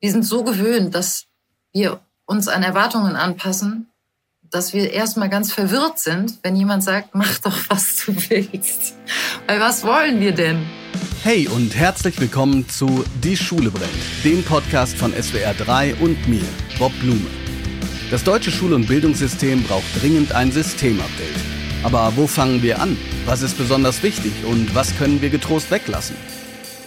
wir 0.00 0.10
sind 0.10 0.24
so 0.24 0.42
gewöhnt, 0.44 0.94
dass 0.94 1.26
wir 1.72 2.00
uns 2.24 2.48
an 2.48 2.62
Erwartungen 2.62 3.16
anpassen, 3.16 3.90
dass 4.50 4.72
wir 4.72 4.92
erstmal 4.92 5.28
ganz 5.28 5.52
verwirrt 5.52 5.98
sind, 6.00 6.38
wenn 6.42 6.56
jemand 6.56 6.82
sagt, 6.82 7.14
mach 7.14 7.38
doch, 7.38 7.56
was 7.68 7.96
du 7.96 8.14
willst. 8.30 8.94
Weil 9.46 9.60
was 9.60 9.84
wollen 9.84 10.20
wir 10.20 10.32
denn? 10.32 10.64
Hey 11.22 11.46
und 11.48 11.76
herzlich 11.76 12.18
willkommen 12.18 12.66
zu 12.68 13.04
Die 13.22 13.36
Schule 13.36 13.70
brennt, 13.70 13.90
dem 14.24 14.42
Podcast 14.42 14.96
von 14.96 15.12
SWR 15.12 15.52
3 15.52 15.96
und 15.96 16.26
mir, 16.28 16.44
Bob 16.78 16.92
Blume. 17.00 17.26
Das 18.10 18.24
deutsche 18.24 18.50
Schul- 18.50 18.72
und 18.72 18.86
Bildungssystem 18.86 19.62
braucht 19.64 20.00
dringend 20.00 20.32
ein 20.32 20.50
Systemupdate. 20.50 21.44
Aber 21.82 22.16
wo 22.16 22.26
fangen 22.26 22.62
wir 22.62 22.80
an? 22.80 22.96
Was 23.26 23.42
ist 23.42 23.58
besonders 23.58 24.02
wichtig 24.02 24.32
und 24.44 24.74
was 24.74 24.96
können 24.96 25.20
wir 25.20 25.28
getrost 25.28 25.70
weglassen? 25.70 26.16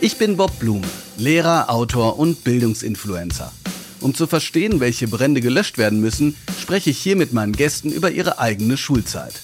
Ich 0.04 0.18
bin 0.18 0.36
Bob 0.36 0.60
Blume, 0.60 0.86
Lehrer, 1.16 1.70
Autor 1.70 2.20
und 2.20 2.44
Bildungsinfluencer. 2.44 3.54
Um 4.02 4.14
zu 4.14 4.28
verstehen, 4.28 4.82
welche 4.82 5.08
Brände 5.08 5.40
gelöscht 5.40 5.78
werden 5.78 6.02
müssen, 6.02 6.36
spreche 6.60 6.90
ich 6.90 6.98
hier 6.98 7.16
mit 7.16 7.32
meinen 7.32 7.54
Gästen 7.54 7.90
über 7.90 8.12
ihre 8.12 8.38
eigene 8.38 8.76
Schulzeit. 8.76 9.36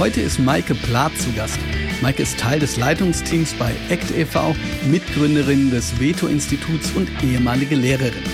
Heute 0.00 0.20
ist 0.22 0.40
Maike 0.40 0.74
Plath 0.74 1.16
zu 1.16 1.32
Gast. 1.34 1.60
Maike 2.02 2.24
ist 2.24 2.36
Teil 2.36 2.58
des 2.58 2.76
Leitungsteams 2.76 3.54
bei 3.54 3.72
ACT 3.90 4.10
e.V., 4.16 4.56
Mitgründerin 4.90 5.70
des 5.70 6.00
Veto-Instituts 6.00 6.90
und 6.96 7.08
ehemalige 7.22 7.76
Lehrerin. 7.76 8.24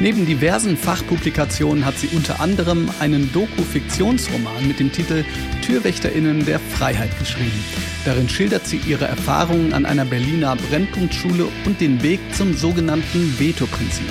Neben 0.00 0.26
diversen 0.26 0.76
Fachpublikationen 0.76 1.86
hat 1.86 1.96
sie 1.96 2.08
unter 2.08 2.40
anderem 2.40 2.90
einen 2.98 3.32
Doku-Fiktionsroman 3.32 4.66
mit 4.66 4.80
dem 4.80 4.90
Titel 4.90 5.24
Türwächterinnen 5.62 6.44
der 6.44 6.58
Freiheit 6.58 7.16
geschrieben. 7.20 7.64
Darin 8.04 8.28
schildert 8.28 8.66
sie 8.66 8.78
ihre 8.78 9.06
Erfahrungen 9.06 9.72
an 9.72 9.86
einer 9.86 10.04
Berliner 10.04 10.56
Brennpunktschule 10.56 11.46
und 11.64 11.80
den 11.80 12.02
Weg 12.02 12.18
zum 12.34 12.54
sogenannten 12.54 13.38
Veto-Prinzip. 13.38 14.08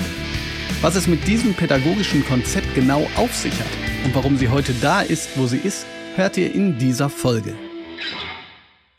Was 0.80 0.96
es 0.96 1.06
mit 1.06 1.26
diesem 1.26 1.52
pädagogischen 1.52 2.24
Konzept 2.24 2.74
genau 2.74 3.06
auf 3.16 3.34
sich 3.34 3.52
hat 3.52 3.66
und 4.06 4.14
warum 4.14 4.38
sie 4.38 4.48
heute 4.48 4.72
da 4.80 5.02
ist, 5.02 5.36
wo 5.36 5.46
sie 5.46 5.58
ist, 5.58 5.84
hört 6.16 6.38
ihr 6.38 6.54
in 6.54 6.78
dieser 6.78 7.10
Folge. 7.10 7.54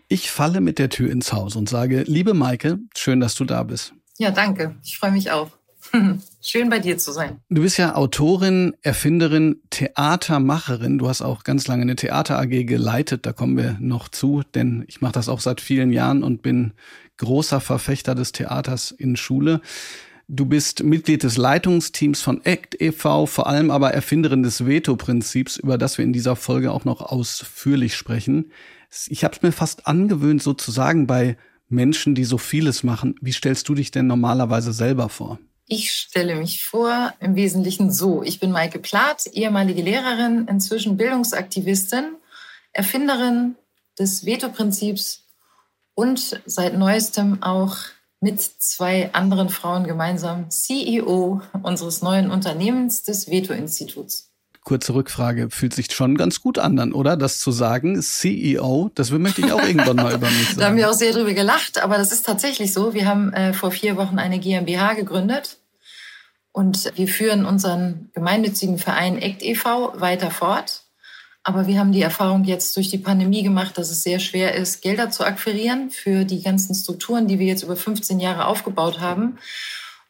Ich 0.07 0.29
falle 0.29 0.61
mit 0.61 0.77
der 0.77 0.89
Tür 0.89 1.11
ins 1.11 1.33
Haus 1.33 1.55
und 1.55 1.67
sage, 1.67 2.03
liebe 2.05 2.35
Maike, 2.35 2.77
schön, 2.95 3.19
dass 3.19 3.33
du 3.33 3.43
da 3.43 3.63
bist. 3.63 3.93
Ja, 4.19 4.29
danke. 4.29 4.75
Ich 4.83 4.99
freue 4.99 5.11
mich 5.11 5.31
auch. 5.31 5.49
Schön 6.47 6.69
bei 6.69 6.77
dir 6.77 6.99
zu 6.99 7.11
sein. 7.11 7.39
Du 7.49 7.63
bist 7.63 7.79
ja 7.79 7.95
Autorin, 7.95 8.75
Erfinderin, 8.83 9.61
Theatermacherin. 9.71 10.99
Du 10.99 11.09
hast 11.09 11.23
auch 11.23 11.43
ganz 11.43 11.65
lange 11.65 11.81
eine 11.81 11.95
Theater 11.95 12.37
AG 12.37 12.65
geleitet. 12.65 13.25
Da 13.25 13.33
kommen 13.33 13.57
wir 13.57 13.77
noch 13.79 14.09
zu, 14.09 14.43
denn 14.53 14.85
ich 14.87 15.01
mache 15.01 15.13
das 15.13 15.27
auch 15.27 15.39
seit 15.39 15.59
vielen 15.59 15.91
Jahren 15.91 16.21
und 16.21 16.43
bin 16.43 16.73
großer 17.17 17.59
Verfechter 17.61 18.13
des 18.13 18.31
Theaters 18.31 18.91
in 18.91 19.15
Schule. 19.15 19.59
Du 20.27 20.45
bist 20.45 20.83
Mitglied 20.83 21.23
des 21.23 21.37
Leitungsteams 21.37 22.21
von 22.21 22.41
ACT 22.45 22.79
e.V., 22.79 23.25
vor 23.25 23.47
allem 23.47 23.71
aber 23.71 23.95
Erfinderin 23.95 24.43
des 24.43 24.67
Veto-Prinzips, 24.67 25.57
über 25.57 25.79
das 25.79 25.97
wir 25.97 26.05
in 26.05 26.13
dieser 26.13 26.35
Folge 26.35 26.71
auch 26.71 26.85
noch 26.85 27.01
ausführlich 27.01 27.95
sprechen. 27.95 28.51
Ich 29.07 29.23
habe 29.23 29.35
es 29.35 29.41
mir 29.41 29.51
fast 29.51 29.87
angewöhnt, 29.87 30.43
sozusagen 30.43 31.07
bei 31.07 31.37
Menschen, 31.69 32.13
die 32.13 32.23
so 32.23 32.37
vieles 32.37 32.83
machen. 32.83 33.15
Wie 33.19 33.33
stellst 33.33 33.67
du 33.67 33.73
dich 33.73 33.89
denn 33.89 34.05
normalerweise 34.05 34.73
selber 34.73 35.09
vor? 35.09 35.39
Ich 35.67 35.91
stelle 35.91 36.35
mich 36.35 36.63
vor 36.63 37.13
im 37.19 37.35
Wesentlichen 37.35 37.91
so. 37.91 38.21
Ich 38.21 38.39
bin 38.39 38.51
Maike 38.51 38.77
Plath, 38.77 39.25
ehemalige 39.33 39.81
Lehrerin, 39.81 40.47
inzwischen 40.47 40.95
Bildungsaktivistin, 40.95 42.15
Erfinderin 42.71 43.55
des 43.97 44.25
Veto-Prinzips 44.25 45.25
und 45.95 46.39
seit 46.45 46.77
neuestem 46.77 47.41
auch 47.41 47.77
mit 48.19 48.41
zwei 48.41 49.11
anderen 49.13 49.49
Frauen 49.49 49.85
gemeinsam 49.85 50.51
CEO 50.51 51.41
unseres 51.63 52.03
neuen 52.03 52.29
Unternehmens 52.29 53.01
des 53.01 53.29
Veto-Instituts 53.29 54.34
kurze 54.65 54.93
Rückfrage, 54.93 55.49
fühlt 55.49 55.73
sich 55.73 55.93
schon 55.93 56.17
ganz 56.17 56.41
gut 56.41 56.59
an 56.59 56.75
dann, 56.75 56.91
oder? 56.91 57.15
Das 57.15 57.37
zu 57.37 57.51
sagen, 57.51 58.01
CEO, 58.01 58.91
das 58.95 59.11
möchte 59.11 59.41
ich 59.41 59.53
auch 59.53 59.63
irgendwann 59.63 59.95
mal 59.95 60.13
über 60.13 60.27
mich 60.27 60.47
sagen. 60.47 60.59
da 60.59 60.67
haben 60.67 60.77
wir 60.77 60.89
auch 60.89 60.95
sehr 60.95 61.13
drüber 61.13 61.33
gelacht, 61.33 61.81
aber 61.81 61.97
das 61.97 62.11
ist 62.11 62.25
tatsächlich 62.25 62.73
so. 62.73 62.93
Wir 62.93 63.07
haben 63.07 63.31
äh, 63.31 63.53
vor 63.53 63.71
vier 63.71 63.95
Wochen 63.95 64.19
eine 64.19 64.39
GmbH 64.39 64.95
gegründet 64.95 65.57
und 66.51 66.91
wir 66.95 67.07
führen 67.07 67.45
unseren 67.45 68.09
gemeinnützigen 68.13 68.77
Verein 68.77 69.21
ACT 69.21 69.43
e.V. 69.43 69.93
weiter 69.99 70.31
fort. 70.31 70.81
Aber 71.43 71.67
wir 71.67 71.79
haben 71.79 71.91
die 71.91 72.01
Erfahrung 72.01 72.43
jetzt 72.43 72.75
durch 72.75 72.89
die 72.89 72.97
Pandemie 72.97 73.43
gemacht, 73.43 73.77
dass 73.77 73.91
es 73.91 74.01
sehr 74.01 74.19
schwer 74.19 74.55
ist, 74.55 74.81
Gelder 74.81 75.11
zu 75.11 75.23
akquirieren 75.23 75.91
für 75.91 76.25
die 76.25 76.41
ganzen 76.41 76.73
Strukturen, 76.73 77.27
die 77.27 77.37
wir 77.37 77.45
jetzt 77.45 77.61
über 77.61 77.75
15 77.75 78.19
Jahre 78.19 78.45
aufgebaut 78.45 78.99
haben. 78.99 79.37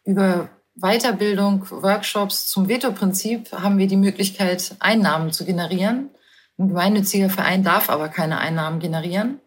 Über 0.05 0.47
Weiterbildung, 0.75 1.69
Workshops 1.69 2.47
zum 2.47 2.67
Veto-Prinzip 2.67 3.51
haben 3.53 3.77
wir 3.77 3.87
die 3.87 3.95
Möglichkeit, 3.95 4.75
Einnahmen 4.79 5.31
zu 5.31 5.45
generieren. 5.45 6.09
Ein 6.57 6.67
gemeinnütziger 6.67 7.29
Verein 7.29 7.63
darf 7.63 7.89
aber 7.89 8.09
keine 8.09 8.39
Einnahmen 8.39 8.79
generieren. 8.79 9.39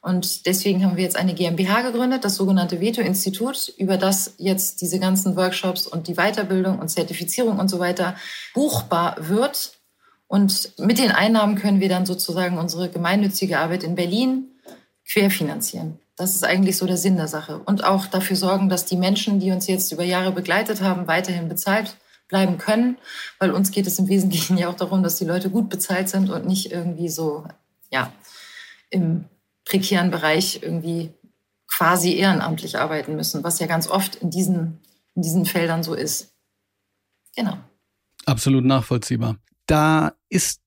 Und 0.00 0.46
deswegen 0.46 0.84
haben 0.84 0.96
wir 0.96 1.04
jetzt 1.04 1.16
eine 1.16 1.34
GmbH 1.34 1.82
gegründet, 1.82 2.24
das 2.24 2.34
sogenannte 2.34 2.80
Veto-Institut, 2.80 3.72
über 3.78 3.96
das 3.96 4.34
jetzt 4.38 4.80
diese 4.80 4.98
ganzen 4.98 5.36
Workshops 5.36 5.86
und 5.86 6.08
die 6.08 6.14
Weiterbildung 6.14 6.80
und 6.80 6.88
Zertifizierung 6.88 7.60
und 7.60 7.68
so 7.68 7.78
weiter 7.78 8.16
buchbar 8.52 9.16
wird. 9.20 9.78
Und 10.26 10.72
mit 10.78 10.98
den 10.98 11.12
Einnahmen 11.12 11.54
können 11.54 11.78
wir 11.78 11.88
dann 11.88 12.06
sozusagen 12.06 12.58
unsere 12.58 12.88
gemeinnützige 12.88 13.60
Arbeit 13.60 13.84
in 13.84 13.94
Berlin 13.94 14.48
querfinanzieren. 15.08 16.01
Das 16.16 16.34
ist 16.34 16.44
eigentlich 16.44 16.76
so 16.76 16.86
der 16.86 16.96
Sinn 16.96 17.16
der 17.16 17.28
Sache. 17.28 17.58
Und 17.58 17.84
auch 17.84 18.06
dafür 18.06 18.36
sorgen, 18.36 18.68
dass 18.68 18.84
die 18.84 18.96
Menschen, 18.96 19.40
die 19.40 19.50
uns 19.50 19.66
jetzt 19.66 19.92
über 19.92 20.04
Jahre 20.04 20.32
begleitet 20.32 20.82
haben, 20.82 21.06
weiterhin 21.06 21.48
bezahlt 21.48 21.96
bleiben 22.28 22.58
können. 22.58 22.98
Weil 23.38 23.50
uns 23.50 23.70
geht 23.70 23.86
es 23.86 23.98
im 23.98 24.08
Wesentlichen 24.08 24.56
ja 24.58 24.68
auch 24.68 24.76
darum, 24.76 25.02
dass 25.02 25.16
die 25.16 25.24
Leute 25.24 25.50
gut 25.50 25.68
bezahlt 25.68 26.08
sind 26.08 26.30
und 26.30 26.46
nicht 26.46 26.70
irgendwie 26.70 27.08
so, 27.08 27.46
ja, 27.90 28.12
im 28.90 29.24
prekären 29.64 30.10
Bereich 30.10 30.60
irgendwie 30.62 31.12
quasi 31.66 32.14
ehrenamtlich 32.14 32.78
arbeiten 32.78 33.16
müssen, 33.16 33.42
was 33.42 33.58
ja 33.58 33.66
ganz 33.66 33.88
oft 33.88 34.16
in 34.16 34.30
diesen, 34.30 34.80
in 35.14 35.22
diesen 35.22 35.46
Feldern 35.46 35.82
so 35.82 35.94
ist. 35.94 36.34
Genau. 37.34 37.56
Absolut 38.26 38.64
nachvollziehbar. 38.64 39.36
Da 39.66 40.12
ist 40.28 40.60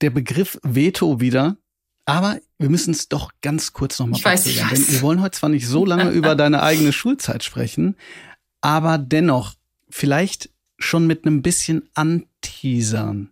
der 0.00 0.10
Begriff 0.10 0.60
Veto 0.62 1.20
wieder 1.20 1.56
aber 2.04 2.40
wir 2.62 2.70
müssen 2.70 2.92
es 2.92 3.08
doch 3.08 3.32
ganz 3.42 3.72
kurz 3.72 3.98
nochmal 3.98 4.20
verzögern. 4.20 4.70
Denn 4.72 4.88
wir 4.88 5.02
wollen 5.02 5.20
heute 5.20 5.38
zwar 5.38 5.50
nicht 5.50 5.66
so 5.66 5.84
lange 5.84 6.10
über 6.12 6.34
deine 6.34 6.62
eigene 6.62 6.92
Schulzeit 6.92 7.44
sprechen, 7.44 7.96
aber 8.60 8.98
dennoch 8.98 9.54
vielleicht 9.90 10.50
schon 10.78 11.06
mit 11.06 11.26
einem 11.26 11.42
bisschen 11.42 11.88
anteasern. 11.94 13.30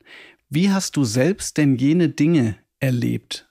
Wie 0.48 0.70
hast 0.70 0.96
du 0.96 1.04
selbst 1.04 1.56
denn 1.56 1.76
jene 1.76 2.08
Dinge 2.08 2.56
erlebt? 2.80 3.48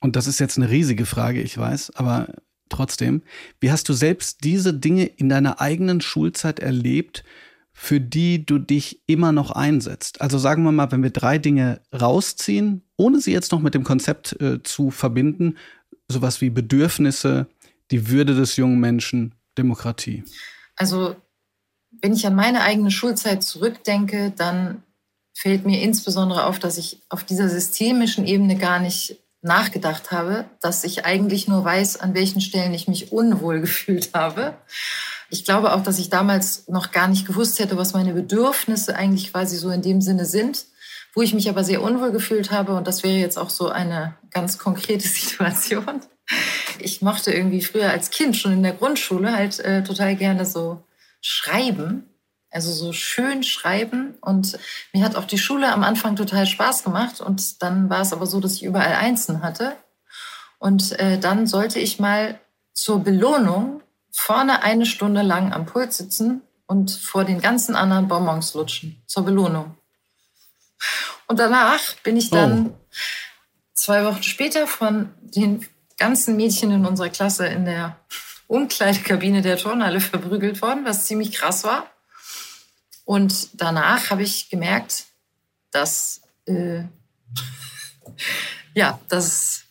Und 0.00 0.16
das 0.16 0.26
ist 0.26 0.40
jetzt 0.40 0.58
eine 0.58 0.70
riesige 0.70 1.06
Frage, 1.06 1.40
ich 1.40 1.56
weiß, 1.56 1.92
aber 1.96 2.28
trotzdem. 2.68 3.22
Wie 3.60 3.70
hast 3.70 3.88
du 3.88 3.92
selbst 3.92 4.44
diese 4.44 4.74
Dinge 4.74 5.04
in 5.04 5.28
deiner 5.28 5.60
eigenen 5.60 6.00
Schulzeit 6.00 6.60
erlebt, 6.60 7.24
für 7.82 8.00
die 8.00 8.46
du 8.46 8.60
dich 8.60 9.02
immer 9.06 9.32
noch 9.32 9.50
einsetzt? 9.50 10.20
Also 10.20 10.38
sagen 10.38 10.62
wir 10.62 10.70
mal, 10.70 10.92
wenn 10.92 11.02
wir 11.02 11.10
drei 11.10 11.38
Dinge 11.38 11.80
rausziehen, 11.92 12.82
ohne 12.96 13.20
sie 13.20 13.32
jetzt 13.32 13.50
noch 13.50 13.58
mit 13.58 13.74
dem 13.74 13.82
Konzept 13.82 14.40
äh, 14.40 14.62
zu 14.62 14.92
verbinden, 14.92 15.56
sowas 16.06 16.40
wie 16.40 16.50
Bedürfnisse, 16.50 17.48
die 17.90 18.08
Würde 18.08 18.36
des 18.36 18.54
jungen 18.54 18.78
Menschen, 18.78 19.34
Demokratie. 19.58 20.22
Also 20.76 21.16
wenn 21.90 22.12
ich 22.12 22.24
an 22.24 22.36
meine 22.36 22.62
eigene 22.62 22.92
Schulzeit 22.92 23.42
zurückdenke, 23.42 24.32
dann 24.36 24.84
fällt 25.34 25.66
mir 25.66 25.82
insbesondere 25.82 26.44
auf, 26.44 26.60
dass 26.60 26.78
ich 26.78 27.00
auf 27.08 27.24
dieser 27.24 27.48
systemischen 27.48 28.24
Ebene 28.28 28.58
gar 28.58 28.78
nicht 28.78 29.18
nachgedacht 29.40 30.12
habe, 30.12 30.44
dass 30.60 30.84
ich 30.84 31.04
eigentlich 31.04 31.48
nur 31.48 31.64
weiß, 31.64 31.96
an 31.96 32.14
welchen 32.14 32.40
Stellen 32.42 32.74
ich 32.74 32.86
mich 32.86 33.10
unwohl 33.10 33.60
gefühlt 33.62 34.14
habe 34.14 34.54
ich 35.32 35.46
glaube 35.46 35.72
auch, 35.72 35.82
dass 35.82 35.98
ich 35.98 36.10
damals 36.10 36.68
noch 36.68 36.92
gar 36.92 37.08
nicht 37.08 37.26
gewusst 37.26 37.58
hätte, 37.58 37.78
was 37.78 37.94
meine 37.94 38.12
Bedürfnisse 38.12 38.94
eigentlich 38.94 39.32
quasi 39.32 39.56
so 39.56 39.70
in 39.70 39.80
dem 39.80 40.02
Sinne 40.02 40.26
sind, 40.26 40.66
wo 41.14 41.22
ich 41.22 41.32
mich 41.32 41.48
aber 41.48 41.64
sehr 41.64 41.82
unwohl 41.82 42.12
gefühlt 42.12 42.50
habe. 42.50 42.74
Und 42.74 42.86
das 42.86 43.02
wäre 43.02 43.16
jetzt 43.16 43.38
auch 43.38 43.48
so 43.48 43.70
eine 43.70 44.14
ganz 44.30 44.58
konkrete 44.58 45.08
Situation. 45.08 46.02
Ich 46.78 47.00
mochte 47.00 47.32
irgendwie 47.32 47.62
früher 47.62 47.90
als 47.90 48.10
Kind 48.10 48.36
schon 48.36 48.52
in 48.52 48.62
der 48.62 48.74
Grundschule 48.74 49.34
halt 49.34 49.58
äh, 49.60 49.82
total 49.82 50.16
gerne 50.16 50.44
so 50.44 50.84
schreiben. 51.22 52.10
Also 52.50 52.70
so 52.70 52.92
schön 52.92 53.42
schreiben. 53.42 54.16
Und 54.20 54.58
mir 54.92 55.02
hat 55.02 55.16
auch 55.16 55.24
die 55.24 55.38
Schule 55.38 55.72
am 55.72 55.82
Anfang 55.82 56.14
total 56.14 56.44
Spaß 56.44 56.84
gemacht. 56.84 57.22
Und 57.22 57.62
dann 57.62 57.88
war 57.88 58.02
es 58.02 58.12
aber 58.12 58.26
so, 58.26 58.38
dass 58.38 58.56
ich 58.56 58.64
überall 58.64 58.96
Einsen 58.96 59.42
hatte. 59.42 59.76
Und 60.58 60.92
äh, 61.00 61.18
dann 61.18 61.46
sollte 61.46 61.78
ich 61.78 61.98
mal 61.98 62.38
zur 62.74 63.02
Belohnung 63.02 63.82
vorne 64.12 64.62
eine 64.62 64.86
Stunde 64.86 65.22
lang 65.22 65.52
am 65.52 65.66
Pult 65.66 65.92
sitzen 65.92 66.42
und 66.66 66.92
vor 66.92 67.24
den 67.24 67.40
ganzen 67.40 67.74
anderen 67.74 68.06
Bonbons 68.08 68.54
lutschen 68.54 69.02
zur 69.06 69.24
Belohnung. 69.24 69.76
Und 71.26 71.38
danach 71.38 71.94
bin 72.02 72.16
ich 72.16 72.30
dann 72.30 72.70
oh. 72.70 72.78
zwei 73.74 74.04
Wochen 74.04 74.22
später 74.22 74.66
von 74.66 75.12
den 75.20 75.66
ganzen 75.96 76.36
Mädchen 76.36 76.70
in 76.70 76.84
unserer 76.84 77.08
Klasse 77.08 77.46
in 77.46 77.64
der 77.64 77.96
Umkleidekabine 78.48 79.40
der 79.40 79.56
Turnhalle 79.56 80.00
verprügelt 80.00 80.60
worden, 80.60 80.84
was 80.84 81.06
ziemlich 81.06 81.32
krass 81.32 81.64
war. 81.64 81.90
Und 83.04 83.48
danach 83.60 84.10
habe 84.10 84.22
ich 84.22 84.50
gemerkt, 84.50 85.06
dass 85.70 86.20
äh, 86.46 86.82
ja, 88.74 89.00
dass 89.08 89.64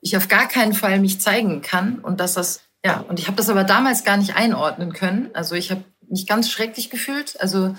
ich 0.00 0.16
auf 0.16 0.28
gar 0.28 0.48
keinen 0.48 0.72
Fall 0.72 0.98
mich 1.00 1.20
zeigen 1.20 1.62
kann 1.62 1.98
und 1.98 2.20
dass 2.20 2.34
das 2.34 2.60
ja 2.84 3.00
und 3.00 3.18
ich 3.18 3.26
habe 3.26 3.36
das 3.36 3.48
aber 3.48 3.64
damals 3.64 4.04
gar 4.04 4.16
nicht 4.16 4.36
einordnen 4.36 4.92
können. 4.92 5.30
Also 5.34 5.54
ich 5.54 5.70
habe 5.70 5.84
mich 6.08 6.26
ganz 6.26 6.50
schrecklich 6.50 6.90
gefühlt. 6.90 7.40
Also 7.40 7.76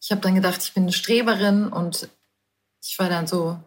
ich 0.00 0.10
habe 0.10 0.20
dann 0.20 0.34
gedacht, 0.34 0.62
ich 0.62 0.74
bin 0.74 0.84
eine 0.84 0.92
Streberin 0.92 1.68
und 1.68 2.08
ich 2.82 2.98
war 2.98 3.08
dann 3.08 3.26
so 3.26 3.58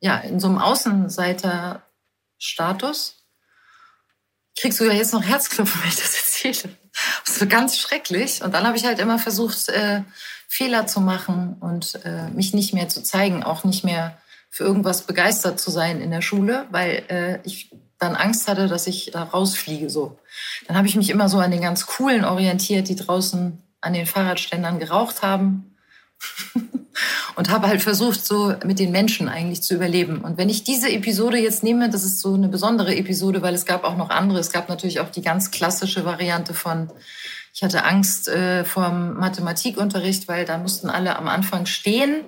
ja 0.00 0.18
in 0.18 0.40
so 0.40 0.48
einem 0.48 0.58
Außenseiter-Status. 0.58 3.14
Kriegst 4.58 4.80
du 4.80 4.84
ja 4.84 4.92
jetzt 4.92 5.12
noch 5.12 5.22
Herzklopfen, 5.22 5.82
wenn 5.82 5.88
ich 5.88 5.96
das 5.96 6.16
erzähle. 6.16 6.74
Das 7.26 7.40
war 7.40 7.46
ganz 7.46 7.78
schrecklich. 7.78 8.42
Und 8.42 8.54
dann 8.54 8.66
habe 8.66 8.76
ich 8.76 8.86
halt 8.86 8.98
immer 8.98 9.18
versucht, 9.18 9.68
äh, 9.68 10.02
Fehler 10.48 10.86
zu 10.86 11.00
machen 11.00 11.56
und 11.60 12.00
äh, 12.04 12.28
mich 12.30 12.54
nicht 12.54 12.72
mehr 12.72 12.88
zu 12.88 13.02
zeigen, 13.02 13.42
auch 13.42 13.64
nicht 13.64 13.84
mehr 13.84 14.16
für 14.48 14.64
irgendwas 14.64 15.02
begeistert 15.02 15.60
zu 15.60 15.70
sein 15.70 16.00
in 16.00 16.10
der 16.10 16.22
Schule, 16.22 16.66
weil 16.70 17.04
äh, 17.08 17.46
ich 17.46 17.70
dann 17.98 18.14
Angst 18.14 18.48
hatte, 18.48 18.68
dass 18.68 18.86
ich 18.86 19.10
da 19.12 19.22
rausfliege. 19.22 19.90
So, 19.90 20.18
dann 20.66 20.76
habe 20.76 20.86
ich 20.86 20.96
mich 20.96 21.10
immer 21.10 21.28
so 21.28 21.38
an 21.38 21.50
den 21.50 21.62
ganz 21.62 21.86
coolen 21.86 22.24
orientiert, 22.24 22.88
die 22.88 22.96
draußen 22.96 23.62
an 23.80 23.92
den 23.92 24.06
Fahrradständern 24.06 24.78
geraucht 24.78 25.22
haben 25.22 25.76
und 27.36 27.50
habe 27.50 27.68
halt 27.68 27.82
versucht, 27.82 28.24
so 28.24 28.54
mit 28.64 28.78
den 28.78 28.90
Menschen 28.90 29.28
eigentlich 29.28 29.62
zu 29.62 29.74
überleben. 29.74 30.22
Und 30.22 30.38
wenn 30.38 30.48
ich 30.48 30.64
diese 30.64 30.90
Episode 30.90 31.38
jetzt 31.38 31.62
nehme, 31.62 31.88
das 31.88 32.04
ist 32.04 32.20
so 32.20 32.34
eine 32.34 32.48
besondere 32.48 32.94
Episode, 32.96 33.42
weil 33.42 33.54
es 33.54 33.66
gab 33.66 33.84
auch 33.84 33.96
noch 33.96 34.10
andere. 34.10 34.38
Es 34.38 34.50
gab 34.50 34.68
natürlich 34.68 35.00
auch 35.00 35.10
die 35.10 35.22
ganz 35.22 35.50
klassische 35.50 36.04
Variante 36.04 36.54
von 36.54 36.90
ich 37.56 37.62
hatte 37.62 37.84
Angst 37.84 38.28
äh, 38.28 38.66
vor 38.66 38.90
dem 38.90 39.14
Mathematikunterricht, 39.14 40.28
weil 40.28 40.44
da 40.44 40.58
mussten 40.58 40.90
alle 40.90 41.16
am 41.16 41.26
Anfang 41.26 41.64
stehen 41.64 42.26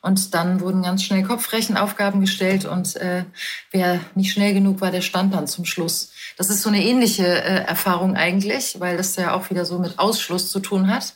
und 0.00 0.34
dann 0.34 0.60
wurden 0.60 0.82
ganz 0.82 1.02
schnell 1.02 1.22
Kopfrechenaufgaben 1.22 2.20
gestellt 2.20 2.64
und 2.64 2.96
äh, 2.96 3.24
wer 3.70 4.00
nicht 4.14 4.32
schnell 4.32 4.54
genug 4.54 4.80
war, 4.80 4.90
der 4.90 5.00
stand 5.00 5.34
dann 5.34 5.46
zum 5.46 5.64
Schluss. 5.64 6.10
Das 6.36 6.50
ist 6.50 6.62
so 6.62 6.68
eine 6.68 6.82
ähnliche 6.82 7.26
äh, 7.26 7.64
Erfahrung 7.64 8.16
eigentlich, 8.16 8.78
weil 8.78 8.96
das 8.96 9.16
ja 9.16 9.34
auch 9.34 9.50
wieder 9.50 9.64
so 9.64 9.78
mit 9.78 9.98
Ausschluss 9.98 10.50
zu 10.50 10.60
tun 10.60 10.92
hat. 10.92 11.14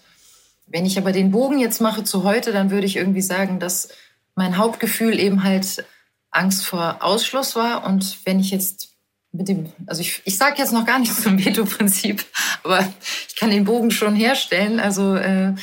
Wenn 0.67 0.87
ich 0.87 0.99
aber 0.99 1.13
den 1.13 1.31
Bogen 1.31 1.59
jetzt 1.59 1.81
mache 1.81 2.03
zu 2.03 2.25
heute, 2.25 2.53
dann 2.53 2.71
würde 2.71 2.87
ich 2.87 2.97
irgendwie 2.97 3.23
sagen, 3.23 3.61
dass 3.61 3.89
mein 4.35 4.57
Hauptgefühl 4.57 5.19
eben 5.21 5.45
halt 5.45 5.85
Angst 6.31 6.65
vor 6.65 6.99
Ausschluss 7.01 7.55
war. 7.55 7.85
Und 7.85 8.19
wenn 8.25 8.41
ich 8.41 8.51
jetzt 8.51 8.89
mit 9.33 9.49
dem, 9.49 9.73
also 9.87 10.01
ich, 10.01 10.23
ich 10.25 10.37
sage 10.37 10.57
jetzt 10.59 10.73
noch 10.73 10.87
gar 10.87 10.99
nichts 10.99 11.23
zum 11.23 11.43
Veto-Prinzip, 11.43 12.25
aber 12.65 12.81
ich 13.29 13.37
kann 13.37 13.51
den 13.51 13.65
Bogen 13.65 13.91
schon 13.91 14.15
herstellen. 14.15 14.81
Also 14.81 15.15
äh, 15.15 15.55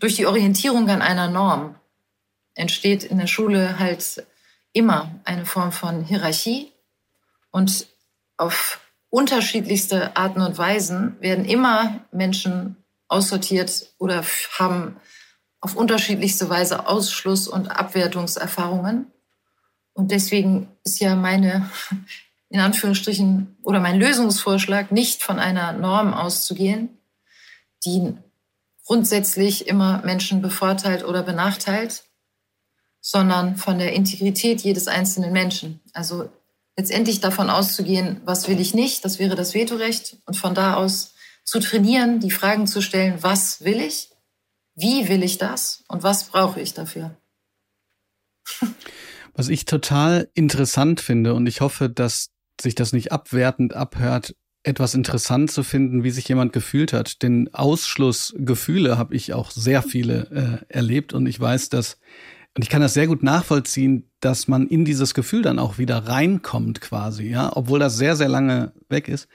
durch 0.00 0.16
die 0.16 0.26
Orientierung 0.26 0.88
an 0.88 1.02
einer 1.02 1.28
Norm 1.28 1.74
entsteht 2.58 3.04
in 3.04 3.18
der 3.18 3.26
Schule 3.26 3.78
halt 3.78 4.26
immer 4.72 5.10
eine 5.24 5.46
Form 5.46 5.72
von 5.72 6.04
Hierarchie 6.04 6.72
und 7.50 7.86
auf 8.36 8.80
unterschiedlichste 9.10 10.16
Arten 10.16 10.40
und 10.40 10.58
Weisen 10.58 11.16
werden 11.20 11.44
immer 11.44 12.04
Menschen 12.12 12.76
aussortiert 13.08 13.86
oder 13.98 14.22
haben 14.58 14.96
auf 15.60 15.74
unterschiedlichste 15.74 16.48
Weise 16.50 16.86
Ausschluss- 16.86 17.48
und 17.48 17.68
Abwertungserfahrungen. 17.68 19.10
Und 19.94 20.10
deswegen 20.10 20.68
ist 20.84 21.00
ja 21.00 21.16
meine 21.16 21.70
in 22.50 22.60
Anführungsstrichen 22.60 23.56
oder 23.62 23.80
mein 23.80 23.98
Lösungsvorschlag 23.98 24.90
nicht 24.90 25.22
von 25.22 25.38
einer 25.38 25.72
Norm 25.72 26.14
auszugehen, 26.14 26.98
die 27.84 28.14
grundsätzlich 28.86 29.68
immer 29.68 30.00
Menschen 30.02 30.40
bevorteilt 30.40 31.04
oder 31.04 31.22
benachteilt, 31.22 32.04
sondern 33.10 33.56
von 33.56 33.78
der 33.78 33.94
Integrität 33.94 34.60
jedes 34.60 34.86
einzelnen 34.86 35.32
Menschen. 35.32 35.80
Also 35.94 36.28
letztendlich 36.76 37.20
davon 37.20 37.48
auszugehen, 37.48 38.20
was 38.26 38.48
will 38.48 38.60
ich 38.60 38.74
nicht, 38.74 39.02
das 39.02 39.18
wäre 39.18 39.34
das 39.34 39.54
Vetorecht, 39.54 40.18
und 40.26 40.36
von 40.36 40.54
da 40.54 40.74
aus 40.74 41.14
zu 41.42 41.58
trainieren, 41.58 42.20
die 42.20 42.30
Fragen 42.30 42.66
zu 42.66 42.82
stellen, 42.82 43.14
was 43.22 43.64
will 43.64 43.80
ich, 43.80 44.10
wie 44.74 45.08
will 45.08 45.22
ich 45.22 45.38
das 45.38 45.84
und 45.88 46.02
was 46.02 46.24
brauche 46.24 46.60
ich 46.60 46.74
dafür. 46.74 47.16
Was 49.34 49.48
ich 49.48 49.66
total 49.66 50.28
interessant 50.34 51.00
finde 51.00 51.32
und 51.32 51.46
ich 51.46 51.60
hoffe, 51.60 51.88
dass 51.88 52.30
sich 52.60 52.74
das 52.74 52.92
nicht 52.92 53.12
abwertend 53.12 53.72
abhört, 53.72 54.34
etwas 54.64 54.94
interessant 54.94 55.52
zu 55.52 55.62
finden, 55.62 56.02
wie 56.02 56.10
sich 56.10 56.28
jemand 56.28 56.52
gefühlt 56.52 56.92
hat. 56.92 57.22
Denn 57.22 57.48
Ausschlussgefühle 57.54 58.98
habe 58.98 59.14
ich 59.14 59.34
auch 59.34 59.52
sehr 59.52 59.84
viele 59.84 60.64
äh, 60.68 60.74
erlebt 60.74 61.12
und 61.12 61.26
ich 61.26 61.38
weiß, 61.38 61.68
dass, 61.68 62.00
und 62.58 62.62
ich 62.64 62.70
kann 62.70 62.82
das 62.82 62.92
sehr 62.92 63.06
gut 63.06 63.22
nachvollziehen, 63.22 64.10
dass 64.18 64.48
man 64.48 64.66
in 64.66 64.84
dieses 64.84 65.14
Gefühl 65.14 65.42
dann 65.42 65.60
auch 65.60 65.78
wieder 65.78 66.08
reinkommt 66.08 66.80
quasi, 66.80 67.28
ja, 67.28 67.56
obwohl 67.56 67.78
das 67.78 67.96
sehr, 67.96 68.16
sehr 68.16 68.28
lange 68.28 68.72
weg 68.88 69.06
ist. 69.06 69.28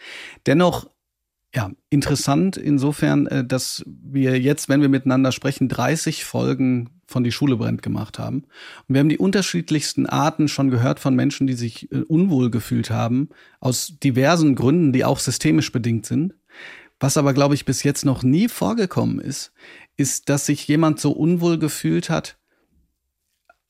Dennoch 0.46 0.90
ja, 1.56 1.72
interessant 1.90 2.58
insofern, 2.58 3.28
äh, 3.28 3.46
dass 3.46 3.86
wir 3.88 4.42
jetzt, 4.42 4.68
wenn 4.68 4.82
wir 4.82 4.90
miteinander 4.90 5.32
sprechen, 5.32 5.70
30 5.70 6.26
Folgen 6.26 6.90
von 7.08 7.24
Die 7.24 7.32
Schule 7.32 7.56
brennt 7.56 7.82
gemacht 7.82 8.20
haben. 8.20 8.44
Und 8.90 8.96
wir 8.96 9.00
haben 9.00 9.08
die 9.08 9.18
unterschiedlichsten 9.18 10.06
Arten 10.06 10.50
schon 10.50 10.70
gehört 10.70 11.00
von 11.00 11.16
Menschen, 11.16 11.48
die 11.48 11.54
sich 11.54 11.90
äh, 11.94 12.00
unwohl 12.00 12.52
gefühlt 12.52 12.90
haben, 12.90 13.30
aus 13.62 14.00
diversen 14.04 14.56
Gründen, 14.56 14.92
die 14.92 15.06
auch 15.06 15.20
systemisch 15.20 15.72
bedingt 15.72 16.06
sind. 16.06 16.34
Was 17.00 17.16
aber, 17.16 17.34
glaube 17.34 17.56
ich, 17.56 17.64
bis 17.64 17.84
jetzt 17.84 18.04
noch 18.04 18.22
nie 18.22 18.50
vorgekommen 18.50 19.22
ist, 19.22 19.54
ist, 19.96 20.28
dass 20.28 20.46
sich 20.46 20.68
jemand 20.68 21.00
so 21.00 21.14
unwohl 21.14 21.58
gefühlt 21.58 22.10
hat, 22.10 22.38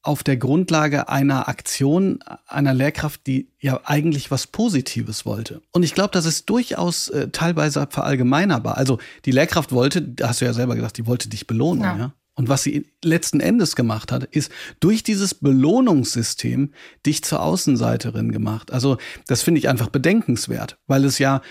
auf 0.04 0.22
der 0.22 0.38
Grundlage 0.38 1.08
einer 1.10 1.48
Aktion 1.48 2.20
einer 2.46 2.74
Lehrkraft, 2.74 3.26
die 3.26 3.48
ja 3.60 3.80
eigentlich 3.86 4.30
was 4.30 4.48
Positives 4.48 5.26
wollte. 5.26 5.62
Und 5.72 5.84
ich 5.84 5.96
glaube, 5.96 6.12
das 6.12 6.26
ist 6.26 6.50
durchaus 6.50 7.08
äh, 7.08 7.30
teilweise 7.30 7.88
verallgemeinerbar. 7.90 8.78
Also 8.78 9.00
die 9.26 9.32
Lehrkraft 9.32 9.72
wollte, 9.72 10.02
da 10.02 10.30
hast 10.30 10.42
du 10.42 10.46
ja 10.46 10.54
selber 10.54 10.76
gesagt, 10.76 10.98
die 10.98 11.08
wollte 11.08 11.30
dich 11.30 11.48
belohnen, 11.48 11.84
ja. 11.84 11.98
ja? 11.98 12.14
Und 12.36 12.50
was 12.50 12.64
sie 12.64 12.88
letzten 13.04 13.40
Endes 13.40 13.76
gemacht 13.76 14.12
hat, 14.12 14.24
ist 14.24 14.52
durch 14.80 15.04
dieses 15.04 15.36
Belohnungssystem 15.36 16.72
dich 17.06 17.24
zur 17.24 17.44
Außenseiterin 17.44 18.32
gemacht. 18.32 18.72
Also 18.72 18.98
das 19.28 19.44
finde 19.44 19.60
ich 19.60 19.70
einfach 19.70 19.90
bedenkenswert, 19.90 20.80
weil 20.88 21.06
es 21.06 21.20
ja 21.20 21.42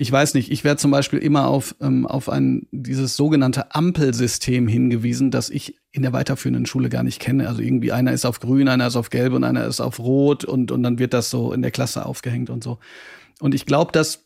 ich 0.00 0.12
weiß 0.12 0.34
nicht, 0.34 0.52
ich 0.52 0.62
werde 0.62 0.78
zum 0.78 0.92
Beispiel 0.92 1.18
immer 1.18 1.48
auf, 1.48 1.74
ähm, 1.80 2.06
auf 2.06 2.28
ein, 2.28 2.68
dieses 2.70 3.16
sogenannte 3.16 3.74
Ampelsystem 3.74 4.68
hingewiesen, 4.68 5.32
das 5.32 5.50
ich 5.50 5.74
in 5.90 6.02
der 6.02 6.12
weiterführenden 6.12 6.66
Schule 6.66 6.88
gar 6.88 7.02
nicht 7.02 7.18
kenne. 7.18 7.48
Also 7.48 7.62
irgendwie 7.62 7.90
einer 7.90 8.12
ist 8.12 8.24
auf 8.24 8.38
grün, 8.38 8.68
einer 8.68 8.86
ist 8.86 8.94
auf 8.94 9.10
gelb 9.10 9.32
und 9.32 9.42
einer 9.42 9.66
ist 9.66 9.80
auf 9.80 9.98
rot 9.98 10.44
und, 10.44 10.70
und 10.70 10.84
dann 10.84 11.00
wird 11.00 11.14
das 11.14 11.30
so 11.30 11.52
in 11.52 11.62
der 11.62 11.72
Klasse 11.72 12.06
aufgehängt 12.06 12.48
und 12.48 12.62
so. 12.62 12.78
Und 13.40 13.56
ich 13.56 13.66
glaube, 13.66 13.90
dass, 13.90 14.24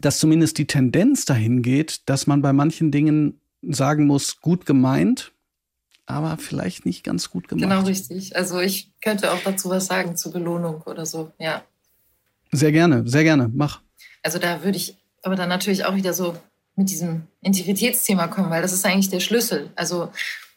dass 0.00 0.18
zumindest 0.18 0.56
die 0.56 0.66
Tendenz 0.66 1.26
dahin 1.26 1.60
geht, 1.60 2.08
dass 2.08 2.26
man 2.26 2.40
bei 2.40 2.54
manchen 2.54 2.90
Dingen 2.90 3.38
sagen 3.60 4.06
muss, 4.06 4.40
gut 4.40 4.64
gemeint, 4.64 5.32
aber 6.06 6.38
vielleicht 6.38 6.86
nicht 6.86 7.04
ganz 7.04 7.28
gut 7.28 7.48
gemacht. 7.48 7.68
Genau 7.68 7.82
richtig. 7.82 8.34
Also 8.34 8.60
ich 8.60 8.92
könnte 9.02 9.30
auch 9.30 9.42
dazu 9.44 9.68
was 9.68 9.88
sagen 9.88 10.16
zur 10.16 10.32
Belohnung 10.32 10.80
oder 10.86 11.04
so, 11.04 11.32
ja. 11.38 11.64
Sehr 12.50 12.72
gerne, 12.72 13.06
sehr 13.06 13.24
gerne, 13.24 13.50
mach. 13.52 13.82
Also 14.26 14.40
da 14.40 14.64
würde 14.64 14.76
ich 14.76 14.96
aber 15.22 15.36
dann 15.36 15.48
natürlich 15.48 15.84
auch 15.84 15.94
wieder 15.94 16.12
so 16.12 16.36
mit 16.74 16.90
diesem 16.90 17.28
Integritätsthema 17.42 18.26
kommen, 18.26 18.50
weil 18.50 18.60
das 18.60 18.72
ist 18.72 18.84
eigentlich 18.84 19.08
der 19.08 19.20
Schlüssel. 19.20 19.70
Also, 19.76 20.08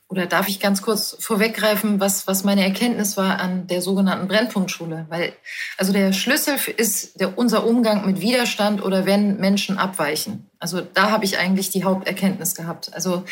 oder 0.07 0.25
darf 0.25 0.47
ich 0.47 0.59
ganz 0.59 0.81
kurz 0.81 1.15
vorweggreifen, 1.19 1.99
was, 1.99 2.25
was 2.25 2.43
meine 2.43 2.63
Erkenntnis 2.63 3.15
war 3.15 3.39
an 3.39 3.67
der 3.67 3.83
sogenannten 3.83 4.27
Brennpunktschule? 4.27 5.05
Weil, 5.09 5.33
also 5.77 5.93
der 5.93 6.13
Schlüssel 6.13 6.55
ist 6.77 7.19
der, 7.19 7.37
unser 7.37 7.63
Umgang 7.67 8.07
mit 8.07 8.21
Widerstand 8.21 8.83
oder 8.83 9.05
wenn 9.05 9.37
Menschen 9.37 9.77
abweichen. 9.77 10.49
Also 10.57 10.81
da 10.81 11.11
habe 11.11 11.25
ich 11.25 11.37
eigentlich 11.37 11.69
die 11.69 11.83
Haupterkenntnis 11.83 12.55
gehabt. 12.55 12.91
Also, 12.95 13.23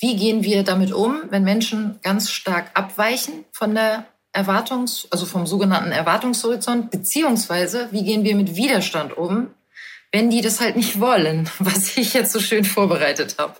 wie 0.00 0.16
gehen 0.16 0.42
wir 0.42 0.64
damit 0.64 0.92
um, 0.92 1.20
wenn 1.30 1.44
Menschen 1.44 2.00
ganz 2.02 2.28
stark 2.32 2.72
abweichen 2.74 3.44
von 3.52 3.72
der 3.76 4.04
Erwartungs-, 4.32 5.06
also 5.10 5.26
vom 5.26 5.46
sogenannten 5.46 5.92
Erwartungshorizont, 5.92 6.90
beziehungsweise 6.90 7.88
wie 7.92 8.04
gehen 8.04 8.24
wir 8.24 8.34
mit 8.34 8.56
Widerstand 8.56 9.16
um, 9.16 9.48
wenn 10.12 10.30
die 10.30 10.40
das 10.40 10.60
halt 10.60 10.76
nicht 10.76 11.00
wollen, 11.00 11.48
was 11.58 11.96
ich 11.96 12.14
jetzt 12.14 12.32
so 12.32 12.40
schön 12.40 12.64
vorbereitet 12.64 13.36
habe. 13.38 13.54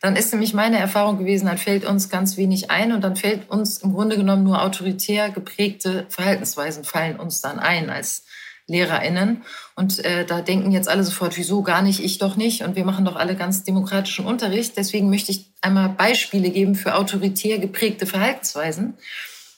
Dann 0.00 0.14
ist 0.14 0.32
nämlich 0.32 0.54
meine 0.54 0.78
Erfahrung 0.78 1.18
gewesen, 1.18 1.46
dann 1.46 1.58
fällt 1.58 1.84
uns 1.84 2.08
ganz 2.08 2.36
wenig 2.36 2.70
ein 2.70 2.92
und 2.92 3.00
dann 3.02 3.16
fällt 3.16 3.50
uns 3.50 3.78
im 3.78 3.92
Grunde 3.94 4.16
genommen 4.16 4.44
nur 4.44 4.62
autoritär 4.62 5.30
geprägte 5.30 6.06
Verhaltensweisen 6.08 6.84
fallen 6.84 7.18
uns 7.18 7.40
dann 7.40 7.58
ein 7.58 7.90
als 7.90 8.24
LehrerInnen. 8.68 9.42
Und 9.74 10.04
äh, 10.04 10.24
da 10.24 10.40
denken 10.40 10.70
jetzt 10.70 10.88
alle 10.88 11.02
sofort, 11.02 11.36
wieso 11.36 11.62
gar 11.62 11.82
nicht, 11.82 12.04
ich 12.04 12.18
doch 12.18 12.36
nicht. 12.36 12.62
Und 12.62 12.76
wir 12.76 12.84
machen 12.84 13.04
doch 13.04 13.16
alle 13.16 13.34
ganz 13.34 13.64
demokratischen 13.64 14.24
Unterricht. 14.24 14.76
Deswegen 14.76 15.10
möchte 15.10 15.32
ich 15.32 15.50
einmal 15.62 15.88
Beispiele 15.88 16.50
geben 16.50 16.76
für 16.76 16.94
autoritär 16.94 17.58
geprägte 17.58 18.06
Verhaltensweisen. 18.06 18.94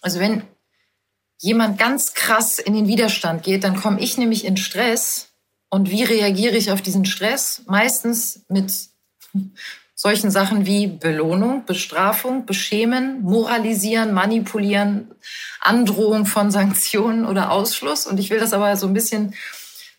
Also 0.01 0.21
wenn 0.21 0.43
jemand 1.39 1.79
ganz 1.79 2.15
krass 2.15 2.59
in 2.59 2.73
den 2.73 2.87
Widerstand 2.87 3.43
geht, 3.43 3.65
dann 3.65 3.77
komme 3.77 4.01
ich 4.01 4.17
nämlich 4.17 4.45
in 4.45 4.57
Stress 4.57 5.30
Und 5.71 5.91
wie 5.91 6.03
reagiere 6.03 6.57
ich 6.57 6.71
auf 6.71 6.83
diesen 6.83 7.05
Stress? 7.05 7.63
Meistens 7.67 8.45
mit 8.49 8.73
solchen 9.95 10.31
Sachen 10.31 10.67
wie 10.67 10.89
Belohnung, 10.89 11.65
Bestrafung, 11.65 12.47
Beschämen, 12.47 13.23
Moralisieren, 13.23 14.13
Manipulieren, 14.13 15.15
Androhung 15.61 16.27
von 16.27 16.51
Sanktionen 16.51 17.25
oder 17.25 17.53
Ausschluss. 17.53 18.07
Und 18.07 18.19
ich 18.19 18.31
will 18.31 18.41
das 18.41 18.53
aber 18.53 18.77
so 18.77 18.87
ein 18.87 18.95
bisschen, 18.95 19.35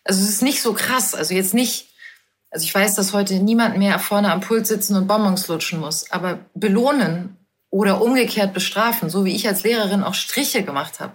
also 0.03 0.21
es 0.21 0.29
ist 0.29 0.41
nicht 0.41 0.61
so 0.61 0.73
krass, 0.73 1.15
also 1.15 1.33
jetzt 1.33 1.53
nicht, 1.53 1.87
also 2.49 2.65
ich 2.65 2.75
weiß, 2.75 2.95
dass 2.95 3.13
heute 3.13 3.35
niemand 3.35 3.77
mehr 3.77 3.97
vorne 3.99 4.31
am 4.31 4.41
Pult 4.41 4.67
sitzen 4.67 4.95
und 4.95 5.07
Bonbons 5.07 5.47
lutschen 5.47 5.79
muss, 5.79 6.11
aber 6.11 6.39
belohnen 6.53 7.37
oder 7.69 8.01
umgekehrt 8.01 8.53
bestrafen, 8.53 9.09
so 9.09 9.23
wie 9.23 9.35
ich 9.35 9.47
als 9.47 9.63
Lehrerin 9.63 10.03
auch 10.03 10.15
Striche 10.15 10.63
gemacht 10.63 10.99
habe. 10.99 11.13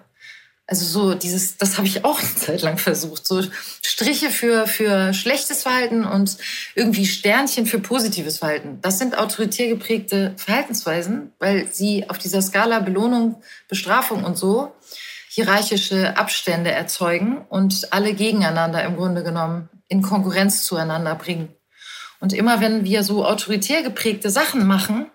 Also 0.69 0.85
so 0.85 1.15
dieses, 1.15 1.59
das 1.59 1.77
habe 1.77 1.87
ich 1.87 2.05
auch 2.05 2.19
eine 2.21 2.35
Zeit 2.35 2.63
lang 2.63 2.79
versucht. 2.79 3.27
So 3.27 3.43
Striche 3.83 4.31
für, 4.31 4.67
für 4.67 5.15
schlechtes 5.15 5.63
Verhalten 5.63 6.05
und 6.05 6.37
irgendwie 6.75 7.07
Sternchen 7.07 7.67
für 7.67 7.79
positives 7.79 8.39
Verhalten. 8.39 8.79
Das 8.83 8.99
sind 8.99 9.17
autoritär 9.17 9.69
geprägte 9.69 10.35
Verhaltensweisen, 10.37 11.33
weil 11.39 11.71
sie 11.73 12.09
auf 12.11 12.19
dieser 12.19 12.43
Skala 12.43 12.81
Belohnung, 12.81 13.43
Bestrafung 13.69 14.25
und 14.25 14.37
so 14.37 14.73
hierarchische 15.29 16.17
Abstände 16.17 16.73
erzeugen 16.73 17.45
und 17.51 17.93
alle 17.93 18.15
gegeneinander 18.15 18.83
im 18.85 18.97
Grunde 18.97 19.23
genommen 19.23 19.69
in 19.87 20.01
Konkurrenz 20.01 20.65
zueinander 20.65 21.15
bringen. 21.15 21.51
Und 22.21 22.33
immer 22.33 22.63
wenn 22.63 22.85
wir 22.85 23.03
so 23.03 23.27
autoritär 23.27 23.83
geprägte 23.83 24.31
Sachen 24.31 24.67
machen, 24.67 25.11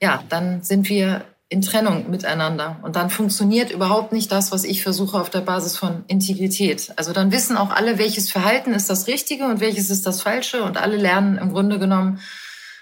ja, 0.00 0.22
dann 0.28 0.62
sind 0.62 0.88
wir 0.88 1.24
in 1.50 1.62
Trennung 1.62 2.08
miteinander. 2.08 2.78
Und 2.82 2.94
dann 2.94 3.10
funktioniert 3.10 3.72
überhaupt 3.72 4.12
nicht 4.12 4.30
das, 4.30 4.52
was 4.52 4.62
ich 4.62 4.84
versuche 4.84 5.20
auf 5.20 5.30
der 5.30 5.40
Basis 5.40 5.76
von 5.76 6.04
Integrität. 6.06 6.92
Also 6.94 7.12
dann 7.12 7.32
wissen 7.32 7.56
auch 7.56 7.70
alle, 7.70 7.98
welches 7.98 8.30
Verhalten 8.30 8.72
ist 8.72 8.88
das 8.88 9.08
Richtige 9.08 9.44
und 9.46 9.60
welches 9.60 9.90
ist 9.90 10.06
das 10.06 10.22
Falsche. 10.22 10.62
Und 10.62 10.76
alle 10.76 10.96
lernen 10.96 11.38
im 11.38 11.52
Grunde 11.52 11.80
genommen 11.80 12.20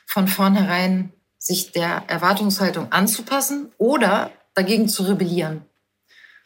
von 0.07 0.29
vornherein, 0.29 1.13
sich 1.39 1.73
der 1.73 2.05
Erwartungshaltung 2.09 2.93
anzupassen 2.93 3.73
oder 3.79 4.31
dagegen 4.55 4.89
zu 4.89 5.05
rebellieren. 5.05 5.63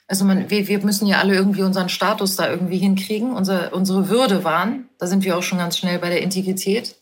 Also 0.07 0.25
man, 0.25 0.49
wir, 0.49 0.69
wir 0.69 0.79
müssen 0.79 1.07
ja 1.07 1.19
alle 1.19 1.35
irgendwie 1.35 1.63
unseren 1.63 1.89
Status 1.89 2.37
da 2.37 2.49
irgendwie 2.49 2.79
hinkriegen, 2.79 3.33
unser, 3.33 3.73
unsere 3.73 4.09
Würde 4.09 4.45
wahren. 4.45 4.89
Da 4.99 5.09
sind 5.09 5.25
wir 5.25 5.37
auch 5.37 5.43
schon 5.43 5.59
ganz 5.59 5.77
schnell 5.77 5.99
bei 5.99 6.09
der 6.09 6.23
Integrität. 6.23 6.95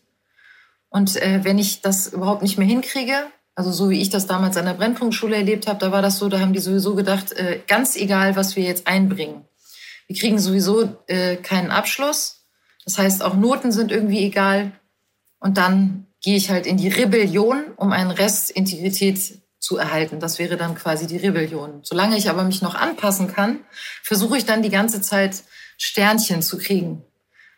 Und 0.88 1.16
äh, 1.16 1.40
wenn 1.42 1.58
ich 1.58 1.82
das 1.82 2.06
überhaupt 2.06 2.40
nicht 2.40 2.56
mehr 2.56 2.66
hinkriege, 2.66 3.26
also 3.54 3.72
so 3.72 3.90
wie 3.90 4.00
ich 4.00 4.10
das 4.10 4.26
damals 4.26 4.56
an 4.56 4.64
der 4.64 4.74
Brennpunktschule 4.74 5.36
erlebt 5.36 5.66
habe, 5.66 5.78
da 5.78 5.92
war 5.92 6.02
das 6.02 6.18
so, 6.18 6.28
da 6.28 6.40
haben 6.40 6.52
die 6.52 6.60
sowieso 6.60 6.94
gedacht, 6.94 7.32
äh, 7.32 7.60
ganz 7.66 7.96
egal, 7.96 8.36
was 8.36 8.56
wir 8.56 8.64
jetzt 8.64 8.86
einbringen. 8.86 9.44
Wir 10.06 10.16
kriegen 10.16 10.38
sowieso 10.38 10.96
äh, 11.06 11.36
keinen 11.36 11.70
Abschluss. 11.70 12.46
Das 12.84 12.98
heißt, 12.98 13.22
auch 13.22 13.34
Noten 13.34 13.70
sind 13.70 13.92
irgendwie 13.92 14.24
egal. 14.24 14.72
Und 15.38 15.56
dann 15.56 16.06
gehe 16.22 16.36
ich 16.36 16.50
halt 16.50 16.66
in 16.66 16.76
die 16.76 16.88
Rebellion, 16.88 17.64
um 17.76 17.92
einen 17.92 18.10
Rest 18.10 18.50
Integrität 18.50 19.40
zu 19.58 19.76
erhalten. 19.76 20.20
Das 20.20 20.38
wäre 20.38 20.56
dann 20.56 20.74
quasi 20.74 21.06
die 21.06 21.18
Rebellion. 21.18 21.80
Solange 21.82 22.16
ich 22.16 22.28
aber 22.30 22.44
mich 22.44 22.62
noch 22.62 22.74
anpassen 22.74 23.28
kann, 23.28 23.60
versuche 24.02 24.38
ich 24.38 24.46
dann 24.46 24.62
die 24.62 24.70
ganze 24.70 25.00
Zeit 25.00 25.44
Sternchen 25.76 26.42
zu 26.42 26.58
kriegen. 26.58 27.04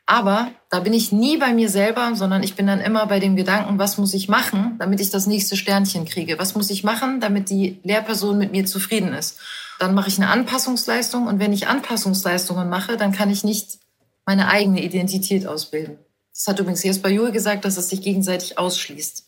Aber 0.06 0.50
da 0.68 0.80
bin 0.80 0.92
ich 0.92 1.12
nie 1.12 1.37
bei 1.37 1.52
mir 1.52 1.68
selber, 1.68 2.14
sondern 2.14 2.42
ich 2.42 2.54
bin 2.54 2.66
dann 2.66 2.80
immer 2.80 3.06
bei 3.06 3.21
dem 3.21 3.37
Gedanken, 3.37 3.78
was 3.78 3.99
muss 3.99 4.14
ich 4.14 4.28
machen, 4.28 4.76
damit 4.78 5.00
ich 5.00 5.11
das 5.11 5.26
nächste 5.26 5.56
Sternchen 5.56 6.04
kriege? 6.04 6.38
Was 6.38 6.54
muss 6.54 6.71
ich 6.71 6.82
machen, 6.82 7.21
damit 7.21 7.50
die 7.50 7.80
Lehrperson 7.85 8.37
mit 8.37 8.52
mir 8.52 8.66
zufrieden 8.66 9.12
ist? 9.14 9.38
Dann 9.78 9.94
mache 9.94 10.09
ich 10.09 10.18
eine 10.18 10.28
Anpassungsleistung 10.28 11.26
und 11.26 11.38
wenn 11.38 11.52
ich 11.52 11.68
Anpassungsleistungen 11.68 12.68
mache, 12.68 12.97
dann 12.97 13.12
kann 13.12 13.30
ich 13.30 13.44
nicht 13.44 13.78
meine 14.26 14.49
eigene 14.49 14.82
Identität 14.82 15.47
ausbilden. 15.47 15.99
Das 16.32 16.47
hat 16.47 16.59
übrigens 16.59 16.82
Jesper 16.82 17.09
Juhl 17.09 17.32
gesagt, 17.32 17.64
dass 17.64 17.76
es 17.76 17.88
sich 17.88 18.02
gegenseitig 18.02 18.59
ausschließt. 18.59 19.25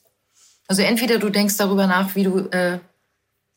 Also 0.67 0.83
entweder 0.83 1.19
du 1.19 1.29
denkst 1.29 1.57
darüber 1.57 1.87
nach, 1.87 2.15
wie 2.15 2.25
du 2.25 2.39
äh, 2.51 2.79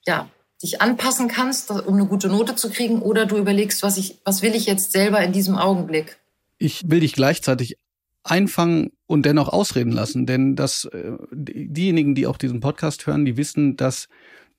ja, 0.05 0.29
dich 0.61 0.81
anpassen 0.81 1.27
kannst, 1.27 1.71
um 1.71 1.93
eine 1.93 2.05
gute 2.05 2.27
Note 2.27 2.55
zu 2.55 2.69
kriegen, 2.69 3.01
oder 3.01 3.25
du 3.25 3.37
überlegst, 3.37 3.83
was 3.83 3.97
ich, 3.97 4.17
was 4.23 4.41
will 4.41 4.55
ich 4.55 4.65
jetzt 4.65 4.91
selber 4.91 5.21
in 5.21 5.31
diesem 5.31 5.57
Augenblick? 5.57 6.17
Ich 6.57 6.89
will 6.89 7.01
dich 7.01 7.13
gleichzeitig 7.13 7.77
einfangen 8.23 8.91
und 9.05 9.25
dennoch 9.25 9.49
ausreden 9.49 9.91
lassen, 9.91 10.25
denn 10.25 10.55
das, 10.55 10.85
äh, 10.85 11.13
diejenigen, 11.31 12.15
die 12.15 12.27
auch 12.27 12.37
diesen 12.37 12.59
Podcast 12.59 13.07
hören, 13.07 13.25
die 13.25 13.37
wissen, 13.37 13.77
dass 13.77 14.09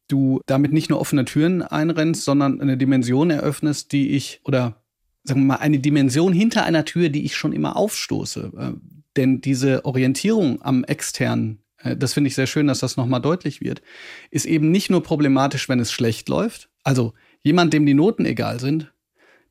du 0.09 0.41
damit 0.47 0.73
nicht 0.73 0.89
nur 0.91 1.01
offene 1.01 1.25
Türen 1.25 1.63
einrennst, 1.63 2.25
sondern 2.25 2.61
eine 2.61 2.79
Dimension 2.79 3.31
eröffnest, 3.31 3.93
die 3.93 4.11
ich, 4.11 4.41
oder 4.45 4.83
sagen 5.23 5.41
wir 5.41 5.47
mal, 5.47 5.57
eine 5.57 5.79
Dimension 5.79 6.33
hinter 6.33 6.65
einer 6.65 6.85
Tür, 6.85 7.11
die 7.11 7.25
ich 7.25 7.37
schon 7.37 7.53
immer 7.53 7.77
aufstoße. 7.77 8.53
Äh, 8.57 8.73
denn 9.17 9.41
diese 9.41 9.85
Orientierung 9.85 10.63
am 10.63 10.85
externen, 10.85 11.63
äh, 11.79 11.97
das 11.97 12.15
finde 12.15 12.29
ich 12.29 12.35
sehr 12.35 12.47
schön, 12.47 12.67
dass 12.67 12.81
das 12.81 12.97
nochmal 12.97 13.21
deutlich 13.21 13.61
wird, 13.61 13.83
ist 14.31 14.47
eben 14.47 14.71
nicht 14.71 14.91
nur 14.91 15.03
problematisch, 15.03 15.69
wenn 15.69 15.81
es 15.81 15.93
schlecht 15.93 16.29
läuft. 16.29 16.71
Also 16.83 17.13
jemand, 17.43 17.73
dem 17.75 17.85
die 17.85 17.95
Noten 17.95 18.25
egal 18.25 18.61
sind, 18.61 18.93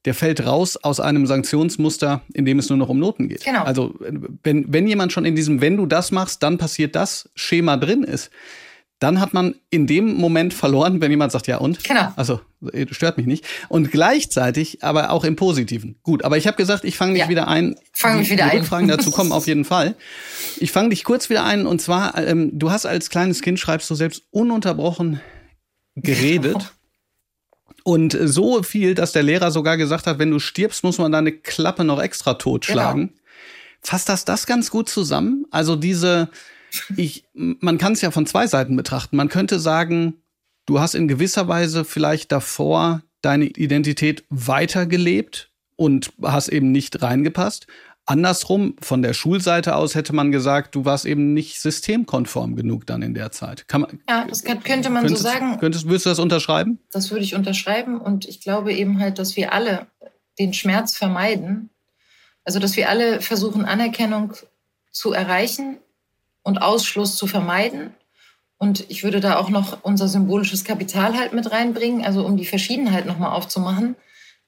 der 0.08 0.14
fällt 0.14 0.46
raus 0.46 0.78
aus 0.78 1.02
einem 1.02 1.28
Sanktionsmuster, 1.28 2.22
in 2.34 2.46
dem 2.46 2.60
es 2.60 2.70
nur 2.70 2.78
noch 2.78 2.88
um 2.88 2.98
Noten 2.98 3.28
geht. 3.28 3.44
Genau. 3.44 3.64
Also 3.64 3.94
wenn, 4.42 4.72
wenn 4.72 4.88
jemand 4.88 5.12
schon 5.12 5.26
in 5.26 5.36
diesem, 5.36 5.60
wenn 5.60 5.76
du 5.76 5.86
das 5.86 6.14
machst, 6.14 6.44
dann 6.44 6.58
passiert 6.58 6.96
das 6.96 7.30
Schema 7.36 7.76
drin 7.76 8.04
ist, 8.04 8.32
dann 9.00 9.20
hat 9.20 9.34
man 9.34 9.56
in 9.70 9.86
dem 9.86 10.16
Moment 10.16 10.54
verloren, 10.54 11.02
wenn 11.02 11.12
jemand 11.12 11.34
sagt, 11.34 11.48
ja 11.48 11.58
und? 11.58 11.84
Genau. 11.84 12.14
Also 12.16 12.40
äh, 12.72 12.86
stört 12.90 13.18
mich 13.18 13.28
nicht. 13.28 13.46
Und 13.68 13.92
gleichzeitig 13.92 14.82
aber 14.82 15.12
auch 15.12 15.26
im 15.26 15.36
Positiven. 15.36 15.98
Gut, 16.04 16.24
aber 16.24 16.38
ich 16.38 16.48
habe 16.48 16.56
gesagt, 16.56 16.86
ich 16.86 16.96
fange 16.96 17.16
dich 17.16 17.24
ja. 17.24 17.30
wieder 17.30 17.50
ein. 17.50 17.76
Fang 17.92 18.18
mich 18.18 18.30
wieder 18.30 18.46
die 18.46 18.52
ein. 18.52 18.58
Rückfragen 18.60 18.88
dazu 18.88 19.12
kommen 19.12 19.32
auf 19.34 19.46
jeden 19.46 19.66
Fall. 19.66 19.96
Ich 20.56 20.72
fange 20.72 20.92
dich 20.92 21.04
kurz 21.04 21.30
wieder 21.30 21.44
ein 21.44 21.68
und 21.68 21.82
zwar, 21.82 22.18
ähm, 22.18 22.52
du 22.54 22.72
hast 22.72 22.86
als 22.86 23.10
kleines 23.10 23.42
Kind, 23.42 23.60
schreibst 23.60 23.90
du 23.90 23.96
selbst 23.96 24.24
ununterbrochen 24.32 25.20
geredet. 25.98 26.76
Und 27.88 28.17
so 28.22 28.63
viel, 28.63 28.96
dass 28.96 29.13
der 29.13 29.24
Lehrer 29.24 29.50
sogar 29.50 29.77
gesagt 29.77 30.08
hat, 30.08 30.20
wenn 30.20 30.29
du 30.29 30.39
stirbst, 30.39 30.84
muss 30.84 30.98
man 30.98 31.13
deine 31.13 31.32
Klappe 31.32 31.86
noch 31.86 32.01
extra 32.01 32.34
totschlagen. 32.34 33.08
Genau. 33.08 33.20
Fasst 33.79 34.10
das 34.10 34.25
das 34.25 34.46
ganz 34.46 34.70
gut 34.70 34.89
zusammen? 34.89 35.46
Also 35.51 35.77
diese, 35.77 36.27
ich, 36.98 37.24
man 37.34 37.77
kann 37.77 37.94
es 37.94 38.01
ja 38.01 38.12
von 38.12 38.25
zwei 38.25 38.46
Seiten 38.46 38.75
betrachten. 38.75 39.15
Man 39.15 39.29
könnte 39.29 39.58
sagen, 39.58 40.15
du 40.65 40.82
hast 40.82 40.96
in 40.96 41.08
gewisser 41.08 41.48
Weise 41.48 41.86
vielleicht 41.86 42.34
davor 42.34 43.03
deine 43.22 43.46
Identität 43.46 44.25
weitergelebt 44.29 45.50
und 45.77 46.12
hast 46.22 46.50
eben 46.50 46.74
nicht 46.74 47.01
reingepasst. 47.01 47.67
Andersrum, 48.08 48.76
von 48.82 49.02
der 49.02 49.14
Schulseite 49.14 49.76
aus 49.76 49.94
hätte 49.94 50.14
man 50.14 50.32
gesagt, 50.32 50.76
du 50.76 50.86
warst 50.86 51.06
eben 51.06 51.34
nicht 51.34 51.60
systemkonform 51.60 52.56
genug 52.56 52.88
dann 52.88 53.02
in 53.02 53.14
der 53.14 53.34
Zeit. 53.34 53.68
Kann 53.68 53.82
man, 53.82 54.00
ja, 54.10 54.26
das 54.26 54.44
könnte 54.44 54.90
man 54.90 55.04
könntest, 55.04 55.24
so 55.24 55.30
sagen. 55.30 55.58
Könntest, 55.60 55.88
würdest 55.88 56.06
du 56.06 56.10
das 56.12 56.20
unterschreiben? 56.20 56.80
Das 56.92 57.12
würde 57.12 57.26
ich 57.26 57.36
unterschreiben 57.36 58.00
und 58.00 58.26
ich 58.26 58.40
glaube 58.40 58.74
eben 58.74 59.00
halt, 59.02 59.20
dass 59.20 59.36
wir 59.36 59.52
alle 59.52 59.88
den 60.40 60.54
Schmerz 60.54 60.96
vermeiden. 60.96 61.70
Also, 62.46 62.60
dass 62.60 62.78
wir 62.78 62.88
alle 62.88 63.20
versuchen, 63.20 63.66
Anerkennung 63.66 64.32
zu 64.92 65.12
erreichen 65.12 65.78
und 66.44 66.60
Ausschluss 66.60 67.18
zu 67.18 67.28
vermeiden. 67.28 67.94
Und 68.58 68.90
ich 68.90 69.04
würde 69.04 69.20
da 69.20 69.36
auch 69.36 69.50
noch 69.50 69.84
unser 69.84 70.08
symbolisches 70.08 70.64
Kapital 70.64 71.18
halt 71.18 71.34
mit 71.34 71.52
reinbringen, 71.52 72.06
also 72.06 72.26
um 72.26 72.38
die 72.38 72.46
Verschiedenheit 72.46 73.06
nochmal 73.06 73.34
aufzumachen 73.34 73.98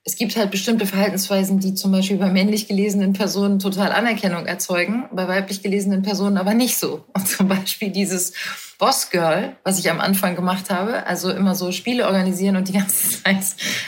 es 0.05 0.15
gibt 0.15 0.35
halt 0.37 0.49
bestimmte 0.49 0.85
Verhaltensweisen, 0.85 1.59
die 1.59 1.75
zum 1.75 1.91
Beispiel 1.91 2.17
bei 2.17 2.29
männlich 2.29 2.67
gelesenen 2.67 3.13
Personen 3.13 3.59
total 3.59 3.91
Anerkennung 3.91 4.45
erzeugen, 4.45 5.05
bei 5.11 5.27
weiblich 5.27 5.61
gelesenen 5.61 6.01
Personen 6.01 6.37
aber 6.37 6.53
nicht 6.53 6.77
so. 6.77 7.05
Und 7.13 7.27
zum 7.27 7.47
Beispiel 7.47 7.89
dieses 7.89 8.33
Boss 8.77 9.09
Girl, 9.09 9.57
was 9.63 9.77
ich 9.77 9.91
am 9.91 9.99
Anfang 9.99 10.35
gemacht 10.35 10.69
habe, 10.69 11.05
also 11.05 11.29
immer 11.31 11.53
so 11.53 11.73
Spiele 11.73 12.07
organisieren 12.07 12.55
und 12.55 12.69
die 12.69 12.73
ganze 12.73 13.09
Zeit 13.23 13.43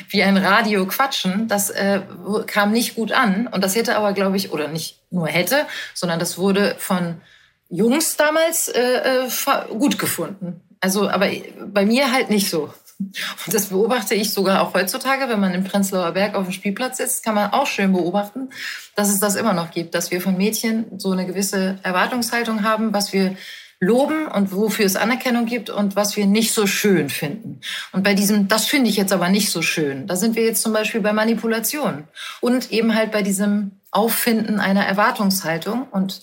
wie 0.10 0.22
ein 0.22 0.36
Radio 0.36 0.86
quatschen, 0.86 1.48
das 1.48 1.70
äh, 1.70 2.02
kam 2.46 2.72
nicht 2.72 2.96
gut 2.96 3.14
an. 3.14 3.48
Und 3.48 3.64
das 3.64 3.76
hätte 3.76 3.96
aber, 3.96 4.12
glaube 4.12 4.36
ich, 4.36 4.52
oder 4.52 4.68
nicht 4.68 5.00
nur 5.10 5.28
hätte, 5.28 5.66
sondern 5.94 6.20
das 6.20 6.38
wurde 6.38 6.76
von 6.78 7.22
Jungs 7.70 8.18
damals 8.18 8.68
äh, 8.68 9.26
äh 9.26 9.30
gut 9.70 9.98
gefunden. 9.98 10.62
Also, 10.82 11.10
aber 11.10 11.30
bei 11.68 11.86
mir 11.86 12.12
halt 12.12 12.30
nicht 12.30 12.50
so. 12.50 12.74
Und 13.46 13.54
das 13.54 13.68
beobachte 13.68 14.16
ich 14.16 14.34
sogar 14.34 14.62
auch 14.62 14.74
heutzutage, 14.74 15.30
wenn 15.30 15.40
man 15.40 15.54
im 15.54 15.64
Prenzlauer 15.64 16.12
Berg 16.12 16.36
auf 16.36 16.46
dem 16.46 16.54
Spielplatz 16.54 16.98
sitzt, 16.98 17.24
kann 17.24 17.36
man 17.36 17.52
auch 17.52 17.68
schön 17.68 17.94
beobachten, 17.94 18.50
dass 18.96 19.10
es 19.10 19.20
das 19.20 19.36
immer 19.36 19.54
noch 19.54 19.72
gibt, 19.72 19.96
dass 19.96 20.12
wir 20.12 20.22
von 20.22 20.38
Mädchen 20.38 20.86
so 20.98 21.12
eine 21.12 21.26
gewisse 21.26 21.80
Erwartungshaltung 21.84 22.64
haben, 22.64 22.94
was 22.94 23.14
wir 23.14 23.36
loben 23.82 24.28
und 24.28 24.54
wofür 24.54 24.86
es 24.86 24.96
Anerkennung 24.96 25.48
gibt 25.48 25.72
und 25.72 25.96
was 25.96 26.16
wir 26.16 26.28
nicht 26.28 26.54
so 26.54 26.68
schön 26.68 27.10
finden. 27.10 27.60
Und 27.92 28.04
bei 28.04 28.14
diesem, 28.14 28.48
das 28.48 28.66
finde 28.66 28.90
ich 28.90 28.96
jetzt 28.96 29.12
aber 29.12 29.28
nicht 29.30 29.50
so 29.50 29.64
schön, 29.64 30.06
da 30.06 30.16
sind 30.16 30.36
wir 30.36 30.44
jetzt 30.44 30.62
zum 30.62 30.72
Beispiel 30.72 31.02
bei 31.02 31.14
Manipulation 31.14 32.04
und 32.42 32.72
eben 32.72 32.94
halt 32.96 33.12
bei 33.12 33.24
diesem 33.24 33.72
Auffinden 33.90 34.60
einer 34.60 34.86
Erwartungshaltung 34.86 35.88
und 35.90 36.22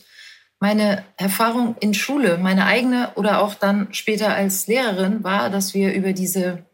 meine 0.61 1.04
Erfahrung 1.16 1.76
in 1.80 1.94
Schule, 1.94 2.38
meine 2.38 2.66
eigene 2.66 3.12
oder 3.16 3.42
auch 3.42 3.54
dann 3.54 3.88
später 3.92 4.35
als 4.35 4.66
Lehrerin 4.66 5.23
war, 5.23 5.50
dass 5.50 5.75
wir 5.75 5.94
über 5.94 6.12
diese 6.12 6.64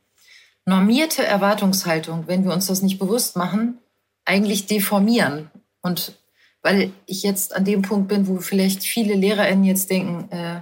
normierte 0.67 1.25
Erwartungshaltung, 1.25 2.27
wenn 2.27 2.45
wir 2.45 2.53
uns 2.53 2.67
das 2.67 2.83
nicht 2.83 2.99
bewusst 2.99 3.37
machen, 3.37 3.79
eigentlich 4.25 4.67
deformieren. 4.67 5.51
Und 5.83 6.19
weil 6.63 6.93
ich 7.07 7.23
jetzt 7.23 7.55
an 7.55 7.65
dem 7.65 7.83
Punkt 7.83 8.09
bin, 8.09 8.27
wo 8.27 8.39
vielleicht 8.39 8.83
viele 8.83 9.15
LehrerInnen 9.15 9.65
jetzt 9.65 9.91
denken, 9.91 10.31
äh, 10.33 10.61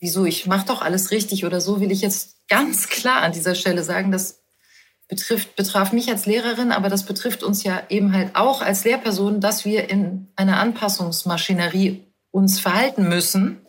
wieso, 0.00 0.24
ich 0.24 0.46
mache 0.46 0.66
doch 0.66 0.82
alles 0.82 1.10
richtig 1.10 1.44
oder 1.44 1.60
so, 1.60 1.80
will 1.80 1.92
ich 1.92 2.00
jetzt 2.00 2.48
ganz 2.48 2.88
klar 2.88 3.22
an 3.22 3.32
dieser 3.32 3.54
Stelle 3.54 3.84
sagen, 3.84 4.10
das 4.10 4.42
betrifft, 5.08 5.56
betraf 5.56 5.92
mich 5.92 6.08
als 6.08 6.24
Lehrerin, 6.24 6.72
aber 6.72 6.88
das 6.88 7.04
betrifft 7.04 7.42
uns 7.42 7.62
ja 7.62 7.82
eben 7.90 8.14
halt 8.14 8.34
auch 8.34 8.62
als 8.62 8.84
Lehrperson, 8.84 9.40
dass 9.40 9.66
wir 9.66 9.90
in 9.90 10.28
einer 10.36 10.58
Anpassungsmaschinerie 10.58 12.02
uns 12.30 12.58
verhalten 12.58 13.08
müssen 13.08 13.60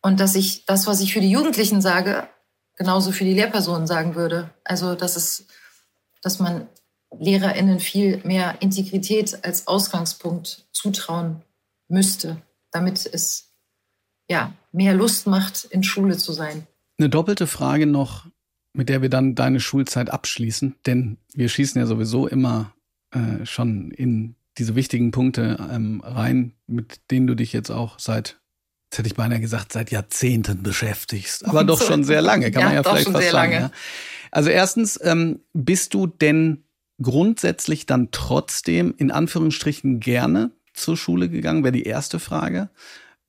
und 0.00 0.18
dass 0.18 0.34
ich 0.34 0.66
das, 0.66 0.88
was 0.88 1.00
ich 1.00 1.12
für 1.12 1.20
die 1.20 1.30
Jugendlichen 1.30 1.80
sage, 1.80 2.28
genauso 2.82 3.12
für 3.12 3.22
die 3.22 3.34
Lehrpersonen 3.34 3.86
sagen 3.86 4.16
würde. 4.16 4.50
Also, 4.64 4.96
dass 4.96 5.14
es, 5.14 5.46
dass 6.20 6.40
man 6.40 6.66
LehrerInnen 7.16 7.78
viel 7.78 8.20
mehr 8.24 8.60
Integrität 8.60 9.44
als 9.44 9.68
Ausgangspunkt 9.68 10.66
zutrauen 10.72 11.42
müsste, 11.86 12.42
damit 12.72 13.06
es 13.06 13.52
ja 14.28 14.52
mehr 14.72 14.94
Lust 14.94 15.28
macht, 15.28 15.62
in 15.64 15.84
Schule 15.84 16.16
zu 16.16 16.32
sein. 16.32 16.66
Eine 16.98 17.08
doppelte 17.08 17.46
Frage 17.46 17.86
noch, 17.86 18.26
mit 18.72 18.88
der 18.88 19.00
wir 19.00 19.10
dann 19.10 19.36
deine 19.36 19.60
Schulzeit 19.60 20.10
abschließen, 20.10 20.74
denn 20.84 21.18
wir 21.34 21.48
schießen 21.48 21.80
ja 21.80 21.86
sowieso 21.86 22.26
immer 22.26 22.74
äh, 23.12 23.46
schon 23.46 23.92
in 23.92 24.34
diese 24.58 24.74
wichtigen 24.74 25.12
Punkte 25.12 25.56
ähm, 25.70 26.00
rein, 26.00 26.54
mit 26.66 27.12
denen 27.12 27.28
du 27.28 27.36
dich 27.36 27.52
jetzt 27.52 27.70
auch 27.70 28.00
seit, 28.00 28.40
jetzt 28.92 28.98
hätte 28.98 29.08
ich 29.08 29.14
beinahe 29.14 29.40
gesagt, 29.40 29.72
seit 29.72 29.90
Jahrzehnten 29.90 30.62
beschäftigst, 30.62 31.46
aber 31.46 31.64
doch 31.64 31.80
schon 31.80 32.04
sehr 32.04 32.20
lange, 32.20 32.50
kann 32.50 32.60
ja, 32.60 32.66
man 32.66 32.74
ja 32.74 32.82
vielleicht 32.82 33.08
fast 33.08 33.30
sagen. 33.30 33.52
Ja? 33.52 33.70
Also 34.30 34.50
erstens, 34.50 35.00
ähm, 35.02 35.40
bist 35.54 35.94
du 35.94 36.06
denn 36.06 36.64
grundsätzlich 37.00 37.86
dann 37.86 38.10
trotzdem 38.10 38.94
in 38.98 39.10
Anführungsstrichen 39.10 39.98
gerne 39.98 40.50
zur 40.74 40.98
Schule 40.98 41.30
gegangen, 41.30 41.64
wäre 41.64 41.72
die 41.72 41.84
erste 41.84 42.18
Frage. 42.18 42.68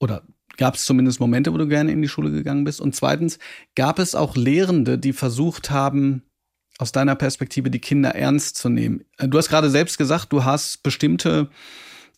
Oder 0.01 0.24
gab 0.58 0.75
es 0.75 0.84
zumindest 0.84 1.22
Momente, 1.22 1.53
wo 1.53 1.58
du 1.58 1.67
gerne 1.67 1.93
in 1.93 2.01
die 2.01 2.10
Schule 2.10 2.29
gegangen 2.29 2.65
bist? 2.65 2.82
Und 2.82 2.93
zweitens, 2.93 3.39
gab 3.75 4.00
es 4.00 4.15
auch 4.15 4.36
Lehrende, 4.36 4.98
die 4.98 5.13
versucht 5.13 5.72
haben, 5.72 6.24
aus 6.77 6.91
deiner 6.91 7.15
Perspektive 7.15 7.72
die 7.72 7.79
Kinder 7.79 8.15
ernst 8.15 8.58
zu 8.58 8.67
nehmen? 8.67 9.05
Äh, 9.17 9.29
du 9.29 9.38
hast 9.38 9.48
gerade 9.48 9.70
selbst 9.70 9.98
gesagt, 9.98 10.34
du 10.34 10.43
hast 10.43 10.84
bestimmte 10.84 11.50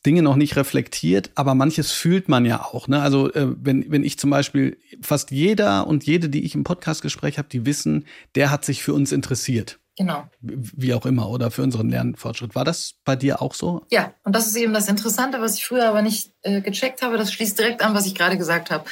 Dinge 0.05 0.21
noch 0.21 0.35
nicht 0.35 0.55
reflektiert, 0.55 1.31
aber 1.35 1.55
manches 1.55 1.91
fühlt 1.91 2.29
man 2.29 2.45
ja 2.45 2.63
auch. 2.63 2.87
Ne? 2.87 3.01
Also 3.01 3.31
äh, 3.33 3.47
wenn, 3.61 3.91
wenn 3.91 4.03
ich 4.03 4.19
zum 4.19 4.29
Beispiel, 4.29 4.77
fast 5.01 5.31
jeder 5.31 5.87
und 5.87 6.05
jede, 6.05 6.29
die 6.29 6.45
ich 6.45 6.55
im 6.55 6.63
Podcastgespräch 6.63 7.37
habe, 7.37 7.49
die 7.49 7.65
wissen, 7.65 8.05
der 8.35 8.51
hat 8.51 8.65
sich 8.65 8.83
für 8.83 8.93
uns 8.93 9.11
interessiert. 9.11 9.79
Genau. 9.97 10.25
Wie 10.41 10.93
auch 10.93 11.05
immer, 11.05 11.29
oder 11.29 11.51
für 11.51 11.63
unseren 11.63 11.89
Lernfortschritt. 11.89 12.53
War 12.53 12.65
das 12.65 12.95
bei 13.05 13.15
dir 13.15 13.41
auch 13.41 13.53
so? 13.53 13.81
Ja, 13.89 14.13
und 14.25 14.35
das 14.35 14.45
ist 14.45 14.57
eben 14.57 14.73
das 14.73 14.89
Interessante, 14.89 15.39
was 15.39 15.55
ich 15.55 15.65
früher 15.65 15.87
aber 15.87 16.01
nicht 16.01 16.31
äh, 16.41 16.59
gecheckt 16.59 17.01
habe. 17.01 17.17
Das 17.17 17.31
schließt 17.31 17.57
direkt 17.57 17.81
an, 17.81 17.93
was 17.93 18.05
ich 18.05 18.13
gerade 18.13 18.37
gesagt 18.37 18.71
habe. 18.71 18.83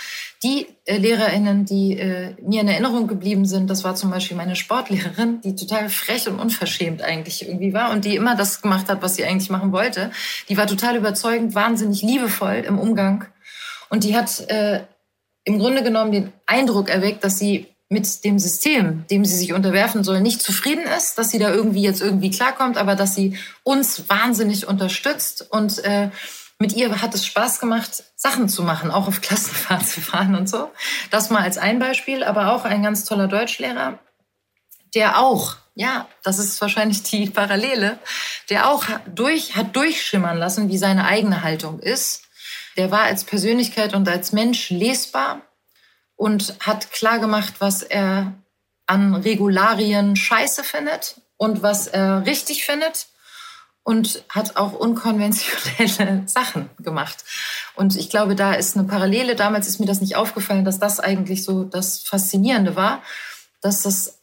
Die 0.43 0.67
äh, 0.85 0.97
LehrerInnen, 0.97 1.65
die 1.65 1.97
äh, 1.97 2.35
mir 2.41 2.61
in 2.61 2.69
Erinnerung 2.69 3.07
geblieben 3.07 3.45
sind, 3.45 3.69
das 3.69 3.83
war 3.83 3.95
zum 3.95 4.11
Beispiel 4.11 4.37
meine 4.37 4.55
Sportlehrerin, 4.55 5.41
die 5.41 5.55
total 5.55 5.89
frech 5.89 6.29
und 6.29 6.39
unverschämt 6.39 7.01
eigentlich 7.01 7.45
irgendwie 7.45 7.73
war 7.73 7.91
und 7.91 8.05
die 8.05 8.15
immer 8.15 8.37
das 8.37 8.61
gemacht 8.61 8.87
hat, 8.87 9.01
was 9.01 9.15
sie 9.15 9.25
eigentlich 9.25 9.49
machen 9.49 9.73
wollte. 9.73 10.09
Die 10.47 10.55
war 10.55 10.67
total 10.67 10.95
überzeugend, 10.95 11.53
wahnsinnig 11.53 12.01
liebevoll 12.01 12.63
im 12.65 12.79
Umgang. 12.79 13.25
Und 13.89 14.05
die 14.05 14.15
hat 14.15 14.39
äh, 14.49 14.85
im 15.43 15.59
Grunde 15.59 15.83
genommen 15.83 16.13
den 16.13 16.31
Eindruck 16.45 16.89
erweckt, 16.89 17.25
dass 17.25 17.37
sie 17.37 17.72
mit 17.93 18.25
dem 18.25 18.39
System, 18.39 19.05
dem 19.07 19.23
sie 19.23 19.37
sich 19.37 19.53
unterwerfen 19.53 20.03
soll, 20.03 20.19
nicht 20.19 20.41
zufrieden 20.41 20.85
ist, 20.97 21.17
dass 21.17 21.29
sie 21.29 21.39
da 21.39 21.51
irgendwie 21.51 21.83
jetzt 21.83 22.01
irgendwie 22.01 22.31
klarkommt, 22.31 22.77
aber 22.77 22.95
dass 22.95 23.15
sie 23.15 23.37
uns 23.63 24.09
wahnsinnig 24.09 24.67
unterstützt 24.67 25.47
und 25.49 25.83
äh, 25.85 26.09
mit 26.59 26.73
ihr 26.73 27.01
hat 27.01 27.13
es 27.13 27.25
Spaß 27.25 27.59
gemacht, 27.59 28.03
Sachen 28.15 28.49
zu 28.49 28.63
machen, 28.63 28.91
auch 28.91 29.07
auf 29.07 29.21
Klassenfahrt 29.21 29.87
zu 29.87 30.01
fahren 30.01 30.35
und 30.35 30.49
so. 30.49 30.71
Das 31.11 31.29
mal 31.29 31.43
als 31.43 31.57
ein 31.57 31.79
Beispiel, 31.79 32.23
aber 32.23 32.53
auch 32.53 32.65
ein 32.65 32.83
ganz 32.83 33.05
toller 33.05 33.27
Deutschlehrer, 33.27 33.99
der 34.95 35.19
auch, 35.19 35.55
ja, 35.75 36.07
das 36.23 36.39
ist 36.39 36.59
wahrscheinlich 36.61 37.03
die 37.03 37.29
Parallele, 37.29 37.99
der 38.49 38.69
auch 38.69 38.85
durch, 39.07 39.55
hat 39.55 39.75
durchschimmern 39.75 40.37
lassen, 40.37 40.69
wie 40.69 40.77
seine 40.77 41.05
eigene 41.05 41.43
Haltung 41.43 41.79
ist. 41.79 42.23
Der 42.77 42.91
war 42.91 43.01
als 43.01 43.23
Persönlichkeit 43.23 43.93
und 43.93 44.09
als 44.09 44.31
Mensch 44.31 44.69
lesbar 44.69 45.41
und 46.15 46.55
hat 46.59 46.91
klar 46.91 47.19
gemacht, 47.19 47.55
was 47.59 47.83
er 47.83 48.33
an 48.85 49.15
Regularien 49.15 50.15
scheiße 50.15 50.63
findet 50.63 51.21
und 51.37 51.61
was 51.61 51.87
er 51.87 52.25
richtig 52.25 52.65
findet 52.65 53.07
und 53.83 54.23
hat 54.29 54.55
auch 54.55 54.73
unkonventionelle 54.73 56.23
Sachen 56.25 56.69
gemacht. 56.79 57.23
Und 57.75 57.95
ich 57.97 58.09
glaube, 58.09 58.35
da 58.35 58.53
ist 58.53 58.77
eine 58.77 58.87
Parallele. 58.87 59.35
Damals 59.35 59.67
ist 59.67 59.79
mir 59.79 59.85
das 59.85 60.01
nicht 60.01 60.15
aufgefallen, 60.15 60.65
dass 60.65 60.79
das 60.79 60.99
eigentlich 60.99 61.43
so 61.43 61.63
das 61.63 61.99
Faszinierende 61.99 62.75
war, 62.75 63.03
dass 63.61 63.81
das 63.81 64.19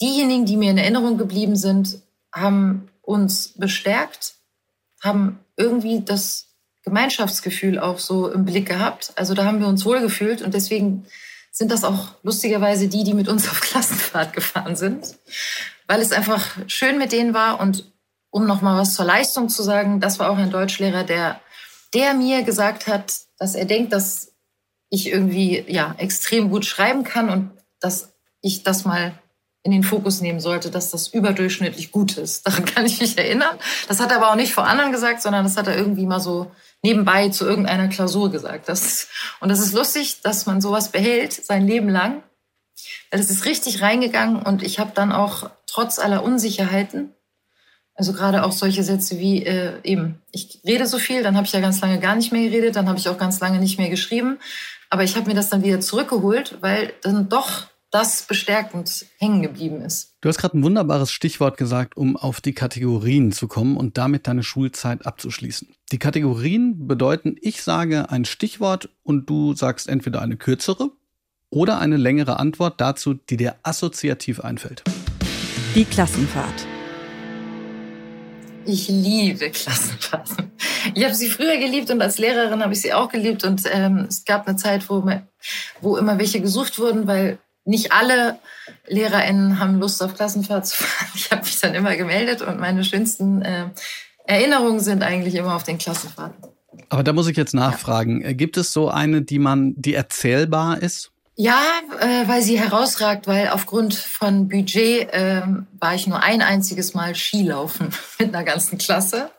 diejenigen, 0.00 0.46
die 0.46 0.56
mir 0.56 0.70
in 0.70 0.78
Erinnerung 0.78 1.16
geblieben 1.16 1.56
sind, 1.56 2.00
haben 2.32 2.88
uns 3.02 3.54
bestärkt, 3.56 4.34
haben 5.02 5.38
irgendwie 5.56 6.02
das 6.04 6.48
Gemeinschaftsgefühl 6.84 7.78
auch 7.78 7.98
so 7.98 8.30
im 8.30 8.44
Blick 8.44 8.66
gehabt. 8.66 9.12
Also 9.16 9.34
da 9.34 9.44
haben 9.44 9.60
wir 9.60 9.68
uns 9.68 9.84
wohlgefühlt 9.84 10.42
und 10.42 10.54
deswegen 10.54 11.06
sind 11.58 11.72
das 11.72 11.82
auch 11.82 12.10
lustigerweise 12.22 12.86
die, 12.86 13.02
die 13.02 13.14
mit 13.14 13.28
uns 13.28 13.48
auf 13.48 13.60
Klassenfahrt 13.60 14.32
gefahren 14.32 14.76
sind, 14.76 15.16
weil 15.88 16.00
es 16.00 16.12
einfach 16.12 16.56
schön 16.68 16.98
mit 16.98 17.10
denen 17.10 17.34
war. 17.34 17.58
Und 17.58 17.92
um 18.30 18.46
noch 18.46 18.62
mal 18.62 18.80
was 18.80 18.94
zur 18.94 19.04
Leistung 19.04 19.48
zu 19.48 19.64
sagen, 19.64 19.98
das 19.98 20.20
war 20.20 20.30
auch 20.30 20.36
ein 20.36 20.52
Deutschlehrer, 20.52 21.02
der, 21.02 21.40
der 21.94 22.14
mir 22.14 22.44
gesagt 22.44 22.86
hat, 22.86 23.12
dass 23.38 23.56
er 23.56 23.64
denkt, 23.64 23.92
dass 23.92 24.32
ich 24.88 25.08
irgendwie 25.08 25.64
ja 25.66 25.96
extrem 25.98 26.48
gut 26.48 26.64
schreiben 26.64 27.02
kann 27.02 27.28
und 27.28 27.50
dass 27.80 28.12
ich 28.40 28.62
das 28.62 28.84
mal 28.84 29.18
in 29.64 29.72
den 29.72 29.82
Fokus 29.82 30.20
nehmen 30.20 30.38
sollte, 30.38 30.70
dass 30.70 30.92
das 30.92 31.08
überdurchschnittlich 31.08 31.90
gut 31.90 32.18
ist. 32.18 32.46
Daran 32.46 32.66
kann 32.66 32.86
ich 32.86 33.00
mich 33.00 33.18
erinnern. 33.18 33.58
Das 33.88 33.98
hat 33.98 34.12
er 34.12 34.18
aber 34.18 34.30
auch 34.30 34.36
nicht 34.36 34.54
vor 34.54 34.68
anderen 34.68 34.92
gesagt, 34.92 35.22
sondern 35.22 35.42
das 35.42 35.56
hat 35.56 35.66
er 35.66 35.76
irgendwie 35.76 36.06
mal 36.06 36.20
so 36.20 36.52
nebenbei 36.82 37.28
zu 37.28 37.44
irgendeiner 37.44 37.88
Klausur 37.88 38.30
gesagt. 38.30 38.68
Das, 38.68 39.08
und 39.40 39.48
das 39.48 39.60
ist 39.60 39.72
lustig, 39.72 40.20
dass 40.22 40.46
man 40.46 40.60
sowas 40.60 40.90
behält 40.90 41.32
sein 41.32 41.66
Leben 41.66 41.88
lang. 41.88 42.22
Es 43.10 43.30
ist 43.30 43.44
richtig 43.44 43.82
reingegangen 43.82 44.42
und 44.42 44.62
ich 44.62 44.78
habe 44.78 44.92
dann 44.94 45.12
auch 45.12 45.50
trotz 45.66 45.98
aller 45.98 46.22
Unsicherheiten, 46.22 47.14
also 47.94 48.12
gerade 48.12 48.44
auch 48.44 48.52
solche 48.52 48.84
Sätze 48.84 49.18
wie 49.18 49.44
äh, 49.44 49.80
eben, 49.82 50.22
ich 50.30 50.60
rede 50.64 50.86
so 50.86 50.98
viel, 50.98 51.24
dann 51.24 51.36
habe 51.36 51.46
ich 51.46 51.52
ja 51.52 51.58
ganz 51.58 51.80
lange 51.80 51.98
gar 51.98 52.14
nicht 52.14 52.30
mehr 52.30 52.48
geredet, 52.48 52.76
dann 52.76 52.88
habe 52.88 52.98
ich 52.98 53.08
auch 53.08 53.18
ganz 53.18 53.40
lange 53.40 53.58
nicht 53.58 53.76
mehr 53.76 53.90
geschrieben. 53.90 54.38
Aber 54.88 55.02
ich 55.02 55.16
habe 55.16 55.26
mir 55.26 55.34
das 55.34 55.48
dann 55.48 55.64
wieder 55.64 55.80
zurückgeholt, 55.80 56.58
weil 56.60 56.92
dann 57.02 57.28
doch 57.28 57.66
das 57.90 58.22
bestärkend 58.22 59.06
hängen 59.18 59.42
geblieben 59.42 59.80
ist. 59.80 60.14
Du 60.20 60.28
hast 60.28 60.38
gerade 60.38 60.58
ein 60.58 60.62
wunderbares 60.62 61.10
Stichwort 61.10 61.56
gesagt, 61.56 61.96
um 61.96 62.16
auf 62.16 62.40
die 62.40 62.52
Kategorien 62.52 63.32
zu 63.32 63.48
kommen 63.48 63.76
und 63.76 63.96
damit 63.96 64.26
deine 64.26 64.42
Schulzeit 64.42 65.06
abzuschließen. 65.06 65.68
Die 65.90 65.98
Kategorien 65.98 66.86
bedeuten, 66.86 67.36
ich 67.40 67.62
sage 67.62 68.10
ein 68.10 68.24
Stichwort 68.24 68.90
und 69.02 69.30
du 69.30 69.54
sagst 69.54 69.88
entweder 69.88 70.20
eine 70.20 70.36
kürzere 70.36 70.90
oder 71.50 71.78
eine 71.78 71.96
längere 71.96 72.38
Antwort 72.38 72.80
dazu, 72.80 73.14
die 73.14 73.38
dir 73.38 73.56
assoziativ 73.62 74.40
einfällt. 74.40 74.82
Die 75.74 75.84
Klassenfahrt. 75.84 76.66
Ich 78.66 78.88
liebe 78.88 79.48
Klassenfahrten. 79.50 80.52
Ich 80.94 81.02
habe 81.02 81.14
sie 81.14 81.30
früher 81.30 81.56
geliebt 81.56 81.90
und 81.90 82.02
als 82.02 82.18
Lehrerin 82.18 82.62
habe 82.62 82.74
ich 82.74 82.82
sie 82.82 82.92
auch 82.92 83.08
geliebt. 83.08 83.44
Und 83.44 83.62
ähm, 83.72 84.06
es 84.10 84.26
gab 84.26 84.46
eine 84.46 84.56
Zeit, 84.58 84.90
wo, 84.90 85.10
wo 85.80 85.96
immer 85.96 86.18
welche 86.18 86.42
gesucht 86.42 86.78
wurden, 86.78 87.06
weil 87.06 87.38
nicht 87.68 87.92
alle 87.92 88.38
LehrerInnen 88.88 89.60
haben 89.60 89.78
Lust 89.78 90.02
auf 90.02 90.14
Klassenfahrt 90.14 90.66
zu 90.66 90.82
fahren. 90.82 91.08
Ich 91.14 91.30
habe 91.30 91.42
mich 91.42 91.60
dann 91.60 91.74
immer 91.74 91.96
gemeldet 91.96 92.42
und 92.42 92.58
meine 92.58 92.84
schönsten 92.84 93.42
äh, 93.42 93.66
Erinnerungen 94.24 94.80
sind 94.80 95.02
eigentlich 95.02 95.34
immer 95.34 95.54
auf 95.54 95.62
den 95.62 95.78
Klassenfahrten. 95.78 96.50
Aber 96.88 97.02
da 97.02 97.12
muss 97.12 97.28
ich 97.28 97.36
jetzt 97.36 97.54
nachfragen. 97.54 98.22
Ja. 98.22 98.32
Gibt 98.32 98.56
es 98.56 98.72
so 98.72 98.88
eine, 98.88 99.22
die 99.22 99.38
man, 99.38 99.74
die 99.76 99.94
erzählbar 99.94 100.80
ist? 100.80 101.10
Ja, 101.36 101.60
äh, 102.00 102.26
weil 102.26 102.42
sie 102.42 102.58
herausragt, 102.58 103.26
weil 103.26 103.48
aufgrund 103.48 103.94
von 103.94 104.48
Budget 104.48 105.12
äh, 105.12 105.42
war 105.78 105.94
ich 105.94 106.06
nur 106.06 106.22
ein 106.22 106.42
einziges 106.42 106.94
Mal 106.94 107.14
Skilaufen 107.14 107.90
mit 108.18 108.34
einer 108.34 108.44
ganzen 108.44 108.78
Klasse. 108.78 109.30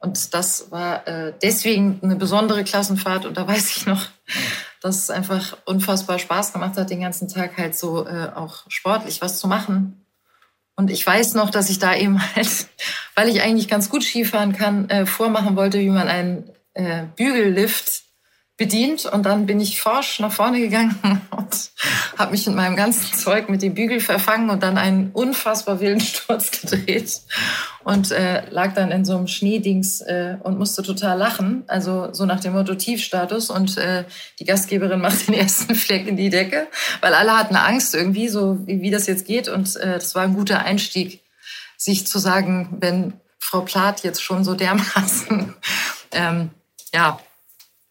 Und 0.00 0.32
das 0.32 0.70
war 0.70 1.08
äh, 1.08 1.32
deswegen 1.42 1.98
eine 2.02 2.16
besondere 2.16 2.62
Klassenfahrt. 2.62 3.26
Und 3.26 3.36
da 3.36 3.48
weiß 3.48 3.76
ich 3.76 3.86
noch, 3.86 4.06
dass 4.82 4.96
es 4.96 5.10
einfach 5.10 5.56
unfassbar 5.64 6.18
Spaß 6.18 6.52
gemacht 6.52 6.76
hat, 6.76 6.90
den 6.90 7.00
ganzen 7.00 7.28
Tag 7.28 7.56
halt 7.56 7.76
so 7.76 8.06
äh, 8.06 8.30
auch 8.34 8.64
sportlich 8.68 9.20
was 9.20 9.38
zu 9.38 9.48
machen. 9.48 10.04
Und 10.76 10.90
ich 10.90 11.04
weiß 11.04 11.34
noch, 11.34 11.50
dass 11.50 11.70
ich 11.70 11.78
da 11.78 11.94
eben 11.94 12.20
halt, 12.36 12.68
weil 13.14 13.28
ich 13.28 13.42
eigentlich 13.42 13.68
ganz 13.68 13.90
gut 13.90 14.04
Skifahren 14.04 14.52
kann, 14.52 14.88
äh, 14.90 15.06
vormachen 15.06 15.56
wollte, 15.56 15.80
wie 15.80 15.90
man 15.90 16.08
einen 16.08 16.50
äh, 16.74 17.04
Bügellift 17.16 18.04
bedient 18.58 19.06
und 19.06 19.24
dann 19.24 19.46
bin 19.46 19.60
ich 19.60 19.80
forsch 19.80 20.18
nach 20.18 20.32
vorne 20.32 20.58
gegangen 20.58 20.98
und 21.30 21.70
habe 22.18 22.32
mich 22.32 22.44
mit 22.44 22.56
meinem 22.56 22.74
ganzen 22.74 23.16
Zeug 23.16 23.48
mit 23.48 23.62
dem 23.62 23.74
Bügel 23.74 24.00
verfangen 24.00 24.50
und 24.50 24.64
dann 24.64 24.76
einen 24.76 25.12
unfassbar 25.12 25.80
wilden 25.80 26.00
Sturz 26.02 26.50
gedreht 26.50 27.22
und 27.84 28.10
äh, 28.10 28.50
lag 28.50 28.74
dann 28.74 28.90
in 28.90 29.04
so 29.04 29.16
einem 29.16 29.28
Schneedings 29.28 30.00
äh, 30.00 30.36
und 30.42 30.58
musste 30.58 30.82
total 30.82 31.16
lachen. 31.16 31.62
Also 31.68 32.12
so 32.12 32.26
nach 32.26 32.40
dem 32.40 32.52
Motto 32.52 32.74
Tiefstatus 32.74 33.48
und 33.48 33.78
äh, 33.78 34.04
die 34.40 34.44
Gastgeberin 34.44 35.00
macht 35.00 35.28
den 35.28 35.34
ersten 35.34 35.76
Fleck 35.76 36.08
in 36.08 36.16
die 36.16 36.28
Decke, 36.28 36.66
weil 37.00 37.14
alle 37.14 37.38
hatten 37.38 37.54
Angst 37.54 37.94
irgendwie, 37.94 38.28
so 38.28 38.58
wie, 38.66 38.82
wie 38.82 38.90
das 38.90 39.06
jetzt 39.06 39.24
geht 39.24 39.48
und 39.48 39.76
äh, 39.76 39.94
das 39.94 40.16
war 40.16 40.24
ein 40.24 40.34
guter 40.34 40.64
Einstieg, 40.64 41.22
sich 41.76 42.08
zu 42.08 42.18
sagen, 42.18 42.76
wenn 42.80 43.12
Frau 43.38 43.60
Plath 43.60 44.02
jetzt 44.02 44.20
schon 44.20 44.42
so 44.42 44.54
dermaßen 44.54 45.54
ähm, 46.10 46.50
ja, 46.92 47.20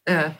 äh, 0.03 0.31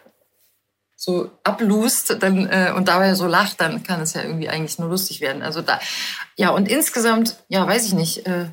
so 1.08 1.32
ablust 1.46 2.18
dann, 2.22 2.48
äh, 2.48 2.74
und 2.76 2.90
dabei 2.90 3.16
so 3.16 3.28
lacht, 3.28 3.62
dann 3.62 3.82
kann 3.82 4.02
es 4.02 4.14
ja 4.14 4.24
irgendwie 4.24 4.50
eigentlich 4.50 4.78
nur 4.78 4.90
lustig 4.90 5.22
werden. 5.22 5.42
Also 5.42 5.62
da, 5.62 5.80
ja, 6.36 6.50
und 6.50 6.68
insgesamt, 6.68 7.38
ja, 7.48 7.66
weiß 7.66 7.86
ich 7.86 7.94
nicht, 7.94 8.28
äh, 8.28 8.48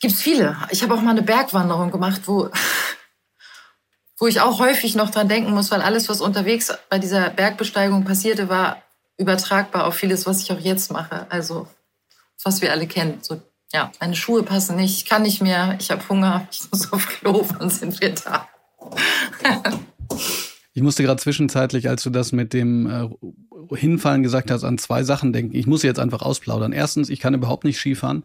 gibt's 0.00 0.20
viele. 0.20 0.56
Ich 0.70 0.82
habe 0.82 0.94
auch 0.94 1.00
mal 1.00 1.12
eine 1.12 1.22
Bergwanderung 1.22 1.92
gemacht, 1.92 2.22
wo, 2.26 2.50
wo 4.18 4.26
ich 4.26 4.40
auch 4.40 4.58
häufig 4.58 4.96
noch 4.96 5.10
dran 5.10 5.28
denken 5.28 5.54
muss, 5.54 5.70
weil 5.70 5.80
alles, 5.80 6.08
was 6.08 6.20
unterwegs 6.20 6.76
bei 6.88 6.98
dieser 6.98 7.30
Bergbesteigung 7.30 8.04
passierte, 8.04 8.48
war 8.48 8.82
übertragbar 9.16 9.86
auf 9.86 9.94
vieles, 9.94 10.26
was 10.26 10.42
ich 10.42 10.50
auch 10.50 10.58
jetzt 10.58 10.90
mache. 10.90 11.28
Also, 11.28 11.68
was 12.42 12.62
wir 12.62 12.72
alle 12.72 12.88
kennen. 12.88 13.20
So, 13.22 13.40
ja, 13.72 13.92
meine 14.00 14.16
Schuhe 14.16 14.42
passen 14.42 14.74
nicht, 14.74 14.96
ich 14.96 15.08
kann 15.08 15.22
nicht 15.22 15.40
mehr, 15.40 15.76
ich 15.78 15.92
habe 15.92 16.08
Hunger, 16.08 16.48
ich 16.50 16.62
muss 16.72 16.92
auf 16.92 17.06
Klo, 17.06 17.46
wann 17.48 17.70
sind 17.70 18.00
wir 18.00 18.12
da? 18.12 18.48
Ich 20.78 20.82
musste 20.84 21.02
gerade 21.02 21.20
zwischenzeitlich, 21.20 21.88
als 21.88 22.04
du 22.04 22.10
das 22.10 22.30
mit 22.30 22.52
dem 22.52 22.86
äh, 22.86 23.08
Hinfallen 23.76 24.22
gesagt 24.22 24.48
hast, 24.48 24.62
an 24.62 24.78
zwei 24.78 25.02
Sachen 25.02 25.32
denken. 25.32 25.56
Ich 25.56 25.66
muss 25.66 25.82
jetzt 25.82 25.98
einfach 25.98 26.22
ausplaudern. 26.22 26.70
Erstens, 26.70 27.10
ich 27.10 27.18
kann 27.18 27.34
überhaupt 27.34 27.64
nicht 27.64 27.78
Skifahren. 27.80 28.22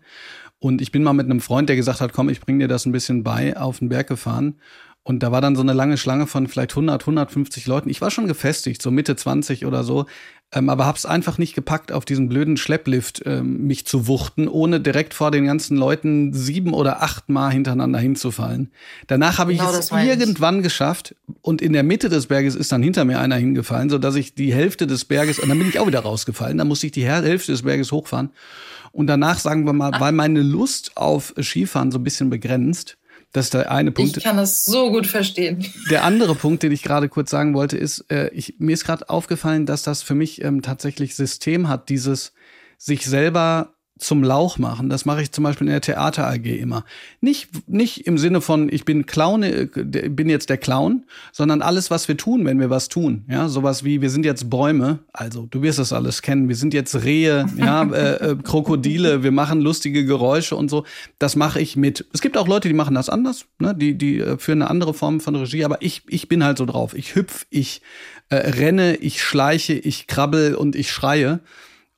Und 0.59 0.79
ich 0.79 0.91
bin 0.91 1.01
mal 1.01 1.13
mit 1.13 1.25
einem 1.25 1.39
Freund, 1.39 1.67
der 1.67 1.75
gesagt 1.75 1.99
hat, 1.99 2.13
komm, 2.13 2.29
ich 2.29 2.41
bring 2.41 2.59
dir 2.59 2.67
das 2.67 2.85
ein 2.85 2.91
bisschen 2.91 3.23
bei, 3.23 3.57
auf 3.57 3.79
den 3.79 3.89
Berg 3.89 4.05
gefahren. 4.05 4.57
Und 5.03 5.21
da 5.21 5.31
war 5.33 5.41
dann 5.41 5.55
so 5.55 5.61
eine 5.61 5.73
lange 5.73 5.97
Schlange 5.97 6.27
von 6.27 6.47
vielleicht 6.47 6.71
100, 6.71 7.01
150 7.03 7.67
Leuten. 7.67 7.89
Ich 7.89 7.99
war 7.99 8.09
schon 8.09 8.27
gefestigt, 8.27 8.81
so 8.81 8.89
Mitte 8.89 9.17
20 9.17 9.65
oder 9.65 9.83
so, 9.83 10.05
ähm, 10.53 10.69
aber 10.69 10.85
hab's 10.85 11.05
einfach 11.05 11.37
nicht 11.37 11.55
gepackt, 11.55 11.91
auf 11.91 12.05
diesen 12.05 12.29
blöden 12.29 12.57
Schlepplift 12.57 13.23
ähm, 13.25 13.65
mich 13.65 13.85
zu 13.85 14.07
wuchten, 14.07 14.47
ohne 14.47 14.79
direkt 14.79 15.13
vor 15.13 15.31
den 15.31 15.45
ganzen 15.45 15.75
Leuten 15.75 16.31
sieben 16.31 16.73
oder 16.73 17.01
acht 17.01 17.27
Mal 17.27 17.51
hintereinander 17.51 17.99
hinzufallen. 17.99 18.71
Danach 19.07 19.39
habe 19.39 19.51
ich 19.51 19.59
genau, 19.59 19.73
es 19.73 19.91
irgendwann 19.91 20.57
ich. 20.57 20.63
geschafft 20.63 21.15
und 21.41 21.61
in 21.61 21.73
der 21.73 21.83
Mitte 21.83 22.07
des 22.07 22.27
Berges 22.27 22.55
ist 22.55 22.71
dann 22.71 22.83
hinter 22.83 23.03
mir 23.03 23.19
einer 23.19 23.35
hingefallen, 23.35 23.89
so 23.89 23.97
dass 23.97 24.15
ich 24.15 24.35
die 24.35 24.53
Hälfte 24.53 24.87
des 24.87 25.05
Berges 25.05 25.39
und 25.39 25.49
dann 25.49 25.57
bin 25.57 25.67
ich 25.67 25.79
auch 25.79 25.87
wieder 25.87 26.01
rausgefallen. 26.01 26.57
Dann 26.57 26.67
musste 26.67 26.85
ich 26.85 26.91
die 26.91 27.05
Hälfte 27.05 27.51
des 27.51 27.63
Berges 27.63 27.91
hochfahren. 27.91 28.29
Und 28.93 29.07
danach, 29.07 29.39
sagen 29.39 29.65
wir 29.65 29.73
mal, 29.73 29.99
war 29.99 30.11
meine 30.11 30.43
Lust 30.43 30.95
auf 30.95 31.33
Skifahren 31.41 31.91
so 31.91 31.97
ein 31.97 32.03
bisschen 32.03 32.29
begrenzt. 32.29 32.97
Das 33.33 33.47
ist 33.47 33.55
der 33.55 33.71
eine 33.71 33.91
Punkt. 33.91 34.15
Ich 34.15 34.23
kann 34.23 34.37
das 34.37 34.63
so 34.63 34.91
gut 34.91 35.07
verstehen. 35.07 35.65
Der 35.89 36.03
andere 36.03 36.35
Punkt, 36.35 36.61
den 36.61 36.71
ich 36.71 36.83
gerade 36.83 37.09
kurz 37.09 37.31
sagen 37.31 37.55
wollte, 37.55 37.77
ist, 37.77 38.05
äh, 38.11 38.29
ich, 38.29 38.55
mir 38.59 38.73
ist 38.73 38.85
gerade 38.85 39.09
aufgefallen, 39.09 39.65
dass 39.65 39.81
das 39.81 40.03
für 40.03 40.13
mich 40.13 40.43
ähm, 40.43 40.61
tatsächlich 40.61 41.15
System 41.15 41.67
hat, 41.67 41.89
dieses 41.89 42.33
sich 42.77 43.05
selber 43.05 43.73
zum 44.03 44.23
Lauch 44.23 44.57
machen. 44.57 44.89
Das 44.89 45.05
mache 45.05 45.21
ich 45.21 45.31
zum 45.31 45.43
Beispiel 45.43 45.67
in 45.67 45.71
der 45.71 45.81
Theater 45.81 46.27
AG 46.27 46.45
immer. 46.45 46.83
Nicht, 47.21 47.69
nicht 47.69 48.05
im 48.05 48.17
Sinne 48.17 48.41
von, 48.41 48.69
ich 48.71 48.85
bin 48.85 49.05
Clown, 49.05 49.43
äh, 49.43 49.67
bin 49.73 50.29
jetzt 50.29 50.49
der 50.49 50.57
Clown, 50.57 51.05
sondern 51.31 51.61
alles, 51.61 51.89
was 51.89 52.07
wir 52.07 52.17
tun, 52.17 52.45
wenn 52.45 52.59
wir 52.59 52.69
was 52.69 52.89
tun. 52.89 53.25
Ja, 53.29 53.47
sowas 53.47 53.83
wie, 53.83 54.01
wir 54.01 54.09
sind 54.09 54.25
jetzt 54.25 54.49
Bäume, 54.49 54.99
also 55.13 55.47
du 55.49 55.61
wirst 55.61 55.79
das 55.79 55.93
alles 55.93 56.21
kennen, 56.21 56.49
wir 56.49 56.55
sind 56.55 56.73
jetzt 56.73 57.03
Rehe, 57.03 57.45
ja, 57.57 57.83
äh, 57.91 58.31
äh, 58.31 58.35
Krokodile, 58.35 59.23
wir 59.23 59.31
machen 59.31 59.61
lustige 59.61 60.05
Geräusche 60.05 60.55
und 60.55 60.69
so. 60.69 60.85
Das 61.19 61.35
mache 61.35 61.61
ich 61.61 61.75
mit. 61.75 62.05
Es 62.13 62.21
gibt 62.21 62.37
auch 62.37 62.47
Leute, 62.47 62.67
die 62.67 62.73
machen 62.73 62.95
das 62.95 63.09
anders, 63.09 63.45
ne? 63.59 63.73
die, 63.73 63.97
die 63.97 64.19
äh, 64.19 64.37
führen 64.37 64.61
eine 64.61 64.69
andere 64.69 64.93
Form 64.93 65.21
von 65.21 65.35
Regie, 65.35 65.63
aber 65.63 65.81
ich, 65.81 66.03
ich 66.07 66.27
bin 66.27 66.43
halt 66.43 66.57
so 66.57 66.65
drauf. 66.65 66.93
Ich 66.93 67.15
hüpf, 67.15 67.45
ich 67.49 67.81
äh, 68.29 68.35
renne, 68.35 68.95
ich 68.97 69.21
schleiche, 69.21 69.73
ich 69.73 70.07
krabbel 70.07 70.55
und 70.55 70.75
ich 70.75 70.91
schreie. 70.91 71.39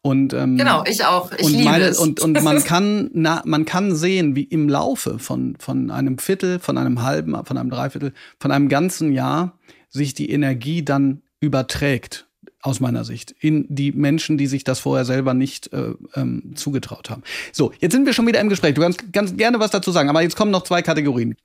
Und, 0.06 0.36
ähm, 0.36 0.56
genau, 0.56 0.84
ich 0.86 1.04
auch. 1.04 1.32
Ich 1.32 1.44
und 1.44 1.54
liebe 1.54 1.63
meine, 1.63 1.86
es. 1.86 1.98
Und, 1.98 2.20
und 2.20 2.44
man 2.44 2.63
kann, 2.63 3.10
na, 3.13 3.41
man 3.44 3.65
kann 3.65 3.96
sehen, 3.96 4.36
wie 4.36 4.44
im 4.44 4.70
Laufe 4.70 5.18
von, 5.18 5.56
von 5.58 5.89
einem 5.89 6.20
Viertel, 6.20 6.60
von 6.60 6.78
einem 6.78 7.02
halben, 7.02 7.36
von 7.44 7.58
einem 7.58 7.72
Dreiviertel, 7.72 8.13
von 8.39 8.52
einem 8.52 8.70
ganzen 8.70 9.12
Jahr 9.12 9.58
sich 9.89 10.13
die 10.13 10.30
Energie 10.30 10.86
dann 10.86 11.24
überträgt, 11.39 12.28
aus 12.62 12.80
meiner 12.80 13.04
Sicht, 13.04 13.34
in 13.39 13.65
die 13.68 13.94
Menschen, 13.94 14.38
die 14.38 14.46
sich 14.46 14.63
das 14.63 14.80
vorher 14.80 15.06
selber 15.06 15.34
nicht 15.34 15.74
äh, 15.74 15.96
ähm, 16.13 16.52
zugetraut 16.54 17.10
haben. 17.10 17.24
So, 17.52 17.72
jetzt 17.80 17.94
sind 17.94 18.06
wir 18.06 18.13
schon 18.13 18.28
wieder 18.28 18.41
im 18.41 18.50
Gespräch. 18.50 18.76
Du 18.76 18.82
kannst 18.82 19.12
ganz 19.12 19.36
gerne 19.36 19.60
was 19.60 19.72
dazu 19.72 19.89
sagen, 19.89 20.10
aber 20.10 20.22
jetzt 20.22 20.36
kommen 20.36 20.52
noch 20.52 20.65
zwei 20.65 20.84
Kategorien. 20.84 21.36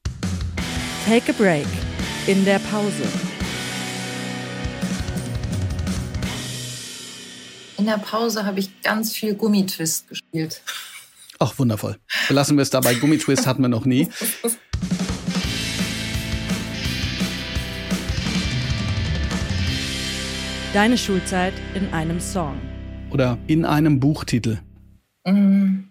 Take 1.06 1.32
a 1.32 1.34
break. 1.34 1.66
In 2.26 2.44
der 2.44 2.58
Pause. 2.58 3.04
In 7.80 7.86
der 7.86 7.96
Pause 7.96 8.44
habe 8.44 8.60
ich 8.60 8.82
ganz 8.82 9.14
viel 9.14 9.34
Gummitwist 9.34 10.06
gespielt. 10.06 10.60
Ach, 11.38 11.58
wundervoll. 11.58 11.96
Belassen 12.28 12.58
wir 12.58 12.62
es 12.62 12.68
dabei. 12.68 12.92
Gummitwist 12.94 13.46
hatten 13.46 13.62
wir 13.62 13.70
noch 13.70 13.86
nie. 13.86 14.06
Deine 20.74 20.98
Schulzeit 20.98 21.54
in 21.72 21.90
einem 21.94 22.20
Song. 22.20 22.60
Oder 23.12 23.38
in 23.46 23.64
einem 23.64 23.98
Buchtitel. 23.98 24.60
Mm. 25.24 25.84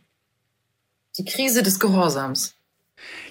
Die 1.18 1.26
Krise 1.26 1.64
des 1.64 1.80
Gehorsams. 1.80 2.54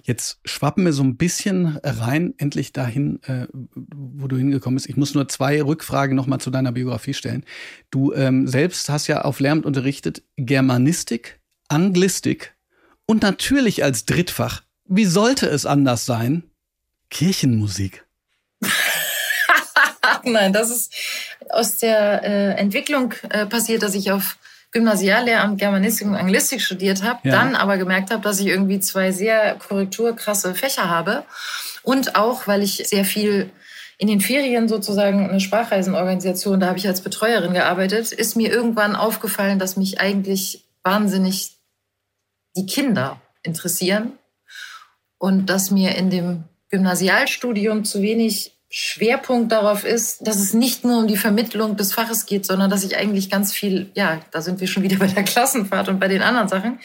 Jetzt 0.03 0.39
schwappen 0.45 0.85
wir 0.85 0.93
so 0.93 1.03
ein 1.03 1.17
bisschen 1.17 1.79
rein, 1.83 2.35
endlich 2.39 2.73
dahin, 2.73 3.23
äh, 3.25 3.47
wo 3.75 4.27
du 4.27 4.37
hingekommen 4.37 4.77
bist. 4.77 4.89
Ich 4.89 4.97
muss 4.97 5.15
nur 5.15 5.29
zwei 5.29 5.63
Rückfragen 5.63 6.17
nochmal 6.17 6.41
zu 6.41 6.51
deiner 6.51 6.73
Biografie 6.73 7.15
stellen. 7.15 7.45
Du 7.91 8.13
ähm, 8.13 8.47
selbst 8.47 8.89
hast 8.89 9.07
ja 9.07 9.23
auf 9.23 9.41
Lehramt 9.41 9.67
unterrichtet 9.67 10.23
Germanistik, 10.37 11.41
Anglistik 11.69 12.55
und 13.07 13.23
natürlich 13.23 13.85
als 13.85 14.05
Drittfach, 14.05 14.63
wie 14.85 15.07
sollte 15.07 15.47
es 15.47 15.67
anders 15.67 16.07
sein, 16.07 16.45
Kirchenmusik. 17.11 18.07
Nein, 20.25 20.53
das 20.53 20.71
ist 20.71 20.95
aus 21.51 21.79
der 21.79 22.23
äh, 22.23 22.61
Entwicklung 22.61 23.15
äh, 23.31 23.47
passiert, 23.47 23.83
dass 23.83 23.95
ich 23.95 24.13
auf 24.13 24.39
Gymnasiallehramt 24.73 25.59
Germanistik 25.59 26.07
und 26.07 26.15
Anglistik 26.15 26.61
studiert 26.61 27.03
habe, 27.03 27.21
ja. 27.29 27.33
dann 27.33 27.55
aber 27.57 27.79
gemerkt 27.79 28.11
habe, 28.11 28.23
dass 28.23 28.41
ich 28.41 28.47
irgendwie 28.47 28.81
zwei 28.81 29.13
sehr 29.13 29.55
korrekturkrasse 29.55 30.55
Fächer 30.55 30.91
habe 30.91 31.25
und 31.83 32.17
auch, 32.17 32.47
weil 32.47 32.63
ich 32.63 32.83
sehr 32.87 33.05
viel 33.05 33.51
in 33.97 34.09
den 34.09 34.21
Ferien 34.21 34.69
sozusagen 34.69 35.29
eine 35.29 35.41
Sprachreisenorganisation, 35.41 36.61
da 36.61 36.69
habe 36.69 36.79
ich 36.79 36.87
als 36.87 37.01
Betreuerin 37.01 37.53
gearbeitet, 37.53 38.13
ist 38.13 38.37
mir 38.37 38.51
irgendwann 38.51 38.95
aufgefallen, 38.95 39.59
dass 39.59 39.77
mich 39.77 40.01
eigentlich 40.01 40.65
wahnsinnig 40.85 41.57
die 42.57 42.67
Kinder 42.67 43.21
interessieren 43.43 44.13
und 45.19 45.47
dass 45.47 45.71
mir 45.71 45.97
in 45.97 46.11
dem 46.11 46.45
Gymnasialstudium 46.71 47.85
zu 47.85 48.03
wenig 48.03 48.58
Schwerpunkt 48.71 49.51
darauf 49.51 49.85
ist, 49.85 50.27
dass 50.27 50.37
es 50.37 50.53
nicht 50.53 50.85
nur 50.85 50.99
um 50.99 51.07
die 51.07 51.17
Vermittlung 51.17 51.77
des 51.77 51.95
Faches 51.95 52.27
geht, 52.27 52.45
sondern 52.45 52.69
dass 52.69 52.85
ich 52.85 52.99
eigentlich 52.99 53.31
ganz 53.31 53.53
viel, 53.53 53.91
ja, 53.95 54.21
da 54.31 54.43
sind 54.43 54.61
wir 54.61 54.67
schon 54.67 54.83
wieder 54.83 54.97
bei 54.99 55.07
der 55.07 55.25
Klassenfahrt 55.25 55.89
und 55.89 55.99
bei 55.99 56.09
den 56.09 56.23
anderen 56.23 56.49
Sachen. 56.49 56.79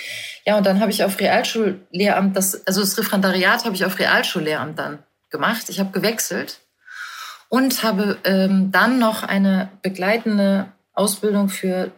Ja, 0.46 0.58
und 0.58 0.66
dann 0.66 0.80
habe 0.80 0.92
ich 0.92 1.04
auf 1.04 1.20
Realschullehramt, 1.20 2.38
das, 2.38 2.66
also 2.66 2.82
das 2.82 2.98
Referendariat 2.98 3.66
habe 3.66 3.76
ich 3.76 3.86
auf 3.86 4.00
Realschullehramt 4.00 4.80
dann 4.80 5.00
gemacht. 5.30 5.68
Ich 5.68 5.80
habe 5.80 5.92
gewechselt 5.92 6.62
und 7.50 7.84
habe 7.84 8.18
ähm, 8.24 8.72
dann 8.72 9.00
noch 9.00 9.24
eine 9.24 9.70
begleitende 9.82 10.72
Ausbildung 10.94 11.50
für 11.50 11.92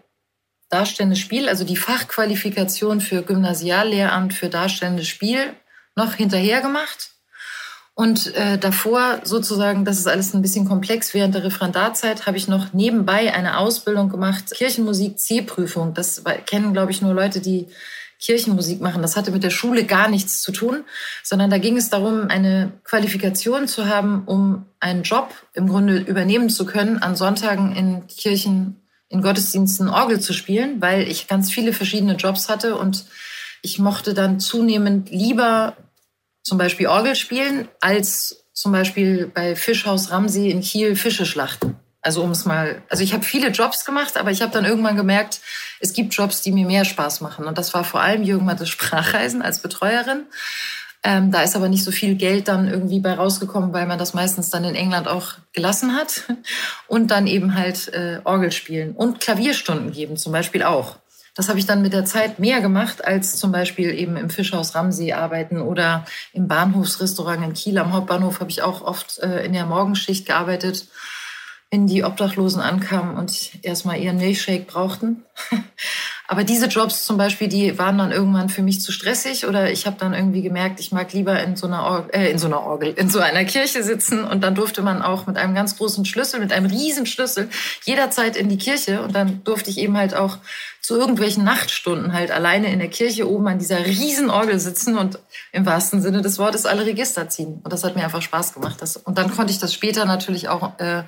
darstellendes 0.70 1.20
Spiel, 1.20 1.48
also 1.48 1.64
die 1.64 1.78
Fachqualifikation 1.78 3.02
für 3.02 3.22
Gymnasiallehramt 3.22 4.34
für 4.34 4.50
darstellendes 4.50 5.08
Spiel 5.08 5.54
noch 5.96 6.16
hinterher 6.16 6.62
gemacht 6.62 7.15
und 7.98 8.36
äh, 8.36 8.58
davor 8.58 9.22
sozusagen, 9.24 9.86
das 9.86 10.00
ist 10.00 10.08
alles 10.08 10.34
ein 10.34 10.42
bisschen 10.42 10.68
komplex, 10.68 11.14
während 11.14 11.34
der 11.34 11.46
Referendarzeit 11.46 12.28
habe 12.28 12.36
ich 12.36 12.50
noch 12.50 12.74
nebenbei 12.74 13.34
eine 13.34 13.58
Ausbildung 13.58 14.10
gemacht, 14.10 14.52
Kirchenmusik 14.54 15.18
C-Prüfung. 15.18 15.94
Das 15.94 16.22
kennen, 16.46 16.74
glaube 16.74 16.92
ich, 16.92 17.02
nur 17.02 17.14
Leute, 17.14 17.40
die 17.40 17.68
Kirchenmusik 18.20 18.82
machen. 18.82 19.02
Das 19.02 19.16
hatte 19.16 19.32
mit 19.32 19.44
der 19.44 19.50
Schule 19.50 19.86
gar 19.86 20.10
nichts 20.10 20.42
zu 20.42 20.52
tun, 20.52 20.84
sondern 21.24 21.50
da 21.50 21.58
ging 21.58 21.78
es 21.78 21.90
darum, 21.90 22.28
eine 22.28 22.74
Qualifikation 22.84 23.66
zu 23.66 23.88
haben, 23.88 24.24
um 24.26 24.66
einen 24.82 25.04
Job 25.04 25.34
im 25.54 25.70
Grunde 25.70 26.00
übernehmen 26.00 26.50
zu 26.50 26.66
können, 26.66 26.98
an 27.02 27.16
Sonntagen 27.16 27.74
in 27.78 28.08
Kirchen, 28.08 28.82
in 29.08 29.22
Gottesdiensten 29.22 29.88
Orgel 29.88 30.20
zu 30.20 30.34
spielen, 30.34 30.82
weil 30.82 31.08
ich 31.08 31.30
ganz 31.30 31.50
viele 31.50 31.72
verschiedene 31.72 32.16
Jobs 32.16 32.50
hatte 32.50 32.76
und 32.76 33.06
ich 33.62 33.80
mochte 33.80 34.14
dann 34.14 34.42
zunehmend 34.42 35.12
lieber 35.12 35.78
zum 36.46 36.60
Beispiel 36.60 36.88
Orgel 36.88 37.16
spielen 37.16 37.68
als 37.82 38.46
zum 38.54 38.72
Beispiel 38.72 39.30
bei 39.34 39.56
Fischhaus 39.56 40.12
Ramsey 40.12 40.50
in 40.52 40.62
Kiel 40.62 40.96
Fische 40.96 41.26
schlachten. 41.26 41.76
Also 42.02 42.22
um 42.22 42.30
es 42.30 42.46
mal, 42.46 42.84
also 42.88 43.04
ich 43.04 43.14
habe 43.14 43.26
viele 43.26 43.50
Jobs 43.50 43.84
gemacht, 43.84 44.16
aber 44.16 44.30
ich 44.30 44.44
habe 44.44 44.54
dann 44.54 44.64
irgendwann 44.64 44.96
gemerkt, 44.96 45.42
es 45.80 45.92
gibt 45.92 46.14
Jobs, 46.14 46.42
die 46.42 46.52
mir 46.52 46.68
mehr 46.68 46.86
Spaß 46.86 47.22
machen. 47.22 47.46
Und 47.46 47.58
das 47.58 47.74
war 47.74 47.84
vor 47.84 48.00
allem 48.00 48.22
Jürgen 48.22 48.46
Mattes 48.46 48.70
Sprachreisen 48.70 49.42
als 49.42 49.60
Betreuerin. 49.60 50.26
Ähm, 51.04 51.32
da 51.32 51.42
ist 51.42 51.56
aber 51.56 51.68
nicht 51.68 51.84
so 51.84 51.92
viel 51.92 52.14
Geld 52.14 52.48
dann 52.48 52.68
irgendwie 52.68 53.00
bei 53.00 53.14
rausgekommen, 53.14 53.74
weil 53.74 53.88
man 53.88 53.98
das 53.98 54.14
meistens 54.14 54.52
dann 54.52 54.64
in 54.66 54.76
England 54.76 55.08
auch 55.08 55.34
gelassen 55.52 55.96
hat. 55.96 56.24
Und 56.88 57.10
dann 57.10 57.26
eben 57.26 57.56
halt 57.56 57.92
äh, 57.94 58.22
Orgel 58.24 58.52
spielen 58.52 58.92
und 58.92 59.20
Klavierstunden 59.20 59.92
geben 59.92 60.16
zum 60.16 60.32
Beispiel 60.32 60.62
auch. 60.62 60.98
Das 61.36 61.50
habe 61.50 61.60
ich 61.60 61.66
dann 61.66 61.82
mit 61.82 61.94
der 61.94 62.06
Zeit 62.06 62.40
mehr 62.40 62.62
gemacht, 62.62 63.06
als 63.06 63.36
zum 63.36 63.52
Beispiel 63.52 63.92
eben 63.92 64.16
im 64.16 64.30
Fischhaus 64.30 64.74
Ramsey 64.74 65.12
arbeiten 65.12 65.62
oder 65.62 66.06
im 66.34 66.48
Bahnhofsrestaurant 66.48 67.44
in 67.44 67.54
Kiel. 67.54 67.78
Am 67.78 67.94
Hauptbahnhof 67.94 68.40
habe 68.40 68.50
ich 68.50 68.62
auch 68.62 68.82
oft 68.82 69.20
äh, 69.20 69.46
in 69.46 69.54
der 69.54 69.66
Morgenschicht 69.66 70.26
gearbeitet 70.26 70.88
wenn 71.76 71.88
die 71.88 72.04
Obdachlosen 72.04 72.62
ankamen 72.62 73.18
und 73.18 73.64
erstmal 73.64 74.00
ihren 74.00 74.18
Milchshake 74.18 74.66
brauchten. 74.66 75.26
Aber 76.28 76.44
diese 76.44 76.66
Jobs 76.66 77.06
zum 77.06 77.18
Beispiel, 77.18 77.48
die 77.48 77.78
waren 77.78 77.98
dann 78.00 78.12
irgendwann 78.12 78.50
für 78.50 78.64
mich 78.64 78.82
zu 78.82 78.92
stressig 78.92 79.46
oder 79.46 79.72
ich 79.72 79.86
habe 79.86 79.98
dann 80.00 80.14
irgendwie 80.14 80.42
gemerkt, 80.42 80.80
ich 80.80 80.92
mag 80.92 81.14
lieber 81.14 81.40
in 81.44 81.56
so 81.56 81.68
einer 81.68 81.84
Orgel, 81.84 82.16
äh, 82.16 82.32
in 82.32 82.40
so 82.40 82.48
einer 82.48 82.62
Orgel, 82.62 82.94
in 82.94 83.10
so 83.10 83.20
einer 83.20 83.46
Kirche 83.46 83.84
sitzen 83.84 84.24
und 84.24 84.44
dann 84.44 84.56
durfte 84.56 84.82
man 84.82 85.04
auch 85.04 85.28
mit 85.28 85.38
einem 85.38 85.54
ganz 85.54 85.78
großen 85.78 86.04
Schlüssel, 86.06 86.40
mit 86.40 86.52
einem 86.52 86.66
riesen 86.66 87.06
Schlüssel 87.06 87.50
jederzeit 87.84 88.38
in 88.38 88.50
die 88.50 88.58
Kirche 88.58 89.04
und 89.04 89.14
dann 89.14 89.44
durfte 89.44 89.70
ich 89.70 89.78
eben 89.78 89.98
halt 89.98 90.16
auch 90.16 90.40
zu 90.82 90.98
irgendwelchen 90.98 91.44
Nachtstunden 91.44 92.14
halt 92.14 92.32
alleine 92.32 92.72
in 92.72 92.80
der 92.80 92.90
Kirche 92.90 93.30
oben 93.30 93.48
an 93.48 93.60
dieser 93.60 93.86
riesen 93.86 94.32
Orgel 94.32 94.60
sitzen 94.60 94.98
und 94.98 95.20
im 95.52 95.66
wahrsten 95.66 96.02
Sinne 96.02 96.22
des 96.22 96.40
Wortes 96.40 96.66
alle 96.66 96.88
Register 96.88 97.30
ziehen 97.30 97.60
und 97.64 97.72
das 97.72 97.84
hat 97.84 97.96
mir 97.96 98.04
einfach 98.04 98.24
Spaß 98.24 98.54
gemacht. 98.54 98.78
Das, 98.80 98.98
und 98.98 99.20
dann 99.20 99.30
konnte 99.30 99.52
ich 99.52 99.60
das 99.60 99.74
später 99.74 100.06
natürlich 100.06 100.50
auch 100.50 100.80
äh, 100.80 101.04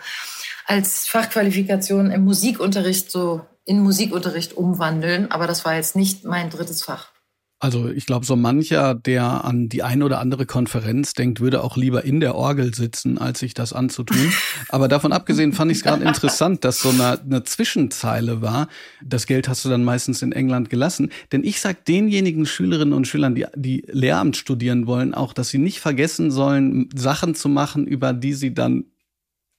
als 0.68 1.08
Fachqualifikation 1.08 2.12
im 2.12 2.24
Musikunterricht 2.24 3.10
so 3.10 3.42
in 3.68 3.82
Musikunterricht 3.82 4.56
umwandeln, 4.56 5.30
aber 5.30 5.46
das 5.46 5.66
war 5.66 5.76
jetzt 5.76 5.96
nicht 5.96 6.24
mein 6.24 6.50
drittes 6.50 6.84
Fach. 6.84 7.12
Also 7.60 7.90
ich 7.90 8.06
glaube, 8.06 8.24
so 8.24 8.36
mancher, 8.36 8.94
der 8.94 9.44
an 9.44 9.68
die 9.68 9.82
eine 9.82 10.06
oder 10.06 10.20
andere 10.20 10.46
Konferenz 10.46 11.14
denkt, 11.14 11.42
würde 11.42 11.64
auch 11.64 11.76
lieber 11.76 12.06
in 12.06 12.20
der 12.20 12.36
Orgel 12.36 12.74
sitzen, 12.76 13.18
als 13.18 13.40
sich 13.40 13.56
das 13.56 13.74
anzutun. 13.74 14.32
Aber 14.70 14.88
davon 14.88 15.12
abgesehen 15.12 15.54
fand 15.54 15.72
ich 15.72 15.80
es 15.80 15.84
gerade 15.84 16.06
interessant, 16.06 16.64
dass 16.64 16.80
so 16.80 16.90
eine, 16.90 17.20
eine, 17.20 17.44
Zwischenzeile 17.44 18.44
war. 18.44 18.68
Das 19.04 19.26
Geld 19.26 19.50
hast 19.50 19.66
du 19.66 19.70
dann 19.70 19.84
meistens 19.84 20.22
in 20.22 20.34
England 20.34 20.70
gelassen. 20.70 21.12
Denn 21.32 21.44
ich 21.44 21.60
sag 21.60 21.84
denjenigen 21.86 22.46
Schülerinnen 22.46 22.94
und 22.94 23.08
Schülern, 23.08 23.34
die, 23.34 23.48
die 23.56 23.84
Lehramt 23.88 24.38
studieren 24.38 24.86
wollen, 24.86 25.16
auch, 25.16 25.34
dass 25.34 25.50
sie 25.50 25.58
nicht 25.58 25.80
vergessen 25.80 26.30
sollen, 26.30 26.90
Sachen 26.96 27.34
zu 27.34 27.50
machen, 27.50 27.88
über 27.88 28.14
die 28.14 28.34
sie 28.34 28.54
dann 28.54 28.86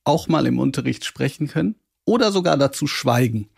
auch 0.04 0.28
mal 0.28 0.46
im 0.46 0.60
Unterricht 0.60 1.04
sprechen 1.04 1.48
können 1.48 1.74
oder 2.04 2.30
sogar 2.30 2.56
dazu 2.56 2.86
schweigen. 2.86 3.48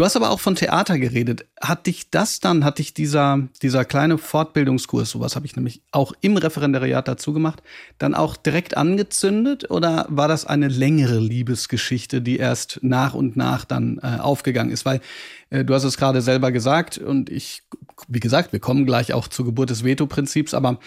Du 0.00 0.06
hast 0.06 0.16
aber 0.16 0.30
auch 0.30 0.40
von 0.40 0.54
Theater 0.54 0.98
geredet. 0.98 1.44
Hat 1.60 1.84
dich 1.84 2.08
das 2.08 2.40
dann, 2.40 2.64
hat 2.64 2.78
dich 2.78 2.94
dieser, 2.94 3.48
dieser 3.60 3.84
kleine 3.84 4.16
Fortbildungskurs, 4.16 5.10
sowas 5.10 5.36
habe 5.36 5.44
ich 5.44 5.56
nämlich 5.56 5.82
auch 5.92 6.14
im 6.22 6.38
Referendariat 6.38 7.06
dazu 7.06 7.34
gemacht, 7.34 7.62
dann 7.98 8.14
auch 8.14 8.38
direkt 8.38 8.78
angezündet 8.78 9.70
oder 9.70 10.06
war 10.08 10.26
das 10.26 10.46
eine 10.46 10.68
längere 10.68 11.18
Liebesgeschichte, 11.18 12.22
die 12.22 12.38
erst 12.38 12.78
nach 12.80 13.12
und 13.12 13.36
nach 13.36 13.66
dann 13.66 14.00
äh, 14.02 14.18
aufgegangen 14.18 14.72
ist? 14.72 14.86
Weil 14.86 15.02
äh, 15.50 15.66
du 15.66 15.74
hast 15.74 15.84
es 15.84 15.98
gerade 15.98 16.22
selber 16.22 16.50
gesagt 16.50 16.96
und 16.96 17.28
ich, 17.28 17.62
wie 18.08 18.20
gesagt, 18.20 18.54
wir 18.54 18.60
kommen 18.60 18.86
gleich 18.86 19.12
auch 19.12 19.28
zur 19.28 19.44
Geburt 19.44 19.68
des 19.68 19.84
Veto-Prinzips, 19.84 20.54
aber 20.54 20.78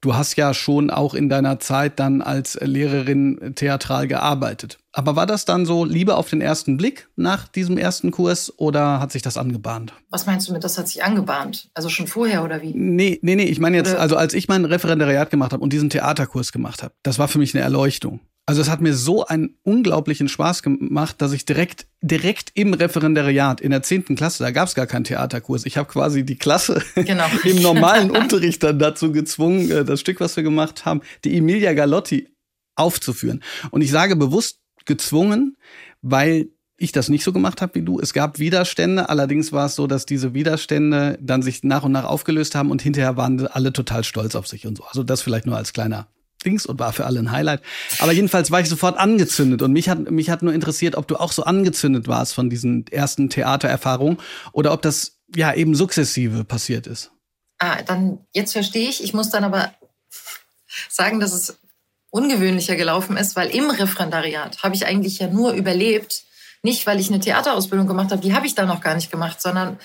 Du 0.00 0.16
hast 0.16 0.34
ja 0.34 0.52
schon 0.52 0.90
auch 0.90 1.14
in 1.14 1.28
deiner 1.28 1.60
Zeit 1.60 2.00
dann 2.00 2.22
als 2.22 2.58
Lehrerin 2.60 3.52
theatral 3.54 4.08
gearbeitet. 4.08 4.80
Aber 4.92 5.16
war 5.16 5.26
das 5.26 5.46
dann 5.46 5.64
so 5.64 5.84
Liebe 5.84 6.16
auf 6.16 6.28
den 6.28 6.42
ersten 6.42 6.76
Blick 6.76 7.08
nach 7.16 7.48
diesem 7.48 7.78
ersten 7.78 8.10
Kurs 8.10 8.52
oder 8.58 9.00
hat 9.00 9.10
sich 9.10 9.22
das 9.22 9.38
angebahnt? 9.38 9.94
Was 10.10 10.26
meinst 10.26 10.48
du 10.48 10.52
mit, 10.52 10.62
das 10.64 10.76
hat 10.76 10.86
sich 10.86 11.02
angebahnt? 11.02 11.70
Also 11.72 11.88
schon 11.88 12.06
vorher 12.06 12.44
oder 12.44 12.60
wie? 12.60 12.74
Nee, 12.74 13.18
nee, 13.22 13.34
nee. 13.34 13.44
Ich 13.44 13.58
meine 13.58 13.78
jetzt, 13.78 13.94
also 13.94 14.16
als 14.16 14.34
ich 14.34 14.48
mein 14.48 14.66
Referendariat 14.66 15.30
gemacht 15.30 15.52
habe 15.52 15.62
und 15.62 15.72
diesen 15.72 15.88
Theaterkurs 15.88 16.52
gemacht 16.52 16.82
habe, 16.82 16.92
das 17.02 17.18
war 17.18 17.28
für 17.28 17.38
mich 17.38 17.54
eine 17.54 17.64
Erleuchtung. 17.64 18.20
Also 18.44 18.60
es 18.60 18.68
hat 18.68 18.80
mir 18.80 18.92
so 18.92 19.24
einen 19.24 19.56
unglaublichen 19.62 20.28
Spaß 20.28 20.62
gemacht, 20.64 21.22
dass 21.22 21.32
ich 21.32 21.44
direkt 21.44 21.86
direkt 22.00 22.50
im 22.54 22.74
Referendariat 22.74 23.60
in 23.60 23.70
der 23.70 23.82
zehnten 23.82 24.16
Klasse, 24.16 24.42
da 24.42 24.50
gab 24.50 24.66
es 24.66 24.74
gar 24.74 24.88
keinen 24.88 25.04
Theaterkurs. 25.04 25.64
Ich 25.64 25.78
habe 25.78 25.88
quasi 25.88 26.24
die 26.24 26.36
Klasse 26.36 26.82
genau. 26.96 27.26
im 27.44 27.62
normalen 27.62 28.10
Unterricht 28.10 28.62
dann 28.64 28.80
dazu 28.80 29.12
gezwungen, 29.12 29.70
äh, 29.70 29.84
das 29.84 30.00
Stück, 30.00 30.20
was 30.20 30.36
wir 30.36 30.42
gemacht 30.42 30.84
haben, 30.84 31.02
die 31.24 31.36
Emilia 31.36 31.72
Galotti 31.72 32.28
aufzuführen. 32.74 33.42
Und 33.70 33.82
ich 33.82 33.90
sage 33.90 34.16
bewusst 34.16 34.61
gezwungen, 34.84 35.56
weil 36.00 36.48
ich 36.76 36.92
das 36.92 37.08
nicht 37.08 37.22
so 37.22 37.32
gemacht 37.32 37.62
habe 37.62 37.76
wie 37.76 37.82
du. 37.82 38.00
Es 38.00 38.12
gab 38.12 38.38
Widerstände, 38.38 39.08
allerdings 39.08 39.52
war 39.52 39.66
es 39.66 39.76
so, 39.76 39.86
dass 39.86 40.04
diese 40.04 40.34
Widerstände 40.34 41.18
dann 41.20 41.42
sich 41.42 41.62
nach 41.62 41.84
und 41.84 41.92
nach 41.92 42.04
aufgelöst 42.04 42.54
haben 42.54 42.70
und 42.70 42.82
hinterher 42.82 43.16
waren 43.16 43.46
alle 43.46 43.72
total 43.72 44.02
stolz 44.02 44.34
auf 44.34 44.48
sich 44.48 44.66
und 44.66 44.78
so. 44.78 44.84
Also 44.84 45.04
das 45.04 45.22
vielleicht 45.22 45.46
nur 45.46 45.56
als 45.56 45.72
kleiner 45.72 46.08
Dings 46.44 46.66
und 46.66 46.80
war 46.80 46.92
für 46.92 47.06
alle 47.06 47.20
ein 47.20 47.30
Highlight. 47.30 47.62
Aber 48.00 48.12
jedenfalls 48.12 48.50
war 48.50 48.60
ich 48.60 48.68
sofort 48.68 48.98
angezündet 48.98 49.62
und 49.62 49.72
mich 49.72 49.88
hat, 49.88 50.10
mich 50.10 50.28
hat 50.28 50.42
nur 50.42 50.52
interessiert, 50.52 50.96
ob 50.96 51.06
du 51.06 51.16
auch 51.16 51.30
so 51.30 51.44
angezündet 51.44 52.08
warst 52.08 52.34
von 52.34 52.50
diesen 52.50 52.86
ersten 52.88 53.30
Theatererfahrungen 53.30 54.18
oder 54.52 54.72
ob 54.72 54.82
das 54.82 55.18
ja 55.34 55.54
eben 55.54 55.76
sukzessive 55.76 56.44
passiert 56.44 56.88
ist. 56.88 57.12
Ah, 57.58 57.80
dann 57.82 58.18
jetzt 58.32 58.52
verstehe 58.52 58.88
ich. 58.88 59.04
Ich 59.04 59.14
muss 59.14 59.30
dann 59.30 59.44
aber 59.44 59.72
sagen, 60.88 61.20
dass 61.20 61.32
es 61.32 61.58
ungewöhnlicher 62.12 62.76
gelaufen 62.76 63.16
ist, 63.16 63.34
weil 63.34 63.48
im 63.48 63.70
Referendariat 63.70 64.62
habe 64.62 64.74
ich 64.74 64.86
eigentlich 64.86 65.18
ja 65.18 65.26
nur 65.26 65.52
überlebt, 65.52 66.24
nicht 66.62 66.86
weil 66.86 67.00
ich 67.00 67.08
eine 67.08 67.18
Theaterausbildung 67.18 67.88
gemacht 67.88 68.12
habe, 68.12 68.22
die 68.22 68.34
habe 68.34 68.46
ich 68.46 68.54
da 68.54 68.66
noch 68.66 68.82
gar 68.82 68.94
nicht 68.94 69.10
gemacht, 69.10 69.40
sondern 69.40 69.78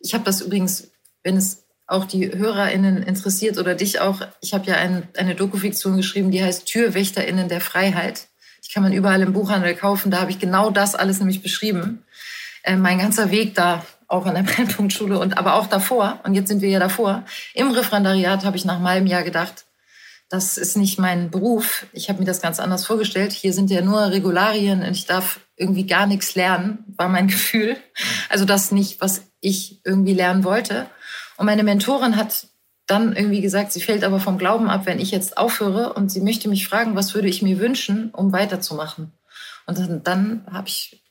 ich 0.00 0.14
habe 0.14 0.24
das 0.24 0.40
übrigens, 0.40 0.90
wenn 1.22 1.36
es 1.36 1.64
auch 1.86 2.06
die 2.06 2.32
HörerInnen 2.32 3.02
interessiert 3.02 3.58
oder 3.58 3.74
dich 3.74 4.00
auch. 4.00 4.22
Ich 4.40 4.54
habe 4.54 4.66
ja 4.66 4.76
ein, 4.76 5.06
eine 5.16 5.34
Dokufiktion 5.34 5.96
geschrieben, 5.96 6.30
die 6.30 6.42
heißt 6.42 6.66
TürwächterInnen 6.66 7.48
der 7.48 7.60
Freiheit. 7.60 8.26
Die 8.66 8.72
kann 8.72 8.82
man 8.82 8.92
überall 8.92 9.22
im 9.22 9.32
Buchhandel 9.32 9.74
kaufen. 9.74 10.10
Da 10.10 10.20
habe 10.20 10.30
ich 10.30 10.40
genau 10.40 10.70
das 10.70 10.94
alles 10.94 11.20
nämlich 11.20 11.42
beschrieben. 11.42 12.04
Äh, 12.64 12.76
mein 12.76 12.98
ganzer 12.98 13.30
Weg 13.30 13.54
da, 13.54 13.84
auch 14.08 14.26
an 14.26 14.34
der 14.34 14.42
Brennpunktschule 14.50 15.18
und 15.18 15.38
aber 15.38 15.54
auch 15.54 15.66
davor. 15.66 16.20
Und 16.24 16.34
jetzt 16.34 16.48
sind 16.48 16.62
wir 16.62 16.70
ja 16.70 16.80
davor. 16.80 17.24
Im 17.54 17.70
Referendariat 17.70 18.44
habe 18.44 18.56
ich 18.56 18.64
nach 18.64 18.82
einem 18.82 19.06
Jahr 19.06 19.22
gedacht, 19.22 19.65
das 20.28 20.58
ist 20.58 20.76
nicht 20.76 20.98
mein 20.98 21.30
Beruf. 21.30 21.86
Ich 21.92 22.08
habe 22.08 22.18
mir 22.18 22.24
das 22.24 22.40
ganz 22.40 22.58
anders 22.58 22.84
vorgestellt. 22.86 23.32
Hier 23.32 23.52
sind 23.52 23.70
ja 23.70 23.80
nur 23.80 24.10
Regularien 24.10 24.82
und 24.82 24.90
ich 24.90 25.06
darf 25.06 25.40
irgendwie 25.56 25.86
gar 25.86 26.06
nichts 26.06 26.34
lernen, 26.34 26.84
war 26.96 27.08
mein 27.08 27.28
Gefühl. 27.28 27.76
Also 28.28 28.44
das 28.44 28.72
nicht, 28.72 29.00
was 29.00 29.22
ich 29.40 29.80
irgendwie 29.84 30.14
lernen 30.14 30.44
wollte. 30.44 30.86
Und 31.36 31.46
meine 31.46 31.62
Mentorin 31.62 32.16
hat 32.16 32.48
dann 32.86 33.14
irgendwie 33.14 33.40
gesagt, 33.40 33.72
sie 33.72 33.80
fällt 33.80 34.04
aber 34.04 34.20
vom 34.20 34.38
Glauben 34.38 34.68
ab, 34.68 34.86
wenn 34.86 35.00
ich 35.00 35.10
jetzt 35.10 35.38
aufhöre 35.38 35.94
und 35.94 36.10
sie 36.10 36.20
möchte 36.20 36.48
mich 36.48 36.68
fragen, 36.68 36.94
was 36.94 37.14
würde 37.14 37.28
ich 37.28 37.42
mir 37.42 37.58
wünschen, 37.58 38.10
um 38.10 38.32
weiterzumachen. 38.32 39.12
Und 39.66 39.78
dann, 39.78 40.02
dann 40.04 40.46
habe 40.50 40.68
ich 40.68 41.02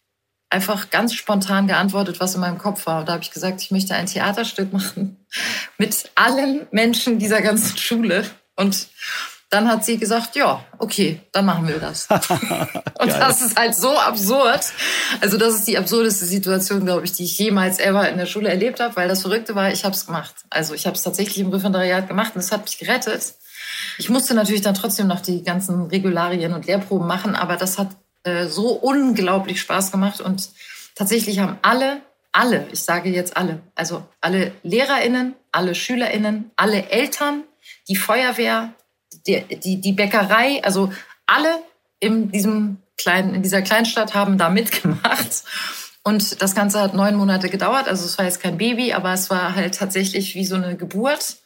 einfach 0.50 0.90
ganz 0.90 1.14
spontan 1.14 1.68
geantwortet, 1.68 2.22
was 2.22 2.36
in 2.36 2.42
meinem 2.42 2.58
Kopf 2.58 2.86
war. 2.86 3.02
Und 3.02 3.10
da 3.10 3.14
habe 3.14 3.24
ich 3.24 3.32
gesagt, 3.32 3.62
ich 3.62 3.72
möchte 3.72 3.94
ein 3.94 4.06
Theaterstück 4.06 4.72
machen 4.72 5.26
mit 5.78 6.12
allen 6.16 6.68
Menschen 6.72 7.20
dieser 7.20 7.42
ganzen 7.42 7.78
Schule. 7.78 8.24
Und 8.56 8.88
dann 9.50 9.70
hat 9.70 9.86
sie 9.86 9.98
gesagt, 9.98 10.36
ja, 10.36 10.64
okay, 10.80 11.22
dann 11.32 11.46
machen 11.46 11.68
wir 11.68 11.80
das. 11.80 12.08
und 13.00 13.10
das 13.10 13.42
ist 13.42 13.58
halt 13.58 13.76
so 13.76 13.98
absurd. 13.98 14.62
Also 15.22 15.38
das 15.38 15.56
ist 15.56 15.68
die 15.68 15.78
absurdeste 15.78 16.26
Situation, 16.26 16.84
glaube 16.84 17.06
ich, 17.06 17.14
die 17.14 17.24
ich 17.24 17.38
jemals 17.38 17.80
ever 17.80 18.10
in 18.10 18.18
der 18.18 18.26
Schule 18.26 18.50
erlebt 18.50 18.80
habe, 18.80 18.96
weil 18.96 19.08
das 19.08 19.22
Verrückte 19.22 19.56
war, 19.56 19.72
ich 19.72 19.86
habe 19.86 19.96
es 19.96 20.06
gemacht. 20.06 20.36
Also 20.50 20.74
ich 20.74 20.86
habe 20.88 20.96
es 20.96 21.04
tatsächlich 21.04 21.40
im 21.40 21.52
Referendariat 21.52 22.08
gemacht 22.08 22.36
und 22.36 22.42
es 22.42 22.52
hat 22.52 22.64
mich 22.66 22.78
gerettet. 22.78 23.36
Ich 23.98 24.10
musste 24.10 24.34
natürlich 24.34 24.62
dann 24.62 24.74
trotzdem 24.74 25.08
noch 25.08 25.22
die 25.22 25.44
ganzen 25.44 25.84
Regularien 25.88 26.54
und 26.54 26.66
Lehrproben 26.66 27.08
machen, 27.08 27.36
aber 27.36 27.56
das 27.56 27.78
hat 27.78 27.90
äh, 28.24 28.48
so 28.48 28.70
unglaublich 28.70 29.62
Spaß 29.62 29.92
gemacht 29.92 30.20
und 30.20 30.50
tatsächlich 30.96 31.40
haben 31.40 31.58
alle, 31.62 32.02
alle, 32.32 32.68
ich 32.72 32.82
sage 32.82 33.10
jetzt 33.10 33.38
alle, 33.38 33.62
also 33.76 34.04
alle 34.20 34.52
LehrerInnen, 34.64 35.36
alle 35.52 35.76
SchülerInnen, 35.76 36.52
alle 36.56 36.90
Eltern, 36.90 37.44
die 37.88 37.96
Feuerwehr, 37.96 38.74
die, 39.28 39.42
die, 39.42 39.82
die 39.82 39.94
Bäckerei, 39.94 40.64
also 40.64 40.92
alle 41.26 41.60
in 42.00 42.32
diesem 42.32 42.78
kleinen, 42.98 43.34
in 43.34 43.44
dieser 43.44 43.62
Kleinstadt 43.62 44.14
haben 44.14 44.38
da 44.38 44.50
mitgemacht. 44.50 45.44
Und 46.04 46.42
das 46.42 46.54
Ganze 46.54 46.80
hat 46.80 46.94
neun 46.94 47.16
Monate 47.16 47.50
gedauert. 47.50 47.88
Also 47.88 48.06
es 48.06 48.18
war 48.18 48.26
jetzt 48.26 48.42
kein 48.42 48.58
Baby, 48.58 48.94
aber 48.94 49.14
es 49.14 49.30
war 49.30 49.56
halt 49.56 49.76
tatsächlich 49.76 50.36
wie 50.36 50.46
so 50.46 50.56
eine 50.56 50.76
Geburt 50.76 51.38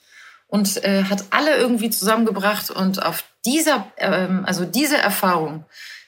und 0.47 0.83
äh, 0.83 1.05
hat 1.05 1.25
alle 1.29 1.55
irgendwie 1.55 1.89
zusammengebracht. 1.89 2.69
Und 2.69 3.01
auf 3.01 3.23
dieser, 3.45 3.87
ähm, 3.97 4.43
also 4.45 4.65
diese 4.65 4.97
Erfahrung, 4.97 5.63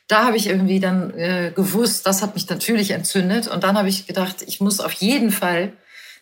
da 0.07 0.25
habe 0.25 0.35
ich 0.35 0.47
irgendwie 0.47 0.81
dann 0.81 1.17
äh, 1.17 1.53
gewusst, 1.55 2.05
das 2.05 2.21
hat 2.21 2.35
mich 2.35 2.49
natürlich 2.49 2.91
entzündet. 2.91 3.47
Und 3.47 3.63
dann 3.63 3.77
habe 3.77 3.87
ich 3.87 4.05
gedacht, 4.05 4.41
ich 4.45 4.59
muss 4.59 4.81
auf 4.81 4.91
jeden 4.93 5.31
Fall 5.31 5.71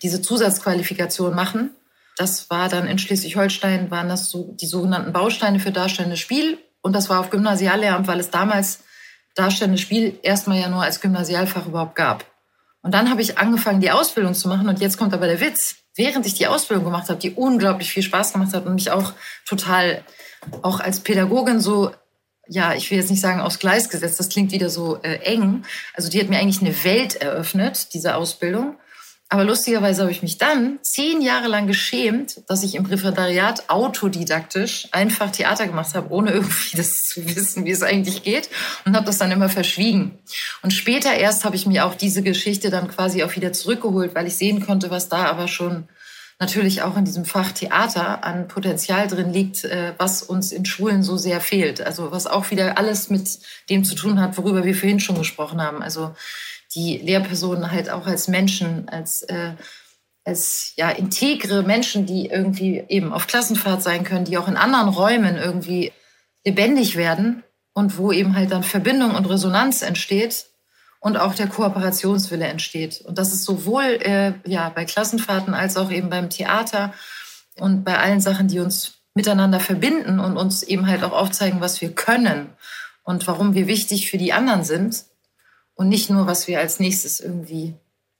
diese 0.03 0.21
Zusatzqualifikation 0.21 1.33
machen. 1.33 1.71
Das 2.19 2.49
war 2.49 2.67
dann 2.67 2.85
in 2.85 2.99
Schleswig-Holstein, 2.99 3.91
waren 3.91 4.09
das 4.09 4.29
so 4.29 4.53
die 4.59 4.65
sogenannten 4.65 5.13
Bausteine 5.13 5.61
für 5.61 5.71
darstellendes 5.71 6.19
Spiel. 6.19 6.57
Und 6.81 6.91
das 6.91 7.09
war 7.09 7.21
auf 7.21 7.29
Gymnasiallehramt, 7.29 8.07
weil 8.07 8.19
es 8.19 8.29
damals 8.29 8.81
darstellendes 9.35 9.79
Spiel 9.79 10.19
erstmal 10.21 10.59
ja 10.59 10.67
nur 10.67 10.83
als 10.83 10.99
Gymnasialfach 10.99 11.65
überhaupt 11.65 11.95
gab. 11.95 12.25
Und 12.81 12.93
dann 12.93 13.09
habe 13.09 13.21
ich 13.21 13.37
angefangen, 13.37 13.79
die 13.79 13.91
Ausbildung 13.91 14.33
zu 14.33 14.49
machen. 14.49 14.67
Und 14.67 14.81
jetzt 14.81 14.97
kommt 14.97 15.13
aber 15.13 15.27
der 15.27 15.39
Witz. 15.39 15.77
Während 15.95 16.25
ich 16.25 16.33
die 16.33 16.47
Ausbildung 16.47 16.83
gemacht 16.83 17.07
habe, 17.07 17.21
die 17.21 17.31
unglaublich 17.31 17.89
viel 17.89 18.03
Spaß 18.03 18.33
gemacht 18.33 18.53
hat 18.53 18.65
und 18.65 18.73
mich 18.73 18.91
auch 18.91 19.13
total, 19.47 20.03
auch 20.61 20.81
als 20.81 20.99
Pädagogin 20.99 21.61
so, 21.61 21.91
ja, 22.49 22.73
ich 22.73 22.91
will 22.91 22.97
jetzt 22.97 23.11
nicht 23.11 23.21
sagen 23.21 23.39
aufs 23.39 23.59
Gleis 23.59 23.87
gesetzt, 23.87 24.19
das 24.19 24.27
klingt 24.27 24.51
wieder 24.51 24.69
so 24.69 25.01
äh, 25.03 25.19
eng. 25.19 25.63
Also 25.93 26.09
die 26.09 26.19
hat 26.19 26.27
mir 26.27 26.39
eigentlich 26.39 26.59
eine 26.59 26.83
Welt 26.83 27.15
eröffnet, 27.15 27.93
diese 27.93 28.15
Ausbildung. 28.15 28.75
Aber 29.31 29.43
lustigerweise 29.43 30.01
habe 30.01 30.11
ich 30.11 30.23
mich 30.23 30.39
dann 30.39 30.79
zehn 30.81 31.21
Jahre 31.21 31.47
lang 31.47 31.67
geschämt, 31.67 32.41
dass 32.47 32.63
ich 32.63 32.73
im 32.73 32.85
Referendariat 32.85 33.69
autodidaktisch 33.69 34.87
einfach 34.91 35.31
Theater 35.31 35.67
gemacht 35.67 35.93
habe, 35.93 36.11
ohne 36.11 36.31
irgendwie 36.33 36.75
das 36.75 37.03
zu 37.05 37.23
wissen, 37.35 37.63
wie 37.63 37.71
es 37.71 37.83
eigentlich 37.83 38.23
geht 38.23 38.49
und 38.85 38.95
habe 38.95 39.05
das 39.05 39.19
dann 39.19 39.31
immer 39.31 39.49
verschwiegen. 39.49 40.17
Und 40.63 40.71
später 40.71 41.13
erst 41.13 41.45
habe 41.45 41.55
ich 41.55 41.67
mir 41.67 41.85
auch 41.85 41.93
diese 41.93 42.23
Geschichte 42.23 42.71
dann 42.71 42.87
quasi 42.87 43.23
auch 43.23 43.35
wieder 43.35 43.53
zurückgeholt, 43.53 44.15
weil 44.15 44.25
ich 44.25 44.35
sehen 44.35 44.65
konnte, 44.65 44.89
was 44.89 45.09
da 45.09 45.25
aber 45.25 45.47
schon 45.47 45.87
natürlich 46.39 46.81
auch 46.81 46.97
in 46.97 47.05
diesem 47.05 47.25
Fach 47.25 47.51
Theater 47.51 48.23
an 48.23 48.47
Potenzial 48.47 49.07
drin 49.07 49.31
liegt, 49.31 49.65
äh, 49.65 49.93
was 49.97 50.23
uns 50.23 50.51
in 50.51 50.65
Schulen 50.65 51.03
so 51.03 51.17
sehr 51.17 51.41
fehlt. 51.41 51.81
Also 51.81 52.11
was 52.11 52.27
auch 52.27 52.49
wieder 52.49 52.77
alles 52.77 53.09
mit 53.09 53.39
dem 53.69 53.83
zu 53.83 53.93
tun 53.93 54.19
hat, 54.21 54.37
worüber 54.37 54.63
wir 54.63 54.73
vorhin 54.73 55.01
schon 55.01 55.17
gesprochen 55.17 55.61
haben. 55.61 55.83
Also 55.83 56.15
die 56.75 56.97
Lehrpersonen 56.97 57.71
halt 57.71 57.89
auch 57.89 58.05
als 58.05 58.27
Menschen, 58.27 58.89
als, 58.89 59.23
äh, 59.23 59.53
als 60.23 60.73
ja, 60.75 60.89
integre 60.89 61.63
Menschen, 61.63 62.05
die 62.05 62.27
irgendwie 62.27 62.83
eben 62.87 63.13
auf 63.13 63.27
Klassenfahrt 63.27 63.81
sein 63.81 64.03
können, 64.03 64.25
die 64.25 64.37
auch 64.37 64.47
in 64.47 64.57
anderen 64.57 64.89
Räumen 64.89 65.35
irgendwie 65.35 65.91
lebendig 66.45 66.95
werden 66.95 67.43
und 67.73 67.97
wo 67.97 68.11
eben 68.11 68.35
halt 68.35 68.51
dann 68.51 68.63
Verbindung 68.63 69.15
und 69.15 69.25
Resonanz 69.25 69.81
entsteht 69.81 70.45
und 70.99 71.17
auch 71.17 71.33
der 71.33 71.47
Kooperationswille 71.47 72.45
entsteht. 72.45 73.01
Und 73.01 73.17
das 73.17 73.33
ist 73.33 73.45
sowohl 73.45 73.83
äh, 74.01 74.33
ja, 74.45 74.69
bei 74.69 74.85
Klassenfahrten 74.85 75.53
als 75.53 75.77
auch 75.77 75.91
eben 75.91 76.09
beim 76.09 76.29
Theater 76.29 76.93
und 77.57 77.83
bei 77.83 77.97
allen 77.97 78.21
Sachen, 78.21 78.47
die 78.47 78.59
uns 78.59 78.93
miteinander 79.15 79.59
verbinden 79.59 80.19
und 80.19 80.37
uns 80.37 80.63
eben 80.63 80.87
halt 80.87 81.03
auch 81.03 81.13
aufzeigen, 81.13 81.61
was 81.61 81.81
wir 81.81 81.93
können 81.93 82.49
und 83.03 83.27
warum 83.27 83.53
wir 83.55 83.67
wichtig 83.67 84.09
für 84.09 84.17
die 84.17 84.33
anderen 84.33 84.63
sind 84.63 85.03
und 85.79 85.87
nicht 85.87 86.09
nur, 86.09 86.27
was 86.27 86.49
wir 86.49 86.59
als 86.59 86.81
nächstes 86.81 87.21
irgendwie 87.21 87.73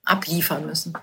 abliefern 0.06 0.66
müssen. 0.66 0.94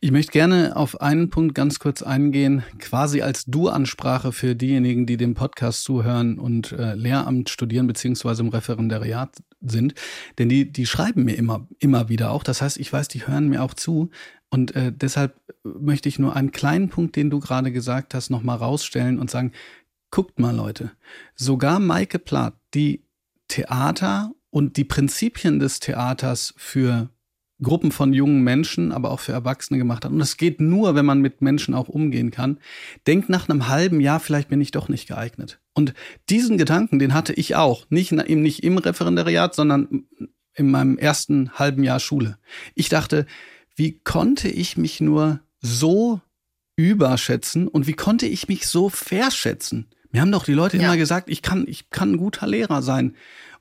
Ich 0.00 0.10
möchte 0.10 0.32
gerne 0.32 0.74
auf 0.74 1.02
einen 1.02 1.28
Punkt 1.28 1.54
ganz 1.54 1.78
kurz 1.78 2.02
eingehen, 2.02 2.64
quasi 2.78 3.20
als 3.20 3.44
Du-Ansprache 3.44 4.32
für 4.32 4.54
diejenigen, 4.54 5.04
die 5.04 5.18
dem 5.18 5.34
Podcast 5.34 5.84
zuhören 5.84 6.38
und 6.38 6.72
äh, 6.72 6.94
Lehramt 6.94 7.50
studieren 7.50 7.86
beziehungsweise 7.86 8.42
im 8.42 8.48
Referendariat 8.48 9.36
sind. 9.60 9.92
Denn 10.38 10.48
die, 10.48 10.72
die 10.72 10.86
schreiben 10.86 11.24
mir 11.24 11.34
immer, 11.34 11.68
immer 11.80 12.08
wieder 12.08 12.30
auch. 12.30 12.44
Das 12.44 12.62
heißt, 12.62 12.78
ich 12.78 12.90
weiß, 12.90 13.08
die 13.08 13.26
hören 13.26 13.48
mir 13.48 13.62
auch 13.62 13.74
zu. 13.74 14.08
Und 14.48 14.74
äh, 14.74 14.92
deshalb 14.94 15.38
möchte 15.64 16.08
ich 16.08 16.18
nur 16.18 16.34
einen 16.34 16.50
kleinen 16.50 16.88
Punkt, 16.88 17.16
den 17.16 17.28
du 17.28 17.40
gerade 17.40 17.72
gesagt 17.72 18.14
hast, 18.14 18.30
nochmal 18.30 18.56
rausstellen 18.56 19.18
und 19.18 19.30
sagen, 19.30 19.52
guckt 20.10 20.38
mal 20.38 20.56
Leute, 20.56 20.92
sogar 21.34 21.78
Maike 21.78 22.18
Plath, 22.18 22.54
die 22.72 23.02
Theater 23.48 24.32
und 24.56 24.78
die 24.78 24.84
Prinzipien 24.84 25.58
des 25.58 25.80
Theaters 25.80 26.54
für 26.56 27.10
Gruppen 27.60 27.92
von 27.92 28.14
jungen 28.14 28.40
Menschen, 28.40 28.90
aber 28.90 29.10
auch 29.10 29.20
für 29.20 29.32
Erwachsene 29.32 29.78
gemacht 29.78 30.02
hat. 30.02 30.12
Und 30.12 30.18
das 30.18 30.38
geht 30.38 30.62
nur, 30.62 30.94
wenn 30.94 31.04
man 31.04 31.20
mit 31.20 31.42
Menschen 31.42 31.74
auch 31.74 31.90
umgehen 31.90 32.30
kann. 32.30 32.58
Denkt 33.06 33.28
nach 33.28 33.50
einem 33.50 33.68
halben 33.68 34.00
Jahr, 34.00 34.18
vielleicht 34.18 34.48
bin 34.48 34.62
ich 34.62 34.70
doch 34.70 34.88
nicht 34.88 35.08
geeignet. 35.08 35.60
Und 35.74 35.92
diesen 36.30 36.56
Gedanken, 36.56 36.98
den 36.98 37.12
hatte 37.12 37.34
ich 37.34 37.54
auch. 37.54 37.84
Nicht, 37.90 38.12
eben 38.12 38.40
nicht 38.40 38.64
im 38.64 38.78
Referendariat, 38.78 39.54
sondern 39.54 40.06
in 40.54 40.70
meinem 40.70 40.96
ersten 40.96 41.50
halben 41.52 41.84
Jahr 41.84 42.00
Schule. 42.00 42.38
Ich 42.74 42.88
dachte, 42.88 43.26
wie 43.74 43.98
konnte 44.04 44.48
ich 44.48 44.78
mich 44.78 45.02
nur 45.02 45.40
so 45.60 46.22
überschätzen 46.76 47.68
und 47.68 47.86
wie 47.86 47.92
konnte 47.92 48.24
ich 48.24 48.48
mich 48.48 48.66
so 48.66 48.88
verschätzen? 48.88 49.88
Mir 50.12 50.22
haben 50.22 50.32
doch 50.32 50.46
die 50.46 50.54
Leute 50.54 50.78
ja. 50.78 50.84
immer 50.84 50.96
gesagt, 50.96 51.28
ich 51.28 51.42
kann, 51.42 51.66
ich 51.68 51.90
kann 51.90 52.12
ein 52.12 52.16
guter 52.16 52.46
Lehrer 52.46 52.80
sein. 52.80 53.16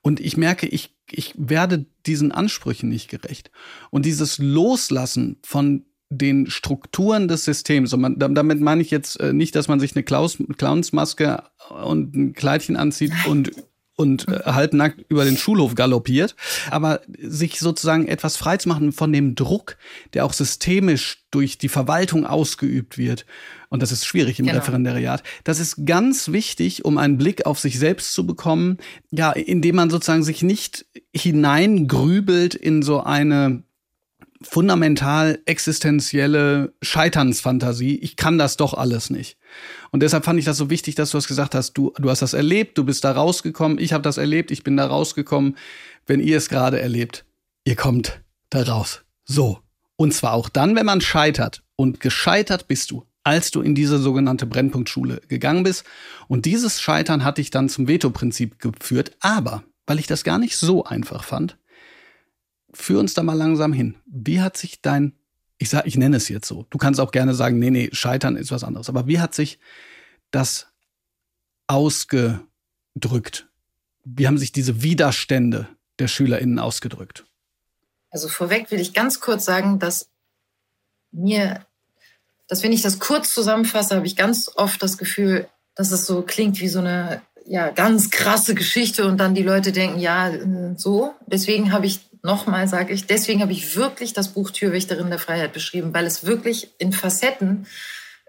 Und 0.06 0.20
ich 0.20 0.38
merke, 0.38 0.68
ich, 0.68 0.96
ich 1.10 1.34
werde 1.36 1.88
diesen 2.06 2.32
Ansprüchen 2.32 2.90
nicht 2.90 3.10
gerecht. 3.10 3.50
Und 3.90 4.06
dieses 4.06 4.38
Loslassen 4.38 5.38
von 5.44 5.88
den 6.12 6.48
Strukturen 6.48 7.28
des 7.28 7.44
Systems, 7.44 7.92
und 7.92 8.02
man, 8.02 8.20
damit 8.20 8.62
meine 8.62 8.84
ich 8.84 8.92
jetzt 8.92 9.20
äh, 9.20 9.34
nicht, 9.34 9.56
dass 9.56 9.68
man 9.68 9.80
sich 9.80 9.96
eine 9.96 10.04
Klaus, 10.04 10.38
Clownsmaske 10.60 11.42
und 11.84 12.16
ein 12.16 12.34
Kleidchen 12.34 12.76
anzieht 12.76 13.14
und 13.28 13.52
und 13.96 14.28
äh, 14.28 14.42
halbnackt 14.46 15.06
über 15.10 15.26
den 15.26 15.38
Schulhof 15.38 15.76
galoppiert, 15.76 16.36
aber 16.70 17.02
sich 17.22 17.60
sozusagen 17.60 18.08
etwas 18.08 18.38
frei 18.38 18.58
zu 18.58 18.70
machen 18.70 18.92
von 18.92 19.14
dem 19.14 19.36
Druck, 19.36 19.78
der 20.14 20.26
auch 20.26 20.34
systemisch 20.34 21.24
durch 21.32 21.58
die 21.58 21.70
Verwaltung 21.70 22.26
ausgeübt 22.26 22.98
wird. 22.98 23.26
Und 23.70 23.82
das 23.82 23.92
ist 23.92 24.06
schwierig 24.06 24.40
im 24.40 24.46
genau. 24.46 24.60
Referendariat. 24.60 25.24
Das 25.44 25.60
ist 25.60 25.86
ganz 25.86 26.32
wichtig, 26.32 26.86
um 26.86 26.98
einen 26.98 27.18
Blick 27.18 27.46
auf 27.46 27.60
sich 27.60 27.80
selbst 27.80 28.14
zu 28.14 28.26
bekommen, 28.26 28.78
ja, 29.12 29.32
indem 29.32 29.76
man 29.76 29.90
sozusagen 29.90 30.24
sich 30.24 30.44
nicht 30.44 30.86
hineingrübelt 31.14 32.56
in 32.56 32.84
so 32.84 33.02
eine 33.02 33.64
fundamental 34.42 35.40
existenzielle 35.46 36.74
Scheiternsfantasie. 36.82 37.98
Ich 37.98 38.16
kann 38.16 38.38
das 38.38 38.58
doch 38.58 38.74
alles 38.74 39.10
nicht. 39.10 39.38
Und 39.96 40.02
deshalb 40.02 40.26
fand 40.26 40.38
ich 40.38 40.44
das 40.44 40.58
so 40.58 40.70
wichtig, 40.70 40.96
dass 40.96 41.12
du 41.12 41.18
das 41.18 41.26
gesagt 41.26 41.56
hast. 41.56 41.72
Du, 41.72 41.94
du 41.98 42.10
hast 42.10 42.22
das 42.22 42.34
erlebt, 42.34 42.78
du 42.78 42.84
bist 42.84 43.06
da 43.06 43.14
rausgekommen. 43.14 43.80
Ich 43.80 43.94
habe 43.94 44.02
das 44.02 44.18
erlebt, 44.18 44.52
ich 44.52 44.62
bin 44.62 44.76
da 44.76 44.88
rausgekommen. 44.88 45.56
Wenn 46.06 46.20
ihr 46.20 46.36
es 46.36 46.50
gerade 46.50 46.82
erlebt, 46.82 47.24
ihr 47.64 47.78
kommt 47.78 48.20
da 48.50 48.64
raus. 48.64 49.06
So. 49.24 49.60
Und 49.96 50.14
zwar 50.14 50.34
auch 50.34 50.50
dann, 50.50 50.76
wenn 50.76 50.86
man 50.86 51.00
scheitert. 51.00 51.64
Und 51.78 52.02
gescheitert 52.02 52.68
bist 52.68 52.92
du, 52.92 53.06
als 53.24 53.52
du 53.52 53.62
in 53.62 53.74
diese 53.74 53.98
sogenannte 53.98 54.46
Brennpunktschule 54.46 55.22
gegangen 55.30 55.64
bist. 55.64 55.86
Und 56.28 56.44
dieses 56.44 56.82
Scheitern 56.82 57.24
hat 57.24 57.38
dich 57.38 57.50
dann 57.50 57.70
zum 57.70 57.88
Veto-Prinzip 57.88 58.60
geführt. 58.60 59.16
Aber, 59.22 59.64
weil 59.88 60.00
ich 60.00 60.08
das 60.08 60.26
gar 60.26 60.40
nicht 60.40 60.58
so 60.58 60.84
einfach 60.84 61.24
fand, 61.24 61.58
führ 62.74 63.00
uns 63.00 63.14
da 63.14 63.24
mal 63.24 63.38
langsam 63.38 63.72
hin. 63.72 63.96
Wie 64.06 64.42
hat 64.42 64.58
sich 64.58 64.82
dein, 64.82 65.14
ich 65.58 65.70
sag, 65.70 65.86
ich 65.86 65.98
nenne 65.98 66.18
es 66.18 66.30
jetzt 66.30 66.48
so. 66.48 66.66
Du 66.70 66.78
kannst 66.78 67.00
auch 67.00 67.12
gerne 67.12 67.34
sagen, 67.34 67.60
nee, 67.60 67.70
nee, 67.70 67.90
Scheitern 67.94 68.36
ist 68.36 68.52
was 68.52 68.64
anderes. 68.64 68.90
Aber 68.90 69.08
wie 69.08 69.20
hat 69.20 69.34
sich 69.34 69.60
das 70.32 70.68
ausgedrückt? 71.68 73.48
Wie 74.04 74.28
haben 74.28 74.38
sich 74.38 74.52
diese 74.52 74.82
Widerstände 74.82 75.68
der 76.00 76.08
SchülerInnen 76.08 76.60
ausgedrückt? 76.60 77.26
Also 78.10 78.28
vorweg 78.28 78.70
will 78.72 78.80
ich 78.80 78.94
ganz 78.94 79.20
kurz 79.20 79.46
sagen, 79.46 79.80
dass 79.80 80.10
mir, 81.12 81.66
dass 82.48 82.64
wenn 82.64 82.74
ich 82.74 82.82
das 82.82 83.00
kurz 83.00 83.34
zusammenfasse, 83.34 83.96
habe 83.96 84.08
ich 84.08 84.16
ganz 84.16 84.52
oft 84.56 84.82
das 84.84 84.98
Gefühl, 84.98 85.48
dass 85.74 85.92
es 85.92 86.06
so 86.06 86.22
klingt 86.22 86.60
wie 86.60 86.68
so 86.68 86.80
eine 86.80 87.22
ja, 87.46 87.70
ganz 87.70 88.10
krasse 88.10 88.56
Geschichte 88.56 89.06
und 89.06 89.18
dann 89.18 89.36
die 89.36 89.44
Leute 89.44 89.72
denken, 89.72 90.00
ja, 90.00 90.32
so. 90.78 91.14
Deswegen 91.28 91.72
habe 91.72 91.86
ich 91.86 92.00
nochmal 92.26 92.68
sage 92.68 92.92
ich, 92.92 93.06
deswegen 93.06 93.42
habe 93.42 93.52
ich 93.52 93.76
wirklich 93.76 94.14
das 94.14 94.30
Buch 94.30 94.50
Türwächterin 94.52 95.10
der 95.10 95.20
Freiheit 95.20 95.54
beschrieben, 95.54 95.94
weil 95.94 96.06
es 96.06 96.26
wirklich 96.26 96.72
in 96.80 96.92
Facetten 96.92 97.68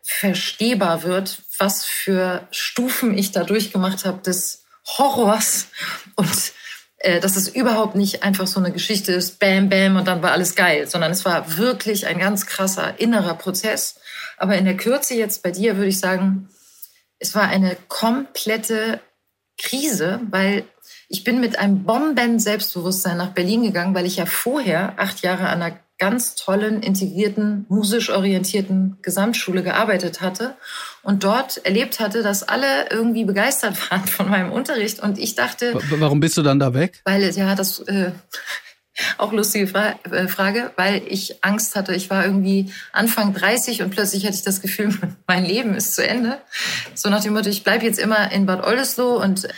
verstehbar 0.03 1.03
wird, 1.03 1.39
was 1.59 1.85
für 1.85 2.47
Stufen 2.51 3.17
ich 3.17 3.33
da 3.33 3.43
durchgemacht 3.43 4.05
habe 4.05 4.23
des 4.23 4.65
Horrors 4.99 5.69
und 6.15 6.53
äh, 6.99 7.19
dass 7.21 7.37
es 7.37 7.49
überhaupt 7.49 7.97
nicht 7.97 8.23
einfach 8.23 8.47
so 8.47 8.61
eine 8.61 8.71
Geschichte 8.71 9.13
ist, 9.13 9.41
bam, 9.41 9.69
bam 9.69 9.97
und 9.97 10.07
dann 10.07 10.23
war 10.23 10.33
alles 10.33 10.55
geil, 10.55 10.87
sondern 10.87 11.11
es 11.11 11.25
war 11.25 11.57
wirklich 11.57 12.07
ein 12.07 12.19
ganz 12.19 12.47
krasser 12.47 13.01
innerer 13.01 13.35
Prozess. 13.35 13.97
Aber 14.37 14.57
in 14.57 14.67
der 14.67 14.77
Kürze 14.77 15.15
jetzt 15.15 15.43
bei 15.43 15.51
dir 15.51 15.77
würde 15.77 15.89
ich 15.89 15.99
sagen, 15.99 16.49
es 17.19 17.35
war 17.35 17.49
eine 17.49 17.77
komplette 17.89 19.01
Krise, 19.59 20.21
weil 20.31 20.65
ich 21.09 21.25
bin 21.25 21.41
mit 21.41 21.59
einem 21.59 21.85
Bomben-Selbstbewusstsein 21.85 23.17
nach 23.17 23.31
Berlin 23.31 23.63
gegangen, 23.63 23.95
weil 23.95 24.07
ich 24.07 24.17
ja 24.17 24.27
vorher 24.27 24.95
acht 24.99 25.23
Jahre 25.23 25.49
an 25.49 25.63
einer 25.63 25.79
ganz 25.99 26.35
tollen, 26.35 26.83
integrierten, 26.83 27.65
musisch 27.69 28.11
orientierten 28.11 28.99
Gesamtschule 29.01 29.63
gearbeitet 29.63 30.21
hatte 30.21 30.55
und 31.03 31.25
dort 31.25 31.65
erlebt 31.65 32.01
hatte, 32.01 32.23
dass 32.23 32.43
alle 32.43 32.91
irgendwie 32.91 33.25
begeistert 33.25 33.77
waren 33.91 34.07
von 34.07 34.29
meinem 34.29 34.53
Unterricht. 34.53 35.01
Und 35.01 35.19
ich 35.19 35.35
dachte. 35.35 35.73
Warum 35.91 36.21
bist 36.21 36.37
du 36.37 36.43
dann 36.43 36.59
da 36.59 36.75
weg? 36.75 37.01
Weil, 37.05 37.31
ja, 37.31 37.55
das. 37.55 37.81
Äh, 37.81 38.13
auch 39.19 39.33
lustige 39.33 39.67
Fra 39.67 39.95
äh, 40.11 40.29
Frage, 40.29 40.73
weil 40.77 41.03
ich 41.09 41.45
Angst 41.45 41.77
hatte. 41.77 41.95
Ich 41.95 42.11
war 42.11 42.25
irgendwie 42.25 42.73
Anfang 42.93 43.35
30 43.35 43.83
und 43.83 43.91
plötzlich 43.91 44.25
hatte 44.25 44.37
ich 44.37 44.43
das 44.43 44.61
Gefühl, 44.61 44.95
mein 45.27 45.45
Leben 45.45 45.75
ist 45.75 45.95
zu 45.95 46.07
Ende. 46.07 46.41
So 46.95 47.09
nach 47.09 47.23
dem 47.23 47.35
Motto, 47.35 47.49
ich 47.49 47.65
bleibe 47.65 47.85
jetzt 47.85 47.99
immer 47.99 48.33
in 48.33 48.47
Bad 48.47 48.65
Oldesloe 48.65 49.19
und 49.19 49.49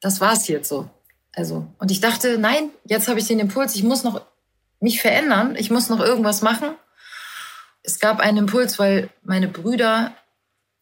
das 0.00 0.20
war's 0.20 0.48
jetzt 0.48 0.68
so. 0.68 0.88
Also, 1.34 1.66
und 1.78 1.90
ich 1.90 2.00
dachte, 2.00 2.38
nein, 2.38 2.70
jetzt 2.84 3.08
habe 3.08 3.20
ich 3.20 3.26
den 3.26 3.38
Impuls, 3.38 3.74
ich 3.76 3.84
muss 3.84 4.02
noch 4.02 4.22
mich 4.80 5.00
verändern, 5.00 5.56
ich 5.56 5.70
muss 5.70 5.88
noch 5.88 6.00
irgendwas 6.00 6.42
machen. 6.42 6.70
Es 7.82 8.00
gab 8.00 8.20
einen 8.20 8.38
Impuls, 8.38 8.78
weil 8.78 9.08
meine 9.22 9.48
Brüder 9.48 10.12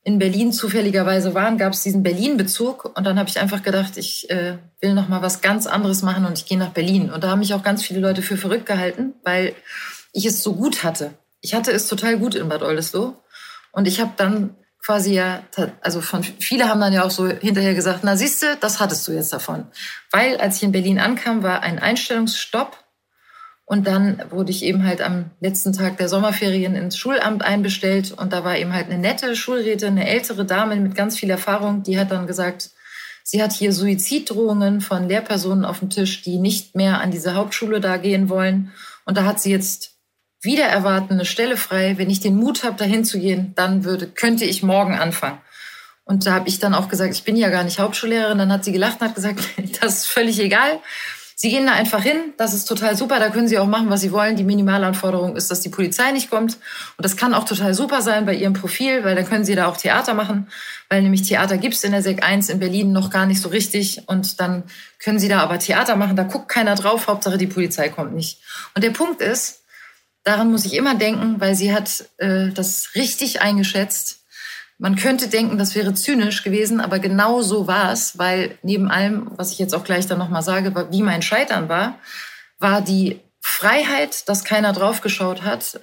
in 0.07 0.21
Berlin 0.21 0.53
zufälligerweise 0.53 1.35
waren, 1.35 1.59
gab 1.59 1.73
es 1.73 1.83
diesen 1.83 2.05
Berlin-Bezug 2.05 2.97
und 2.97 3.03
dann 3.03 3.19
habe 3.19 3.29
ich 3.29 3.41
einfach 3.41 3.65
gedacht, 3.65 3.97
ich 3.97 4.31
äh, 4.31 4.57
will 4.81 4.95
noch 4.95 5.09
mal 5.09 5.21
was 5.21 5.41
ganz 5.41 5.67
anderes 5.67 6.03
machen 6.03 6.25
und 6.27 6.39
ich 6.39 6.47
gehe 6.47 6.57
nach 6.57 6.71
Berlin. 6.71 7.11
Und 7.11 7.25
da 7.25 7.31
haben 7.31 7.41
mich 7.41 7.53
auch 7.55 7.65
ganz 7.65 7.83
viele 7.83 7.99
Leute 7.99 8.23
für 8.23 8.37
verrückt 8.37 8.67
gehalten, 8.67 9.15
weil 9.25 9.57
ich 10.13 10.25
es 10.25 10.45
so 10.45 10.55
gut 10.55 10.85
hatte. 10.85 11.15
Ich 11.41 11.55
hatte 11.55 11.73
es 11.73 11.89
total 11.89 12.19
gut 12.19 12.37
in 12.37 12.49
Bad 12.49 12.63
Oldesloe 12.63 13.17
und 13.73 13.89
ich 13.89 14.01
habe 14.01 14.13
dann 14.17 14.55
quasi 14.81 15.13
ja, 15.13 15.43
also 15.81 16.01
von 16.01 16.23
viele 16.23 16.69
haben 16.69 16.81
dann 16.81 16.93
ja 16.93 17.03
auch 17.03 17.11
so 17.11 17.27
hinterher 17.27 17.75
gesagt, 17.75 18.05
na 18.05 18.17
siehste, 18.17 18.57
das 18.61 18.79
hattest 18.79 19.09
du 19.09 19.13
jetzt 19.13 19.33
davon, 19.33 19.67
weil 20.13 20.37
als 20.37 20.59
ich 20.59 20.63
in 20.63 20.71
Berlin 20.71 21.01
ankam, 21.01 21.43
war 21.43 21.65
ein 21.65 21.81
Einstellungsstopp 21.81 22.79
und 23.69 23.89
dann 23.89 24.23
wurde 24.31 24.53
ich 24.53 24.65
eben 24.65 24.85
halt 24.85 25.03
am 25.03 25.31
letzten 25.41 25.73
Tag 25.73 25.99
der 25.99 26.09
Sommerferien 26.09 26.77
ins 26.77 26.97
Schulamt 26.97 27.45
einbestellt 27.45 28.13
und 28.13 28.33
da 28.33 28.45
war 28.45 28.57
eben 28.57 28.73
halt 28.73 28.87
eine 28.87 28.99
nette 28.99 29.35
Schulrätin, 29.35 29.91
eine 29.91 30.09
ältere 30.09 30.45
Dame 30.45 30.77
mit 30.77 30.95
ganz 30.95 31.19
viel 31.19 31.31
Erfahrung, 31.31 31.83
die 31.83 31.99
hat 31.99 32.13
dann 32.13 32.29
gesagt, 32.29 32.71
sie 33.25 33.43
hat 33.43 33.53
hier 33.53 33.73
Suiziddrohungen 33.73 34.81
von 34.81 35.09
Lehrpersonen 35.09 35.65
auf 35.65 35.81
dem 35.81 35.91
Tisch, 35.91 36.23
die 36.23 36.39
nicht 36.39 36.77
mehr 36.77 37.01
an 37.01 37.11
diese 37.11 37.35
Hauptschule 37.35 37.81
da 37.81 37.97
gehen 37.97 38.29
wollen. 38.29 38.71
Und 39.05 39.17
da 39.17 39.25
hat 39.25 39.41
sie 39.41 39.51
jetzt 39.51 39.97
wieder 40.43 40.65
erwarten 40.65 41.15
eine 41.15 41.25
Stelle 41.25 41.57
frei. 41.57 41.95
Wenn 41.99 42.09
ich 42.09 42.21
den 42.21 42.37
Mut 42.37 42.63
habe, 42.63 42.77
dahin 42.77 43.05
zu 43.05 43.19
gehen, 43.19 43.53
dann 43.57 43.83
würde, 43.83 44.07
könnte 44.07 44.45
ich 44.45 44.63
morgen 44.63 44.95
anfangen. 44.95 45.39
Und 46.05 46.25
da 46.25 46.35
habe 46.35 46.49
ich 46.49 46.61
dann 46.61 46.73
auch 46.73 46.89
gesagt, 46.89 47.15
ich 47.15 47.25
bin 47.25 47.35
ja 47.35 47.51
gar 47.51 47.65
nicht 47.65 47.81
Hauptschullehrerin. 47.81 48.39
Dann 48.39 48.53
hat 48.53 48.65
sie 48.65 48.71
gelacht 48.71 49.01
und 49.01 49.09
hat 49.09 49.17
gesagt, 49.17 49.41
das 49.81 49.95
ist 49.95 50.07
völlig 50.07 50.39
egal. 50.39 50.79
Sie 51.39 51.51
gehen 51.51 51.67
da 51.67 51.75
einfach 51.75 52.03
hin, 52.03 52.33
das 52.39 52.55
ist 52.55 52.65
total 52.65 52.97
super, 52.97 53.19
da 53.21 53.29
können 53.29 53.47
Sie 53.47 53.59
auch 53.59 53.67
machen, 53.67 53.91
was 53.91 54.01
Sie 54.01 54.11
wollen. 54.11 54.37
Die 54.37 54.43
Minimalanforderung 54.43 55.37
ist, 55.37 55.51
dass 55.51 55.61
die 55.61 55.69
Polizei 55.69 56.11
nicht 56.13 56.31
kommt. 56.31 56.55
Und 56.55 57.05
das 57.05 57.19
kann 57.19 57.35
auch 57.35 57.45
total 57.45 57.75
super 57.75 58.01
sein 58.01 58.25
bei 58.25 58.35
Ihrem 58.35 58.55
Profil, 58.55 59.05
weil 59.05 59.15
dann 59.15 59.29
können 59.29 59.45
Sie 59.45 59.55
da 59.55 59.67
auch 59.67 59.77
Theater 59.77 60.15
machen, 60.15 60.49
weil 60.89 61.03
nämlich 61.03 61.29
Theater 61.29 61.59
gibt's 61.59 61.85
in 61.85 61.93
der 61.93 62.03
SEC 62.03 62.25
1 62.25 62.49
in 62.49 62.59
Berlin 62.59 62.93
noch 62.93 63.11
gar 63.11 63.27
nicht 63.27 63.43
so 63.43 63.51
richtig. 63.51 64.05
Und 64.07 64.41
dann 64.41 64.63
können 64.99 65.19
Sie 65.19 65.29
da 65.29 65.41
aber 65.41 65.59
Theater 65.59 65.97
machen, 65.97 66.17
da 66.17 66.23
guckt 66.23 66.49
keiner 66.49 66.75
drauf, 66.75 67.07
Hauptsache 67.07 67.37
die 67.37 67.47
Polizei 67.47 67.91
kommt 67.91 68.15
nicht. 68.15 68.41
Und 68.75 68.83
der 68.83 68.91
Punkt 68.91 69.21
ist, 69.21 69.61
daran 70.25 70.51
muss 70.51 70.65
ich 70.65 70.73
immer 70.73 70.95
denken, 70.95 71.39
weil 71.39 71.55
sie 71.55 71.75
hat 71.75 72.07
äh, 72.17 72.49
das 72.49 72.95
richtig 72.95 73.43
eingeschätzt 73.43 74.16
man 74.79 74.97
könnte 74.97 75.29
denken, 75.29 75.57
das 75.57 75.75
wäre 75.75 75.95
zynisch 75.95 76.43
gewesen, 76.43 76.81
aber 76.81 76.99
genau 76.99 77.41
so 77.41 77.67
war 77.67 77.93
es, 77.93 78.19
weil 78.19 78.59
neben 78.63 78.91
allem, 78.91 79.31
was 79.37 79.53
ich 79.53 79.59
jetzt 79.59 79.75
auch 79.75 79.85
gleich 79.85 80.07
dann 80.07 80.19
nochmal 80.19 80.43
sage, 80.43 80.75
wie 80.91 81.03
mein 81.03 81.23
Scheitern 81.23 81.69
war, 81.69 81.99
war 82.59 82.83
die 82.83 83.21
Freiheit, 83.41 84.29
dass 84.29 84.45
keiner 84.45 84.73
draufgeschaut 84.73 85.43
hat. 85.43 85.81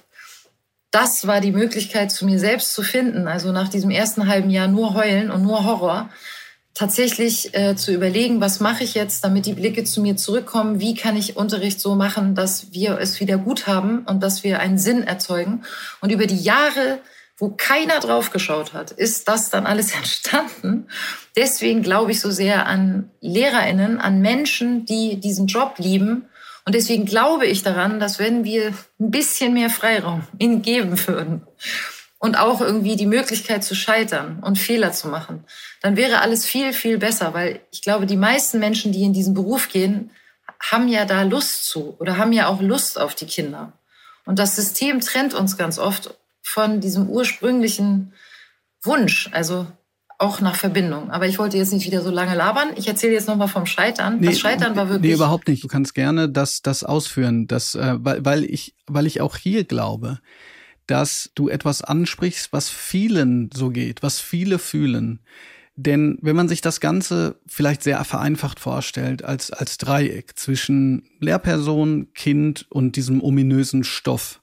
Das 0.90 1.26
war 1.26 1.40
die 1.40 1.50
Möglichkeit, 1.50 2.12
zu 2.12 2.24
mir 2.24 2.38
selbst 2.38 2.72
zu 2.72 2.82
finden. 2.82 3.26
Also 3.26 3.50
nach 3.50 3.68
diesem 3.68 3.90
ersten 3.90 4.28
halben 4.28 4.50
Jahr 4.50 4.68
nur 4.68 4.94
heulen 4.94 5.30
und 5.30 5.42
nur 5.42 5.64
Horror, 5.64 6.08
tatsächlich 6.74 7.54
äh, 7.54 7.76
zu 7.76 7.92
überlegen, 7.92 8.40
was 8.40 8.60
mache 8.60 8.84
ich 8.84 8.94
jetzt, 8.94 9.24
damit 9.24 9.46
die 9.46 9.54
Blicke 9.54 9.84
zu 9.84 10.02
mir 10.02 10.16
zurückkommen, 10.16 10.80
wie 10.80 10.94
kann 10.94 11.16
ich 11.16 11.36
Unterricht 11.36 11.80
so 11.80 11.94
machen, 11.94 12.34
dass 12.34 12.72
wir 12.72 12.98
es 12.98 13.20
wieder 13.20 13.38
gut 13.38 13.66
haben 13.66 14.04
und 14.06 14.22
dass 14.22 14.44
wir 14.44 14.60
einen 14.60 14.78
Sinn 14.78 15.02
erzeugen. 15.02 15.64
Und 16.00 16.10
über 16.10 16.26
die 16.26 16.40
Jahre 16.40 16.98
wo 17.36 17.50
keiner 17.50 18.00
drauf 18.00 18.30
geschaut 18.30 18.72
hat, 18.72 18.90
ist 18.92 19.28
das 19.28 19.50
dann 19.50 19.66
alles 19.66 19.94
entstanden. 19.96 20.88
Deswegen 21.36 21.82
glaube 21.82 22.12
ich 22.12 22.20
so 22.20 22.30
sehr 22.30 22.66
an 22.66 23.10
Lehrerinnen, 23.20 24.00
an 24.00 24.20
Menschen, 24.20 24.84
die 24.84 25.20
diesen 25.20 25.46
Job 25.46 25.74
lieben. 25.78 26.28
Und 26.64 26.74
deswegen 26.74 27.04
glaube 27.04 27.46
ich 27.46 27.62
daran, 27.62 28.00
dass 28.00 28.18
wenn 28.18 28.44
wir 28.44 28.68
ein 28.98 29.10
bisschen 29.10 29.52
mehr 29.52 29.70
Freiraum 29.70 30.26
ihnen 30.38 30.62
geben 30.62 30.98
würden 31.06 31.42
und 32.18 32.36
auch 32.38 32.60
irgendwie 32.62 32.96
die 32.96 33.06
Möglichkeit 33.06 33.64
zu 33.64 33.74
scheitern 33.74 34.38
und 34.40 34.58
Fehler 34.58 34.92
zu 34.92 35.08
machen, 35.08 35.44
dann 35.82 35.96
wäre 35.96 36.20
alles 36.20 36.46
viel, 36.46 36.72
viel 36.72 36.96
besser, 36.96 37.34
weil 37.34 37.60
ich 37.70 37.82
glaube, 37.82 38.06
die 38.06 38.16
meisten 38.16 38.58
Menschen, 38.60 38.92
die 38.92 39.02
in 39.02 39.12
diesen 39.12 39.34
Beruf 39.34 39.68
gehen, 39.68 40.10
haben 40.70 40.88
ja 40.88 41.04
da 41.04 41.22
Lust 41.22 41.66
zu 41.66 41.96
oder 41.98 42.16
haben 42.16 42.32
ja 42.32 42.46
auch 42.46 42.62
Lust 42.62 42.98
auf 42.98 43.14
die 43.14 43.26
Kinder. 43.26 43.72
Und 44.24 44.38
das 44.38 44.56
System 44.56 45.00
trennt 45.00 45.34
uns 45.34 45.58
ganz 45.58 45.78
oft 45.78 46.14
von 46.44 46.80
diesem 46.80 47.08
ursprünglichen 47.08 48.12
Wunsch, 48.82 49.30
also 49.32 49.66
auch 50.18 50.40
nach 50.40 50.54
Verbindung. 50.54 51.10
Aber 51.10 51.26
ich 51.26 51.38
wollte 51.38 51.56
jetzt 51.56 51.72
nicht 51.72 51.86
wieder 51.86 52.02
so 52.02 52.10
lange 52.10 52.34
labern. 52.36 52.68
Ich 52.76 52.86
erzähle 52.86 53.14
jetzt 53.14 53.26
nochmal 53.26 53.48
vom 53.48 53.66
Scheitern. 53.66 54.20
Nee, 54.20 54.28
das 54.28 54.38
Scheitern 54.38 54.76
war 54.76 54.88
wirklich. 54.88 55.10
Nee, 55.10 55.16
überhaupt 55.16 55.48
nicht. 55.48 55.64
Du 55.64 55.68
kannst 55.68 55.94
gerne 55.94 56.28
das, 56.28 56.62
das 56.62 56.84
ausführen, 56.84 57.48
das, 57.48 57.74
äh, 57.74 57.94
weil, 57.98 58.24
weil, 58.24 58.44
ich, 58.44 58.76
weil 58.86 59.06
ich 59.06 59.20
auch 59.20 59.36
hier 59.36 59.64
glaube, 59.64 60.20
dass 60.86 61.30
du 61.34 61.48
etwas 61.48 61.82
ansprichst, 61.82 62.52
was 62.52 62.68
vielen 62.68 63.50
so 63.52 63.70
geht, 63.70 64.02
was 64.02 64.20
viele 64.20 64.58
fühlen. 64.58 65.20
Denn 65.76 66.18
wenn 66.20 66.36
man 66.36 66.48
sich 66.48 66.60
das 66.60 66.78
Ganze 66.78 67.40
vielleicht 67.46 67.82
sehr 67.82 68.04
vereinfacht 68.04 68.60
vorstellt, 68.60 69.24
als, 69.24 69.50
als 69.50 69.78
Dreieck 69.78 70.38
zwischen 70.38 71.08
Lehrperson, 71.18 72.12
Kind 72.14 72.66
und 72.70 72.94
diesem 72.94 73.20
ominösen 73.20 73.82
Stoff, 73.82 74.40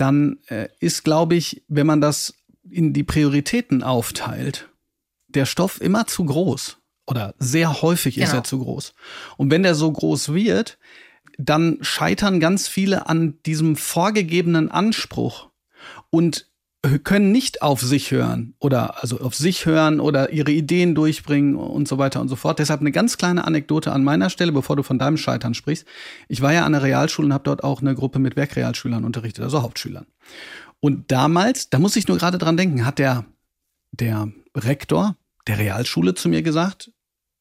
dann 0.00 0.38
äh, 0.48 0.68
ist, 0.80 1.04
glaube 1.04 1.34
ich, 1.34 1.62
wenn 1.68 1.86
man 1.86 2.00
das 2.00 2.34
in 2.70 2.92
die 2.92 3.04
Prioritäten 3.04 3.82
aufteilt, 3.82 4.68
der 5.28 5.46
Stoff 5.46 5.80
immer 5.80 6.06
zu 6.06 6.24
groß 6.24 6.78
oder 7.06 7.34
sehr 7.38 7.82
häufig 7.82 8.16
genau. 8.16 8.26
ist 8.26 8.34
er 8.34 8.44
zu 8.44 8.58
groß. 8.58 8.94
Und 9.36 9.50
wenn 9.50 9.62
der 9.62 9.74
so 9.74 9.90
groß 9.90 10.34
wird, 10.34 10.78
dann 11.38 11.78
scheitern 11.80 12.40
ganz 12.40 12.68
viele 12.68 13.08
an 13.08 13.38
diesem 13.46 13.76
vorgegebenen 13.76 14.70
Anspruch 14.70 15.50
und 16.10 16.47
können 17.02 17.32
nicht 17.32 17.62
auf 17.62 17.80
sich 17.80 18.12
hören 18.12 18.54
oder 18.60 19.02
also 19.02 19.20
auf 19.20 19.34
sich 19.34 19.66
hören 19.66 19.98
oder 19.98 20.30
ihre 20.30 20.52
Ideen 20.52 20.94
durchbringen 20.94 21.56
und 21.56 21.88
so 21.88 21.98
weiter 21.98 22.20
und 22.20 22.28
so 22.28 22.36
fort. 22.36 22.60
Deshalb 22.60 22.80
eine 22.80 22.92
ganz 22.92 23.18
kleine 23.18 23.44
Anekdote 23.44 23.92
an 23.92 24.04
meiner 24.04 24.30
Stelle, 24.30 24.52
bevor 24.52 24.76
du 24.76 24.82
von 24.82 24.98
deinem 24.98 25.16
Scheitern 25.16 25.54
sprichst. 25.54 25.86
Ich 26.28 26.40
war 26.40 26.52
ja 26.52 26.64
an 26.64 26.72
der 26.72 26.82
Realschule 26.82 27.26
und 27.26 27.32
habe 27.34 27.44
dort 27.44 27.64
auch 27.64 27.80
eine 27.80 27.94
Gruppe 27.94 28.20
mit 28.20 28.36
Werkrealschülern 28.36 29.04
unterrichtet, 29.04 29.42
also 29.44 29.62
Hauptschülern. 29.62 30.06
Und 30.80 31.10
damals, 31.10 31.68
da 31.70 31.80
muss 31.80 31.96
ich 31.96 32.06
nur 32.06 32.18
gerade 32.18 32.38
dran 32.38 32.56
denken, 32.56 32.86
hat 32.86 33.00
der 33.00 33.26
der 33.92 34.30
Rektor 34.54 35.16
der 35.46 35.58
Realschule 35.58 36.14
zu 36.14 36.28
mir 36.28 36.42
gesagt, 36.42 36.92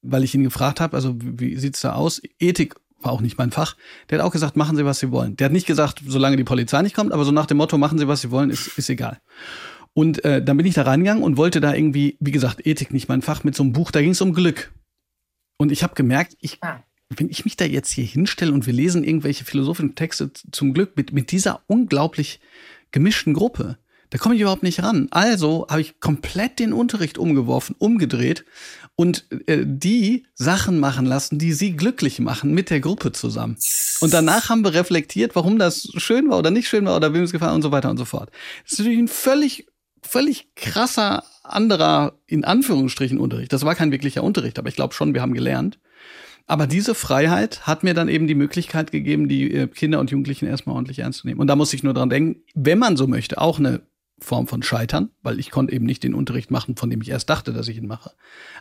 weil 0.02 0.24
ich 0.24 0.34
ihn 0.34 0.44
gefragt 0.44 0.80
habe, 0.80 0.96
also 0.96 1.16
wie, 1.22 1.40
wie 1.40 1.56
sieht's 1.58 1.82
da 1.82 1.94
aus? 1.94 2.22
Ethik 2.40 2.76
war 3.00 3.12
auch 3.12 3.22
nicht 3.22 3.38
mein 3.38 3.52
Fach. 3.52 3.76
Der 4.10 4.20
hat 4.20 4.26
auch 4.26 4.32
gesagt, 4.32 4.56
machen 4.56 4.76
Sie, 4.76 4.86
was 4.86 5.00
Sie 5.00 5.12
wollen. 5.12 5.36
Der 5.38 5.46
hat 5.46 5.52
nicht 5.52 5.68
gesagt, 5.68 6.02
solange 6.06 6.38
die 6.38 6.44
Polizei 6.44 6.82
nicht 6.82 6.96
kommt, 6.96 7.12
aber 7.12 7.26
so 7.26 7.32
nach 7.32 7.46
dem 7.46 7.58
Motto, 7.58 7.78
machen 7.78 7.98
Sie, 7.98 8.08
was 8.08 8.22
Sie 8.22 8.32
wollen, 8.32 8.50
ist, 8.50 8.78
ist 8.78 8.90
egal. 8.90 9.20
Und 9.94 10.24
äh, 10.26 10.44
dann 10.44 10.58
bin 10.58 10.66
ich 10.66 10.76
da 10.76 10.84
reingegangen 10.84 11.24
und 11.24 11.38
wollte 11.38 11.60
da 11.60 11.74
irgendwie, 11.74 12.18
wie 12.20 12.32
gesagt, 12.32 12.66
Ethik 12.66 12.92
nicht 12.92 13.10
mein 13.10 13.22
Fach, 13.22 13.44
mit 13.44 13.56
so 13.56 13.64
einem 13.64 13.74
Buch, 13.74 13.92
da 13.92 14.02
ging 14.02 14.12
es 14.12 14.22
um 14.22 14.34
Glück. 14.34 14.72
Und 15.58 15.72
ich 15.72 15.84
habe 15.84 15.96
gemerkt, 15.96 16.38
ich, 16.40 16.60
wenn 17.10 17.30
ich 17.30 17.46
mich 17.46 17.58
da 17.58 17.66
jetzt 17.66 17.92
hier 17.92 18.06
hinstelle 18.06 18.54
und 18.54 18.68
wir 18.68 18.74
lesen 18.74 19.04
irgendwelche 19.04 19.44
philosophischen 19.44 19.96
Texte 19.96 20.32
zum 20.34 20.74
Glück 20.74 20.96
mit, 20.96 21.14
mit 21.14 21.32
dieser 21.32 21.62
unglaublich 21.68 22.40
gemischten 22.92 23.34
Gruppe, 23.34 23.78
da 24.10 24.18
komme 24.18 24.36
ich 24.36 24.42
überhaupt 24.42 24.64
nicht 24.64 24.84
ran. 24.84 25.08
Also 25.12 25.68
habe 25.70 25.82
ich 25.82 26.00
komplett 26.00 26.60
den 26.60 26.74
Unterricht 26.74 27.18
umgeworfen, 27.18 27.76
umgedreht 27.78 28.46
und 28.96 29.26
äh, 29.48 29.64
die 29.64 30.26
Sachen 30.34 30.80
machen 30.80 31.06
lassen, 31.06 31.38
die 31.38 31.54
sie 31.54 31.76
glücklich 31.76 32.20
machen 32.20 32.54
mit 32.54 32.70
der 32.70 32.80
Gruppe 32.80 33.12
zusammen. 33.12 33.58
Und 34.02 34.14
danach 34.14 34.50
haben 34.50 34.64
wir 34.64 34.74
reflektiert, 34.74 35.36
warum 35.36 35.60
das 35.60 35.90
schön 35.98 36.30
war 36.30 36.40
oder 36.40 36.52
nicht 36.52 36.68
schön 36.68 36.86
war 36.86 36.96
oder 36.96 37.14
wem 37.14 37.24
es 37.24 37.32
gefallen 37.32 37.56
und 37.56 37.62
so 37.62 37.72
weiter 37.72 37.90
und 37.90 37.98
so 37.98 38.06
fort. 38.06 38.32
Das 38.64 38.74
ist 38.74 38.80
natürlich 38.80 39.00
ein 39.00 39.08
völlig, 39.08 39.68
völlig 40.02 40.48
krasser 40.56 41.24
anderer, 41.44 42.14
in 42.26 42.44
Anführungsstrichen, 42.44 43.20
Unterricht. 43.20 43.54
Das 43.54 43.66
war 43.66 43.76
kein 43.76 43.92
wirklicher 43.92 44.24
Unterricht, 44.24 44.60
aber 44.60 44.70
ich 44.70 44.76
glaube 44.76 44.94
schon, 44.94 45.14
wir 45.14 45.22
haben 45.22 45.34
gelernt. 45.34 45.80
Aber 46.48 46.66
diese 46.66 46.96
Freiheit 46.96 47.68
hat 47.68 47.84
mir 47.84 47.94
dann 47.94 48.08
eben 48.08 48.26
die 48.26 48.36
Möglichkeit 48.36 48.92
gegeben, 48.92 49.28
die 49.28 49.54
äh, 49.54 49.68
Kinder 49.68 50.00
und 50.00 50.12
Jugendlichen 50.12 50.48
erstmal 50.48 50.76
ordentlich 50.76 51.00
ernst 51.00 51.20
zu 51.20 51.28
nehmen. 51.28 51.42
Und 51.42 51.48
da 51.48 51.58
muss 51.58 51.74
ich 51.74 51.84
nur 51.84 51.94
dran 51.94 52.10
denken, 52.10 52.42
wenn 52.56 52.80
man 52.80 52.96
so 52.96 53.06
möchte, 53.06 53.38
auch 53.40 53.60
eine 53.60 53.82
Form 54.20 54.48
von 54.48 54.64
Scheitern, 54.64 55.10
weil 55.22 55.40
ich 55.40 55.52
konnte 55.52 55.74
eben 55.74 55.86
nicht 55.86 56.04
den 56.04 56.14
Unterricht 56.14 56.50
machen, 56.52 56.76
von 56.76 56.90
dem 56.90 57.02
ich 57.02 57.10
erst 57.10 57.30
dachte, 57.30 57.54
dass 57.54 57.68
ich 57.68 57.78
ihn 57.78 57.88
mache, 57.88 58.12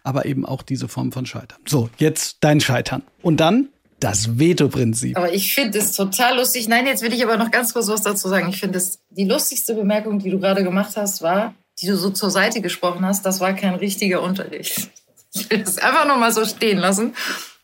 aber 0.03 0.27
eben 0.27 0.45
auch 0.45 0.63
diese 0.63 0.89
Form 0.89 1.13
von 1.13 1.27
Scheitern. 1.27 1.59
So, 1.67 1.89
jetzt 1.99 2.39
dein 2.41 2.61
Scheitern. 2.61 3.03
Und 3.23 3.39
dann 3.39 3.69
das 4.01 4.39
Veto-Prinzip. 4.39 5.17
Aber 5.17 5.33
ich 5.33 5.55
finde 5.55 5.79
es 5.79 5.93
total 5.93 6.37
lustig. 6.37 6.69
Nein, 6.69 6.87
jetzt 6.87 7.03
will 7.03 7.13
ich 7.13 7.25
aber 7.25 7.37
noch 7.37 7.51
ganz 7.51 7.73
kurz 7.73 7.89
was 7.89 8.03
dazu 8.03 8.29
sagen. 8.29 8.49
Ich 8.51 8.61
finde 8.61 8.79
es, 8.79 9.01
die 9.11 9.25
lustigste 9.25 9.75
Bemerkung, 9.75 10.19
die 10.19 10.31
du 10.31 10.39
gerade 10.39 10.63
gemacht 10.63 10.97
hast, 10.97 11.23
war, 11.23 11.55
die 11.81 11.87
du 11.87 11.97
so 11.97 12.11
zur 12.11 12.31
Seite 12.31 12.61
gesprochen 12.61 13.05
hast, 13.07 13.25
das 13.25 13.41
war 13.41 13.55
kein 13.55 13.75
richtiger 13.75 14.23
Unterricht. 14.23 14.91
Ich 15.33 15.51
will 15.51 15.63
das 15.63 15.79
einfach 15.79 16.07
noch 16.07 16.19
mal 16.19 16.33
so 16.33 16.45
stehen 16.45 16.79
lassen. 16.79 17.15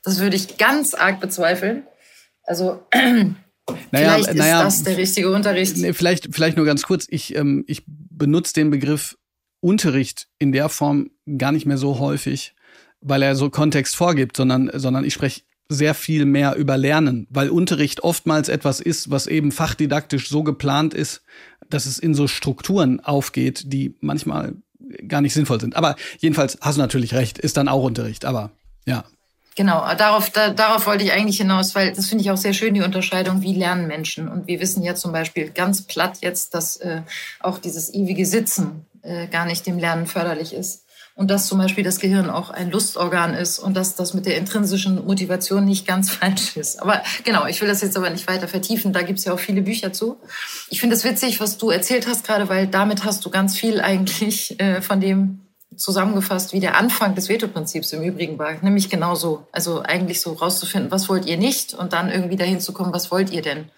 Das 0.04 0.20
würde 0.20 0.36
ich 0.36 0.58
ganz 0.58 0.94
arg 0.94 1.20
bezweifeln. 1.20 1.84
Also 2.44 2.82
naja, 3.90 4.14
vielleicht 4.14 4.34
naja, 4.34 4.66
ist 4.66 4.78
das 4.78 4.82
der 4.84 4.96
richtige 4.96 5.30
Unterricht. 5.30 5.76
Vielleicht, 5.94 6.34
vielleicht 6.34 6.56
nur 6.56 6.66
ganz 6.66 6.82
kurz. 6.82 7.06
Ich, 7.08 7.34
ähm, 7.36 7.64
ich 7.66 7.82
benutze 7.86 8.54
den 8.54 8.70
Begriff 8.70 9.16
Unterricht 9.60 10.28
in 10.38 10.52
der 10.52 10.68
Form 10.68 11.10
gar 11.38 11.52
nicht 11.52 11.66
mehr 11.66 11.78
so 11.78 11.98
häufig, 11.98 12.54
weil 13.00 13.22
er 13.22 13.36
so 13.36 13.50
Kontext 13.50 13.94
vorgibt, 13.94 14.36
sondern, 14.36 14.70
sondern 14.74 15.04
ich 15.04 15.14
spreche 15.14 15.42
sehr 15.68 15.94
viel 15.94 16.24
mehr 16.24 16.56
über 16.56 16.76
Lernen, 16.76 17.26
weil 17.30 17.48
Unterricht 17.48 18.02
oftmals 18.02 18.48
etwas 18.48 18.80
ist, 18.80 19.10
was 19.10 19.26
eben 19.26 19.52
fachdidaktisch 19.52 20.28
so 20.28 20.42
geplant 20.42 20.92
ist, 20.94 21.22
dass 21.70 21.86
es 21.86 21.98
in 21.98 22.14
so 22.14 22.26
Strukturen 22.26 23.00
aufgeht, 23.00 23.72
die 23.72 23.94
manchmal 24.00 24.54
gar 25.08 25.20
nicht 25.20 25.32
sinnvoll 25.32 25.60
sind. 25.60 25.76
Aber 25.76 25.96
jedenfalls 26.18 26.58
hast 26.60 26.76
du 26.76 26.80
natürlich 26.80 27.14
recht, 27.14 27.38
ist 27.38 27.56
dann 27.56 27.68
auch 27.68 27.84
Unterricht. 27.84 28.24
Aber 28.24 28.50
ja. 28.86 29.04
Genau, 29.54 29.84
darauf, 29.96 30.30
da, 30.30 30.50
darauf 30.50 30.86
wollte 30.86 31.04
ich 31.04 31.12
eigentlich 31.12 31.36
hinaus, 31.36 31.74
weil 31.74 31.92
das 31.92 32.06
finde 32.08 32.24
ich 32.24 32.30
auch 32.30 32.36
sehr 32.36 32.54
schön, 32.54 32.72
die 32.72 32.80
Unterscheidung, 32.80 33.42
wie 33.42 33.54
lernen 33.54 33.86
Menschen. 33.86 34.28
Und 34.28 34.46
wir 34.46 34.60
wissen 34.60 34.82
ja 34.82 34.94
zum 34.94 35.12
Beispiel 35.12 35.50
ganz 35.50 35.82
platt 35.82 36.18
jetzt, 36.22 36.54
dass 36.54 36.76
äh, 36.76 37.02
auch 37.40 37.58
dieses 37.58 37.92
ewige 37.92 38.24
Sitzen 38.24 38.86
äh, 39.02 39.26
gar 39.26 39.44
nicht 39.44 39.66
dem 39.66 39.78
Lernen 39.78 40.06
förderlich 40.06 40.54
ist. 40.54 40.86
Und 41.14 41.30
dass 41.30 41.46
zum 41.46 41.58
Beispiel 41.58 41.84
das 41.84 41.98
Gehirn 41.98 42.30
auch 42.30 42.48
ein 42.48 42.70
Lustorgan 42.70 43.34
ist 43.34 43.58
und 43.58 43.76
dass 43.76 43.96
das 43.96 44.14
mit 44.14 44.24
der 44.24 44.38
intrinsischen 44.38 45.04
Motivation 45.04 45.66
nicht 45.66 45.86
ganz 45.86 46.10
falsch 46.14 46.56
ist. 46.56 46.80
Aber 46.80 47.02
genau, 47.22 47.44
ich 47.46 47.60
will 47.60 47.68
das 47.68 47.82
jetzt 47.82 47.98
aber 47.98 48.08
nicht 48.08 48.26
weiter 48.28 48.48
vertiefen. 48.48 48.94
Da 48.94 49.02
gibt 49.02 49.18
es 49.18 49.26
ja 49.26 49.34
auch 49.34 49.38
viele 49.38 49.60
Bücher 49.60 49.92
zu. 49.92 50.18
Ich 50.70 50.80
finde 50.80 50.96
es 50.96 51.04
witzig, 51.04 51.40
was 51.40 51.58
du 51.58 51.68
erzählt 51.68 52.06
hast 52.06 52.26
gerade, 52.26 52.48
weil 52.48 52.66
damit 52.66 53.04
hast 53.04 53.26
du 53.26 53.30
ganz 53.30 53.54
viel 53.58 53.82
eigentlich 53.82 54.58
äh, 54.58 54.80
von 54.80 55.02
dem 55.02 55.41
zusammengefasst, 55.76 56.52
wie 56.52 56.60
der 56.60 56.76
Anfang 56.76 57.14
des 57.14 57.28
Veto-Prinzips 57.28 57.92
im 57.92 58.02
Übrigen 58.02 58.38
war. 58.38 58.52
Nämlich 58.62 58.90
genau 58.90 59.14
so. 59.14 59.46
Also 59.52 59.82
eigentlich 59.82 60.20
so 60.20 60.32
rauszufinden, 60.32 60.90
was 60.90 61.08
wollt 61.08 61.26
ihr 61.26 61.36
nicht 61.36 61.74
und 61.74 61.92
dann 61.92 62.10
irgendwie 62.10 62.36
dahin 62.36 62.60
zu 62.60 62.72
kommen, 62.72 62.92
was 62.92 63.10
wollt 63.10 63.30
ihr 63.30 63.42
denn? 63.42 63.70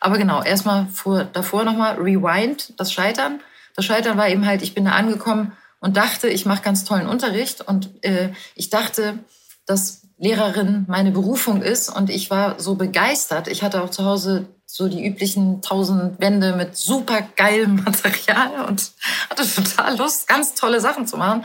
Aber 0.00 0.18
genau, 0.18 0.42
erstmal 0.42 0.86
vor, 0.88 1.24
davor 1.24 1.64
nochmal 1.64 1.96
Rewind, 1.96 2.74
das 2.76 2.92
Scheitern. 2.92 3.40
Das 3.74 3.84
Scheitern 3.84 4.16
war 4.18 4.28
eben 4.28 4.46
halt, 4.46 4.62
ich 4.62 4.74
bin 4.74 4.84
da 4.84 4.92
angekommen 4.92 5.52
und 5.80 5.96
dachte, 5.96 6.28
ich 6.28 6.46
mache 6.46 6.62
ganz 6.62 6.84
tollen 6.84 7.08
Unterricht 7.08 7.60
und 7.60 7.90
äh, 8.04 8.30
ich 8.54 8.70
dachte, 8.70 9.18
dass 9.66 10.02
Lehrerin 10.18 10.84
meine 10.88 11.12
Berufung 11.12 11.62
ist 11.62 11.88
und 11.88 12.10
ich 12.10 12.30
war 12.30 12.58
so 12.58 12.74
begeistert. 12.74 13.48
Ich 13.48 13.62
hatte 13.62 13.82
auch 13.82 13.90
zu 13.90 14.04
Hause 14.04 14.48
so 14.70 14.86
die 14.86 15.04
üblichen 15.04 15.62
tausend 15.62 16.20
Wände 16.20 16.54
mit 16.54 16.76
super 16.76 17.22
geilem 17.36 17.76
Material 17.84 18.66
und 18.66 18.92
hatte 19.30 19.50
total 19.50 19.96
Lust, 19.96 20.28
ganz 20.28 20.54
tolle 20.54 20.80
Sachen 20.80 21.06
zu 21.06 21.16
machen. 21.16 21.44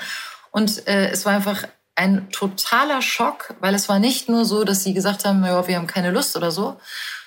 Und 0.52 0.86
äh, 0.88 1.10
es 1.10 1.26
war 1.26 1.34
einfach 1.34 1.64
ein 1.96 2.30
totaler 2.32 3.02
Schock, 3.02 3.56
weil 3.62 3.74
es 3.76 3.88
war 3.88 4.00
nicht 4.00 4.28
nur 4.28 4.44
so, 4.44 4.66
dass 4.66 4.84
sie 4.84 4.94
gesagt 4.94 5.24
haben, 5.26 5.44
ja, 5.46 5.68
wir 5.68 5.78
haben 5.78 5.88
keine 5.88 6.12
Lust 6.12 6.36
oder 6.36 6.52
so, 6.52 6.76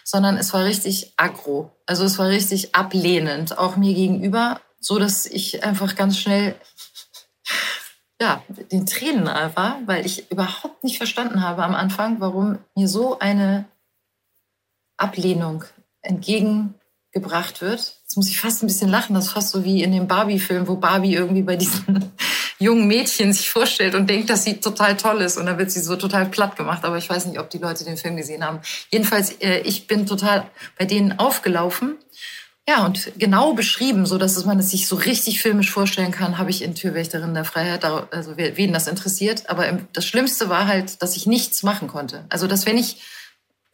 sondern 0.04 0.36
es 0.36 0.52
war 0.52 0.64
richtig 0.64 1.14
aggro. 1.16 1.72
Also 1.86 2.04
es 2.04 2.18
war 2.18 2.28
richtig 2.28 2.74
ablehnend, 2.74 3.56
auch 3.56 3.76
mir 3.76 3.94
gegenüber, 3.94 4.60
so 4.78 4.98
dass 4.98 5.24
ich 5.24 5.64
einfach 5.64 5.96
ganz 5.96 6.18
schnell 6.18 6.56
ja, 8.20 8.42
den 8.70 8.84
Tränen 8.84 9.26
war, 9.26 9.78
weil 9.86 10.04
ich 10.04 10.30
überhaupt 10.30 10.84
nicht 10.84 10.98
verstanden 10.98 11.42
habe 11.42 11.64
am 11.64 11.74
Anfang, 11.74 12.20
warum 12.20 12.58
mir 12.74 12.86
so 12.86 13.18
eine 13.18 13.64
Ablehnung 14.98 15.64
entgegengebracht 16.06 17.60
wird. 17.60 17.96
Jetzt 18.02 18.16
muss 18.16 18.28
ich 18.28 18.40
fast 18.40 18.62
ein 18.62 18.66
bisschen 18.66 18.88
lachen, 18.88 19.14
das 19.14 19.26
ist 19.26 19.32
fast 19.32 19.50
so 19.50 19.64
wie 19.64 19.82
in 19.82 19.92
dem 19.92 20.06
Barbie-Film, 20.06 20.68
wo 20.68 20.76
Barbie 20.76 21.14
irgendwie 21.14 21.42
bei 21.42 21.56
diesen 21.56 22.12
jungen 22.58 22.86
Mädchen 22.86 23.32
sich 23.32 23.50
vorstellt 23.50 23.94
und 23.94 24.08
denkt, 24.08 24.30
dass 24.30 24.44
sie 24.44 24.58
total 24.60 24.96
toll 24.96 25.20
ist 25.20 25.36
und 25.36 25.46
dann 25.46 25.58
wird 25.58 25.70
sie 25.70 25.80
so 25.80 25.96
total 25.96 26.26
platt 26.26 26.56
gemacht. 26.56 26.84
Aber 26.84 26.96
ich 26.96 27.08
weiß 27.08 27.26
nicht, 27.26 27.38
ob 27.38 27.50
die 27.50 27.58
Leute 27.58 27.84
den 27.84 27.96
Film 27.96 28.16
gesehen 28.16 28.44
haben. 28.44 28.60
Jedenfalls, 28.90 29.32
äh, 29.40 29.60
ich 29.60 29.86
bin 29.86 30.06
total 30.06 30.46
bei 30.78 30.84
denen 30.84 31.18
aufgelaufen 31.18 31.96
ja, 32.68 32.84
und 32.84 33.12
genau 33.16 33.52
beschrieben, 33.52 34.06
so 34.06 34.18
dass 34.18 34.44
man 34.44 34.58
es 34.58 34.70
sich 34.70 34.88
so 34.88 34.96
richtig 34.96 35.40
filmisch 35.40 35.70
vorstellen 35.70 36.10
kann, 36.10 36.36
habe 36.36 36.50
ich 36.50 36.62
in 36.62 36.74
Türwächterin 36.74 37.32
der 37.32 37.44
Freiheit, 37.44 37.84
also 37.84 38.36
wen 38.36 38.72
das 38.72 38.88
interessiert. 38.88 39.48
Aber 39.48 39.78
das 39.92 40.04
Schlimmste 40.04 40.48
war 40.48 40.66
halt, 40.66 41.00
dass 41.00 41.16
ich 41.16 41.26
nichts 41.26 41.62
machen 41.62 41.86
konnte. 41.86 42.24
Also, 42.28 42.48
dass 42.48 42.66
wenn 42.66 42.76
ich 42.76 43.02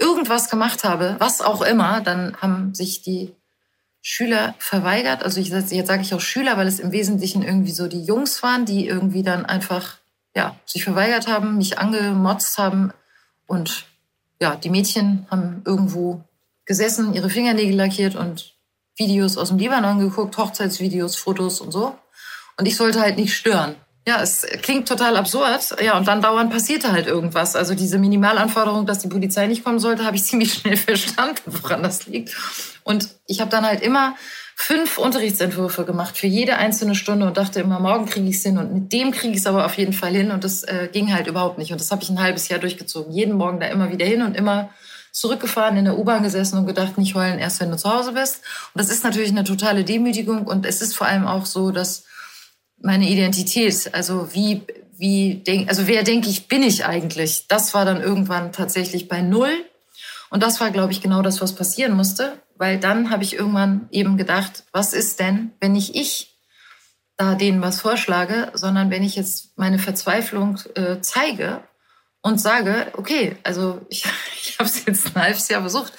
irgendwas 0.02 0.50
gemacht 0.50 0.84
habe, 0.84 1.16
was 1.18 1.40
auch 1.40 1.62
immer, 1.62 2.00
dann 2.00 2.36
haben 2.42 2.74
sich 2.74 3.02
die 3.02 3.32
Schüler 4.02 4.54
verweigert. 4.58 5.22
Also 5.22 5.40
ich, 5.40 5.48
jetzt 5.48 5.86
sage 5.86 6.02
ich 6.02 6.12
auch 6.12 6.20
Schüler, 6.20 6.56
weil 6.56 6.66
es 6.66 6.80
im 6.80 6.90
Wesentlichen 6.90 7.42
irgendwie 7.42 7.70
so 7.70 7.86
die 7.86 8.02
Jungs 8.04 8.42
waren, 8.42 8.66
die 8.66 8.86
irgendwie 8.86 9.22
dann 9.22 9.46
einfach 9.46 9.98
ja, 10.34 10.56
sich 10.66 10.84
verweigert 10.84 11.28
haben, 11.28 11.56
mich 11.56 11.78
angemotzt 11.78 12.58
haben. 12.58 12.92
Und 13.46 13.86
ja, 14.40 14.56
die 14.56 14.70
Mädchen 14.70 15.26
haben 15.30 15.62
irgendwo 15.64 16.24
gesessen, 16.64 17.14
ihre 17.14 17.30
Fingernägel 17.30 17.76
lackiert 17.76 18.16
und 18.16 18.54
Videos 18.96 19.38
aus 19.38 19.48
dem 19.48 19.58
Libanon 19.58 20.00
geguckt, 20.00 20.36
Hochzeitsvideos, 20.36 21.16
Fotos 21.16 21.60
und 21.60 21.70
so. 21.70 21.96
Und 22.58 22.66
ich 22.66 22.76
sollte 22.76 23.00
halt 23.00 23.16
nicht 23.16 23.34
stören. 23.34 23.76
Ja, 24.06 24.20
es 24.20 24.44
klingt 24.62 24.88
total 24.88 25.16
absurd. 25.16 25.76
Ja, 25.80 25.96
und 25.96 26.08
dann 26.08 26.20
dauernd 26.20 26.50
passierte 26.50 26.90
halt 26.90 27.06
irgendwas. 27.06 27.54
Also 27.54 27.74
diese 27.74 27.98
Minimalanforderung, 27.98 28.84
dass 28.84 28.98
die 28.98 29.08
Polizei 29.08 29.46
nicht 29.46 29.62
kommen 29.62 29.78
sollte, 29.78 30.04
habe 30.06 30.16
ich 30.16 30.24
ziemlich 30.24 30.54
schnell 30.54 30.76
verstanden, 30.76 31.40
woran 31.46 31.82
das 31.82 32.06
liegt. 32.06 32.36
Und 32.82 33.08
ich 33.26 33.40
habe 33.40 33.50
dann 33.50 33.64
halt 33.64 33.80
immer 33.80 34.16
fünf 34.56 34.98
Unterrichtsentwürfe 34.98 35.84
gemacht 35.84 36.16
für 36.16 36.26
jede 36.26 36.56
einzelne 36.56 36.94
Stunde 36.94 37.26
und 37.26 37.36
dachte 37.36 37.60
immer, 37.60 37.80
morgen 37.80 38.06
kriege 38.06 38.28
ich 38.28 38.36
es 38.36 38.42
hin 38.42 38.58
und 38.58 38.72
mit 38.72 38.92
dem 38.92 39.10
kriege 39.12 39.32
ich 39.32 39.40
es 39.40 39.46
aber 39.46 39.64
auf 39.64 39.78
jeden 39.78 39.92
Fall 39.92 40.12
hin. 40.12 40.30
Und 40.32 40.42
das 40.44 40.64
äh, 40.64 40.88
ging 40.92 41.14
halt 41.14 41.28
überhaupt 41.28 41.58
nicht. 41.58 41.70
Und 41.70 41.80
das 41.80 41.90
habe 41.90 42.02
ich 42.02 42.10
ein 42.10 42.20
halbes 42.20 42.48
Jahr 42.48 42.58
durchgezogen. 42.58 43.12
Jeden 43.12 43.34
Morgen 43.34 43.60
da 43.60 43.66
immer 43.66 43.90
wieder 43.92 44.04
hin 44.04 44.22
und 44.22 44.36
immer 44.36 44.70
zurückgefahren, 45.12 45.76
in 45.76 45.84
der 45.84 45.98
U-Bahn 45.98 46.22
gesessen 46.22 46.58
und 46.58 46.66
gedacht, 46.66 46.98
nicht 46.98 47.14
heulen 47.14 47.38
erst, 47.38 47.60
wenn 47.60 47.70
du 47.70 47.76
zu 47.76 47.92
Hause 47.92 48.12
bist. 48.12 48.40
Und 48.74 48.80
das 48.80 48.88
ist 48.88 49.04
natürlich 49.04 49.30
eine 49.30 49.44
totale 49.44 49.84
Demütigung 49.84 50.46
und 50.46 50.66
es 50.66 50.80
ist 50.80 50.96
vor 50.96 51.06
allem 51.06 51.26
auch 51.26 51.46
so, 51.46 51.70
dass 51.70 52.04
meine 52.82 53.08
Identität, 53.08 53.90
also 53.92 54.34
wie, 54.34 54.62
wie 54.96 55.36
denk, 55.36 55.68
also 55.68 55.86
wer 55.86 56.02
denke 56.02 56.28
ich, 56.28 56.48
bin 56.48 56.62
ich 56.62 56.84
eigentlich? 56.84 57.46
Das 57.48 57.74
war 57.74 57.84
dann 57.84 58.00
irgendwann 58.00 58.52
tatsächlich 58.52 59.08
bei 59.08 59.22
Null. 59.22 59.52
Und 60.30 60.42
das 60.42 60.60
war, 60.60 60.70
glaube 60.70 60.92
ich, 60.92 61.00
genau 61.00 61.22
das, 61.22 61.40
was 61.40 61.54
passieren 61.54 61.94
musste, 61.94 62.38
weil 62.56 62.78
dann 62.78 63.10
habe 63.10 63.22
ich 63.22 63.34
irgendwann 63.34 63.88
eben 63.90 64.16
gedacht, 64.16 64.64
was 64.72 64.92
ist 64.92 65.20
denn, 65.20 65.52
wenn 65.60 65.72
nicht 65.72 65.94
ich 65.94 66.38
da 67.16 67.34
denen 67.34 67.62
was 67.62 67.80
vorschlage, 67.80 68.50
sondern 68.54 68.90
wenn 68.90 69.02
ich 69.02 69.14
jetzt 69.14 69.56
meine 69.56 69.78
Verzweiflung 69.78 70.58
äh, 70.74 71.00
zeige 71.00 71.62
und 72.22 72.40
sage, 72.40 72.92
okay, 72.96 73.36
also 73.42 73.84
ich, 73.88 74.04
ich 74.42 74.58
habe 74.58 74.68
es 74.68 74.84
jetzt 74.84 75.14
ein 75.14 75.22
halbes 75.22 75.48
Jahr 75.48 75.60
versucht. 75.60 75.92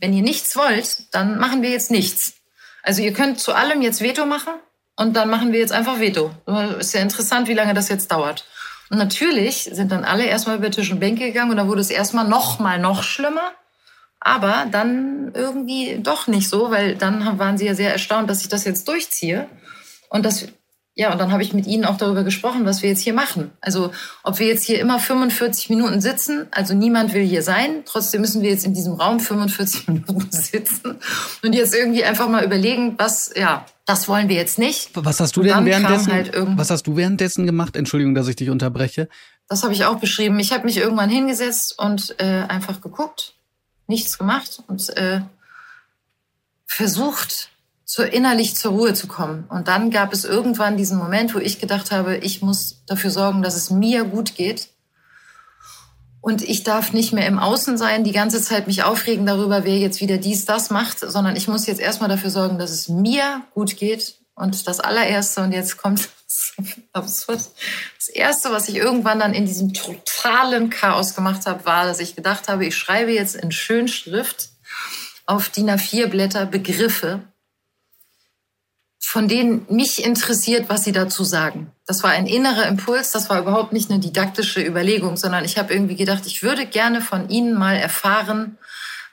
Wenn 0.00 0.12
ihr 0.12 0.22
nichts 0.22 0.54
wollt, 0.54 1.12
dann 1.12 1.38
machen 1.38 1.62
wir 1.62 1.70
jetzt 1.70 1.90
nichts. 1.90 2.34
Also 2.82 3.02
ihr 3.02 3.12
könnt 3.12 3.40
zu 3.40 3.54
allem 3.54 3.82
jetzt 3.82 4.00
Veto 4.00 4.24
machen 4.24 4.54
und 4.98 5.14
dann 5.14 5.30
machen 5.30 5.52
wir 5.52 5.60
jetzt 5.60 5.72
einfach 5.72 6.00
Veto. 6.00 6.32
Ist 6.80 6.92
ja 6.92 7.00
interessant, 7.00 7.46
wie 7.46 7.54
lange 7.54 7.72
das 7.72 7.88
jetzt 7.88 8.10
dauert. 8.10 8.44
Und 8.90 8.98
natürlich 8.98 9.70
sind 9.72 9.92
dann 9.92 10.04
alle 10.04 10.24
erstmal 10.26 10.56
über 10.56 10.72
Tisch 10.72 10.90
und 10.90 10.98
Bänke 10.98 11.26
gegangen 11.26 11.52
und 11.52 11.56
dann 11.56 11.68
wurde 11.68 11.80
es 11.80 11.90
erstmal 11.90 12.26
noch 12.26 12.58
mal 12.58 12.80
noch 12.80 13.04
schlimmer. 13.04 13.52
Aber 14.18 14.66
dann 14.68 15.30
irgendwie 15.34 16.00
doch 16.02 16.26
nicht 16.26 16.48
so, 16.48 16.72
weil 16.72 16.96
dann 16.96 17.38
waren 17.38 17.56
sie 17.56 17.66
ja 17.66 17.74
sehr 17.74 17.92
erstaunt, 17.92 18.28
dass 18.28 18.42
ich 18.42 18.48
das 18.48 18.64
jetzt 18.64 18.88
durchziehe. 18.88 19.48
Und 20.08 20.26
das 20.26 20.48
ja, 20.98 21.12
und 21.12 21.18
dann 21.20 21.30
habe 21.30 21.44
ich 21.44 21.52
mit 21.52 21.68
Ihnen 21.68 21.84
auch 21.84 21.96
darüber 21.96 22.24
gesprochen, 22.24 22.64
was 22.64 22.82
wir 22.82 22.90
jetzt 22.90 23.02
hier 23.02 23.14
machen. 23.14 23.52
Also 23.60 23.92
ob 24.24 24.40
wir 24.40 24.48
jetzt 24.48 24.64
hier 24.64 24.80
immer 24.80 24.98
45 24.98 25.70
Minuten 25.70 26.00
sitzen, 26.00 26.48
also 26.50 26.74
niemand 26.74 27.14
will 27.14 27.22
hier 27.22 27.44
sein, 27.44 27.82
trotzdem 27.84 28.20
müssen 28.20 28.42
wir 28.42 28.50
jetzt 28.50 28.66
in 28.66 28.74
diesem 28.74 28.94
Raum 28.94 29.20
45 29.20 29.86
Minuten 29.86 30.26
sitzen 30.32 30.98
und 31.44 31.54
jetzt 31.54 31.72
irgendwie 31.72 32.02
einfach 32.02 32.28
mal 32.28 32.44
überlegen, 32.44 32.96
was, 32.98 33.30
ja, 33.36 33.64
das 33.86 34.08
wollen 34.08 34.28
wir 34.28 34.34
jetzt 34.34 34.58
nicht. 34.58 34.90
Was 34.94 35.20
hast 35.20 35.36
du 35.36 35.44
denn 35.44 35.64
währenddessen, 35.64 36.12
halt 36.12 36.32
was 36.34 36.68
hast 36.68 36.88
du 36.88 36.96
währenddessen 36.96 37.46
gemacht? 37.46 37.76
Entschuldigung, 37.76 38.16
dass 38.16 38.26
ich 38.26 38.34
dich 38.34 38.50
unterbreche. 38.50 39.08
Das 39.48 39.62
habe 39.62 39.74
ich 39.74 39.84
auch 39.84 40.00
beschrieben. 40.00 40.40
Ich 40.40 40.50
habe 40.50 40.64
mich 40.64 40.78
irgendwann 40.78 41.10
hingesetzt 41.10 41.78
und 41.78 42.16
äh, 42.18 42.42
einfach 42.48 42.80
geguckt, 42.80 43.34
nichts 43.86 44.18
gemacht 44.18 44.64
und 44.66 44.88
äh, 44.96 45.20
versucht, 46.66 47.50
zur 47.88 48.12
innerlich 48.12 48.54
zur 48.54 48.72
Ruhe 48.72 48.92
zu 48.92 49.06
kommen. 49.06 49.46
Und 49.48 49.66
dann 49.66 49.90
gab 49.90 50.12
es 50.12 50.26
irgendwann 50.26 50.76
diesen 50.76 50.98
Moment, 50.98 51.34
wo 51.34 51.38
ich 51.38 51.58
gedacht 51.58 51.90
habe, 51.90 52.18
ich 52.18 52.42
muss 52.42 52.82
dafür 52.86 53.10
sorgen, 53.10 53.40
dass 53.40 53.56
es 53.56 53.70
mir 53.70 54.04
gut 54.04 54.34
geht. 54.34 54.68
Und 56.20 56.42
ich 56.42 56.64
darf 56.64 56.92
nicht 56.92 57.14
mehr 57.14 57.26
im 57.26 57.38
Außen 57.38 57.78
sein, 57.78 58.04
die 58.04 58.12
ganze 58.12 58.42
Zeit 58.42 58.66
mich 58.66 58.82
aufregen 58.82 59.24
darüber, 59.24 59.64
wer 59.64 59.78
jetzt 59.78 60.02
wieder 60.02 60.18
dies, 60.18 60.44
das 60.44 60.68
macht, 60.68 60.98
sondern 60.98 61.34
ich 61.34 61.48
muss 61.48 61.66
jetzt 61.66 61.80
erstmal 61.80 62.10
dafür 62.10 62.28
sorgen, 62.28 62.58
dass 62.58 62.72
es 62.72 62.90
mir 62.90 63.40
gut 63.54 63.78
geht. 63.78 64.16
Und 64.34 64.68
das 64.68 64.80
allererste, 64.80 65.42
und 65.42 65.52
jetzt 65.52 65.78
kommt 65.78 66.10
absurd, 66.92 67.40
das 67.96 68.08
erste, 68.12 68.52
was 68.52 68.68
ich 68.68 68.76
irgendwann 68.76 69.18
dann 69.18 69.32
in 69.32 69.46
diesem 69.46 69.72
totalen 69.72 70.68
Chaos 70.68 71.14
gemacht 71.14 71.46
habe, 71.46 71.64
war, 71.64 71.86
dass 71.86 72.00
ich 72.00 72.14
gedacht 72.14 72.48
habe, 72.48 72.66
ich 72.66 72.76
schreibe 72.76 73.12
jetzt 73.12 73.34
in 73.34 73.50
Schönschrift 73.50 74.50
auf 75.24 75.48
DIN 75.48 75.70
A4 75.70 76.08
Blätter 76.08 76.44
Begriffe, 76.44 77.22
von 79.10 79.26
denen 79.26 79.64
mich 79.70 80.04
interessiert, 80.04 80.68
was 80.68 80.84
sie 80.84 80.92
dazu 80.92 81.24
sagen. 81.24 81.72
Das 81.86 82.02
war 82.02 82.10
ein 82.10 82.26
innerer 82.26 82.66
Impuls, 82.66 83.10
das 83.10 83.30
war 83.30 83.40
überhaupt 83.40 83.72
nicht 83.72 83.90
eine 83.90 84.00
didaktische 84.00 84.60
Überlegung, 84.60 85.16
sondern 85.16 85.46
ich 85.46 85.56
habe 85.56 85.72
irgendwie 85.72 85.96
gedacht, 85.96 86.24
ich 86.26 86.42
würde 86.42 86.66
gerne 86.66 87.00
von 87.00 87.30
Ihnen 87.30 87.54
mal 87.54 87.74
erfahren, 87.74 88.58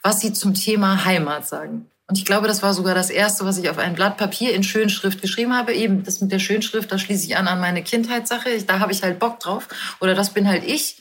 was 0.04 0.20
Sie 0.20 0.34
zum 0.34 0.54
Thema 0.54 1.06
Heimat 1.06 1.48
sagen. 1.48 1.90
Und 2.08 2.18
ich 2.18 2.26
glaube, 2.26 2.50
das 2.50 2.62
war 2.62 2.74
sogar 2.74 2.94
das 2.94 3.10
Erste, 3.10 3.46
was 3.46 3.58
ich 3.58 3.70
auf 3.70 3.78
ein 3.78 3.96
Blatt 3.96 4.18
Papier 4.18 4.54
in 4.54 4.64
Schönschrift 4.64 5.22
geschrieben 5.22 5.56
habe. 5.56 5.74
Eben 5.74 6.04
das 6.04 6.20
mit 6.20 6.30
der 6.30 6.40
Schönschrift, 6.40 6.92
da 6.92 6.98
schließe 6.98 7.26
ich 7.28 7.38
an 7.38 7.48
an 7.48 7.62
meine 7.62 7.82
Kindheitssache. 7.82 8.50
Da 8.68 8.80
habe 8.80 8.92
ich 8.92 9.02
halt 9.02 9.18
Bock 9.18 9.40
drauf. 9.40 9.70
Oder 10.02 10.14
das 10.14 10.32
bin 10.32 10.46
halt 10.46 10.66
ich. 10.66 10.98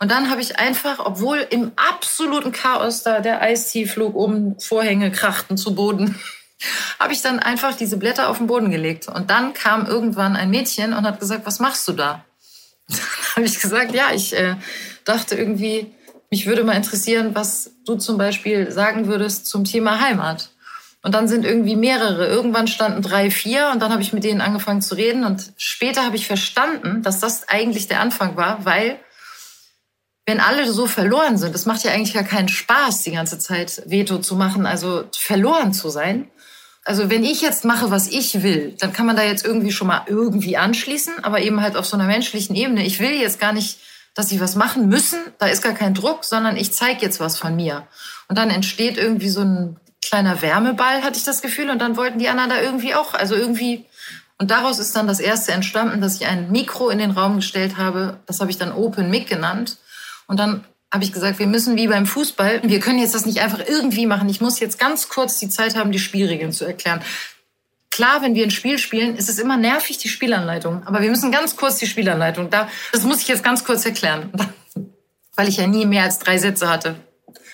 Und 0.00 0.10
dann 0.10 0.28
habe 0.28 0.42
ich 0.42 0.58
einfach, 0.58 0.98
obwohl 0.98 1.38
im 1.48 1.72
absoluten 1.76 2.52
Chaos 2.52 3.02
da 3.02 3.20
der 3.20 3.40
Eistee 3.40 3.86
flog 3.86 4.14
um, 4.14 4.60
Vorhänge 4.60 5.10
krachten 5.10 5.56
zu 5.56 5.74
Boden, 5.74 6.20
habe 6.98 7.12
ich 7.12 7.22
dann 7.22 7.38
einfach 7.38 7.76
diese 7.76 7.96
Blätter 7.96 8.28
auf 8.28 8.38
den 8.38 8.46
Boden 8.46 8.70
gelegt. 8.70 9.08
Und 9.08 9.30
dann 9.30 9.54
kam 9.54 9.86
irgendwann 9.86 10.36
ein 10.36 10.50
Mädchen 10.50 10.92
und 10.92 11.04
hat 11.04 11.20
gesagt, 11.20 11.46
was 11.46 11.60
machst 11.60 11.86
du 11.88 11.92
da? 11.92 12.24
Dann 12.88 12.98
habe 13.36 13.46
ich 13.46 13.60
gesagt, 13.60 13.94
ja, 13.94 14.12
ich 14.12 14.36
äh, 14.36 14.56
dachte 15.04 15.34
irgendwie, 15.34 15.92
mich 16.30 16.46
würde 16.46 16.64
mal 16.64 16.76
interessieren, 16.76 17.34
was 17.34 17.70
du 17.86 17.96
zum 17.96 18.18
Beispiel 18.18 18.70
sagen 18.70 19.06
würdest 19.06 19.46
zum 19.46 19.64
Thema 19.64 20.00
Heimat. 20.00 20.50
Und 21.02 21.14
dann 21.14 21.28
sind 21.28 21.44
irgendwie 21.44 21.76
mehrere. 21.76 22.26
Irgendwann 22.26 22.66
standen 22.66 23.02
drei, 23.02 23.30
vier 23.30 23.70
und 23.72 23.80
dann 23.80 23.92
habe 23.92 24.00
ich 24.00 24.14
mit 24.14 24.24
denen 24.24 24.40
angefangen 24.40 24.80
zu 24.80 24.94
reden. 24.94 25.24
Und 25.24 25.52
später 25.58 26.04
habe 26.04 26.16
ich 26.16 26.26
verstanden, 26.26 27.02
dass 27.02 27.20
das 27.20 27.48
eigentlich 27.48 27.88
der 27.88 28.00
Anfang 28.00 28.36
war, 28.36 28.64
weil 28.64 28.98
wenn 30.26 30.40
alle 30.40 30.72
so 30.72 30.86
verloren 30.86 31.36
sind, 31.36 31.54
das 31.54 31.66
macht 31.66 31.84
ja 31.84 31.92
eigentlich 31.92 32.14
gar 32.14 32.24
keinen 32.24 32.48
Spaß, 32.48 33.02
die 33.02 33.12
ganze 33.12 33.38
Zeit 33.38 33.82
Veto 33.84 34.18
zu 34.18 34.34
machen, 34.36 34.64
also 34.64 35.04
verloren 35.12 35.74
zu 35.74 35.90
sein. 35.90 36.30
Also 36.84 37.08
wenn 37.08 37.24
ich 37.24 37.40
jetzt 37.40 37.64
mache, 37.64 37.90
was 37.90 38.08
ich 38.08 38.42
will, 38.42 38.76
dann 38.78 38.92
kann 38.92 39.06
man 39.06 39.16
da 39.16 39.22
jetzt 39.22 39.44
irgendwie 39.44 39.72
schon 39.72 39.88
mal 39.88 40.02
irgendwie 40.06 40.56
anschließen, 40.58 41.24
aber 41.24 41.40
eben 41.40 41.62
halt 41.62 41.76
auf 41.76 41.86
so 41.86 41.96
einer 41.96 42.06
menschlichen 42.06 42.54
Ebene. 42.54 42.84
Ich 42.84 43.00
will 43.00 43.12
jetzt 43.12 43.40
gar 43.40 43.54
nicht, 43.54 43.78
dass 44.14 44.28
sie 44.28 44.40
was 44.40 44.54
machen 44.54 44.88
müssen, 44.88 45.18
da 45.38 45.46
ist 45.46 45.62
gar 45.62 45.72
kein 45.72 45.94
Druck, 45.94 46.24
sondern 46.24 46.56
ich 46.56 46.72
zeige 46.72 47.00
jetzt 47.00 47.20
was 47.20 47.38
von 47.38 47.56
mir. 47.56 47.86
Und 48.28 48.36
dann 48.36 48.50
entsteht 48.50 48.98
irgendwie 48.98 49.30
so 49.30 49.40
ein 49.40 49.76
kleiner 50.04 50.42
Wärmeball, 50.42 51.02
hatte 51.02 51.16
ich 51.16 51.24
das 51.24 51.42
Gefühl. 51.42 51.70
Und 51.70 51.78
dann 51.80 51.96
wollten 51.96 52.18
die 52.18 52.28
anderen 52.28 52.50
da 52.50 52.60
irgendwie 52.60 52.94
auch, 52.94 53.14
also 53.14 53.34
irgendwie. 53.34 53.86
Und 54.38 54.50
daraus 54.50 54.78
ist 54.78 54.94
dann 54.94 55.06
das 55.06 55.20
erste 55.20 55.52
entstanden, 55.52 56.00
dass 56.00 56.16
ich 56.16 56.26
ein 56.26 56.50
Mikro 56.50 56.90
in 56.90 56.98
den 56.98 57.12
Raum 57.12 57.36
gestellt 57.36 57.76
habe. 57.76 58.20
Das 58.26 58.40
habe 58.40 58.50
ich 58.50 58.58
dann 58.58 58.72
Open 58.72 59.10
Mic 59.10 59.26
genannt. 59.26 59.78
Und 60.26 60.38
dann 60.38 60.64
habe 60.94 61.02
ich 61.02 61.12
gesagt, 61.12 61.40
wir 61.40 61.48
müssen 61.48 61.76
wie 61.76 61.88
beim 61.88 62.06
Fußball, 62.06 62.60
wir 62.62 62.78
können 62.78 63.00
jetzt 63.00 63.16
das 63.16 63.26
nicht 63.26 63.40
einfach 63.40 63.58
irgendwie 63.66 64.06
machen. 64.06 64.28
Ich 64.28 64.40
muss 64.40 64.60
jetzt 64.60 64.78
ganz 64.78 65.08
kurz 65.08 65.40
die 65.40 65.48
Zeit 65.48 65.74
haben, 65.74 65.90
die 65.90 65.98
Spielregeln 65.98 66.52
zu 66.52 66.64
erklären. 66.64 67.02
Klar, 67.90 68.22
wenn 68.22 68.36
wir 68.36 68.44
ein 68.44 68.52
Spiel 68.52 68.78
spielen, 68.78 69.16
ist 69.16 69.28
es 69.28 69.40
immer 69.40 69.56
nervig, 69.56 69.98
die 69.98 70.08
Spielanleitung. 70.08 70.86
Aber 70.86 71.02
wir 71.02 71.10
müssen 71.10 71.32
ganz 71.32 71.56
kurz 71.56 71.78
die 71.78 71.88
Spielanleitung. 71.88 72.48
Da, 72.48 72.68
das 72.92 73.02
muss 73.02 73.20
ich 73.22 73.26
jetzt 73.26 73.42
ganz 73.42 73.64
kurz 73.64 73.84
erklären. 73.84 74.30
Weil 75.34 75.48
ich 75.48 75.56
ja 75.56 75.66
nie 75.66 75.84
mehr 75.84 76.04
als 76.04 76.20
drei 76.20 76.38
Sätze 76.38 76.68
hatte. 76.68 76.94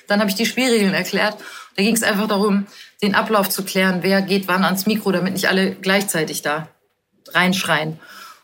Dann 0.07 0.21
habe 0.21 0.29
ich 0.29 0.37
die 0.37 0.45
Spielregeln 0.45 0.93
erklärt. 0.93 1.39
Da 1.77 1.83
ging 1.83 1.95
es 1.95 2.03
einfach 2.03 2.29
darum, 2.29 2.67
den 3.03 3.15
Ablauf 3.15 3.49
zu 3.49 3.65
klären, 3.65 4.01
wer 4.03 4.21
geht 4.21 4.49
wann 4.49 4.65
ans 4.65 4.85
Mikro, 4.85 5.13
damit 5.13 5.33
nicht 5.33 5.49
alle 5.49 5.71
gleichzeitig 5.77 6.43
da 6.43 6.69
reinschreien. 7.29 7.99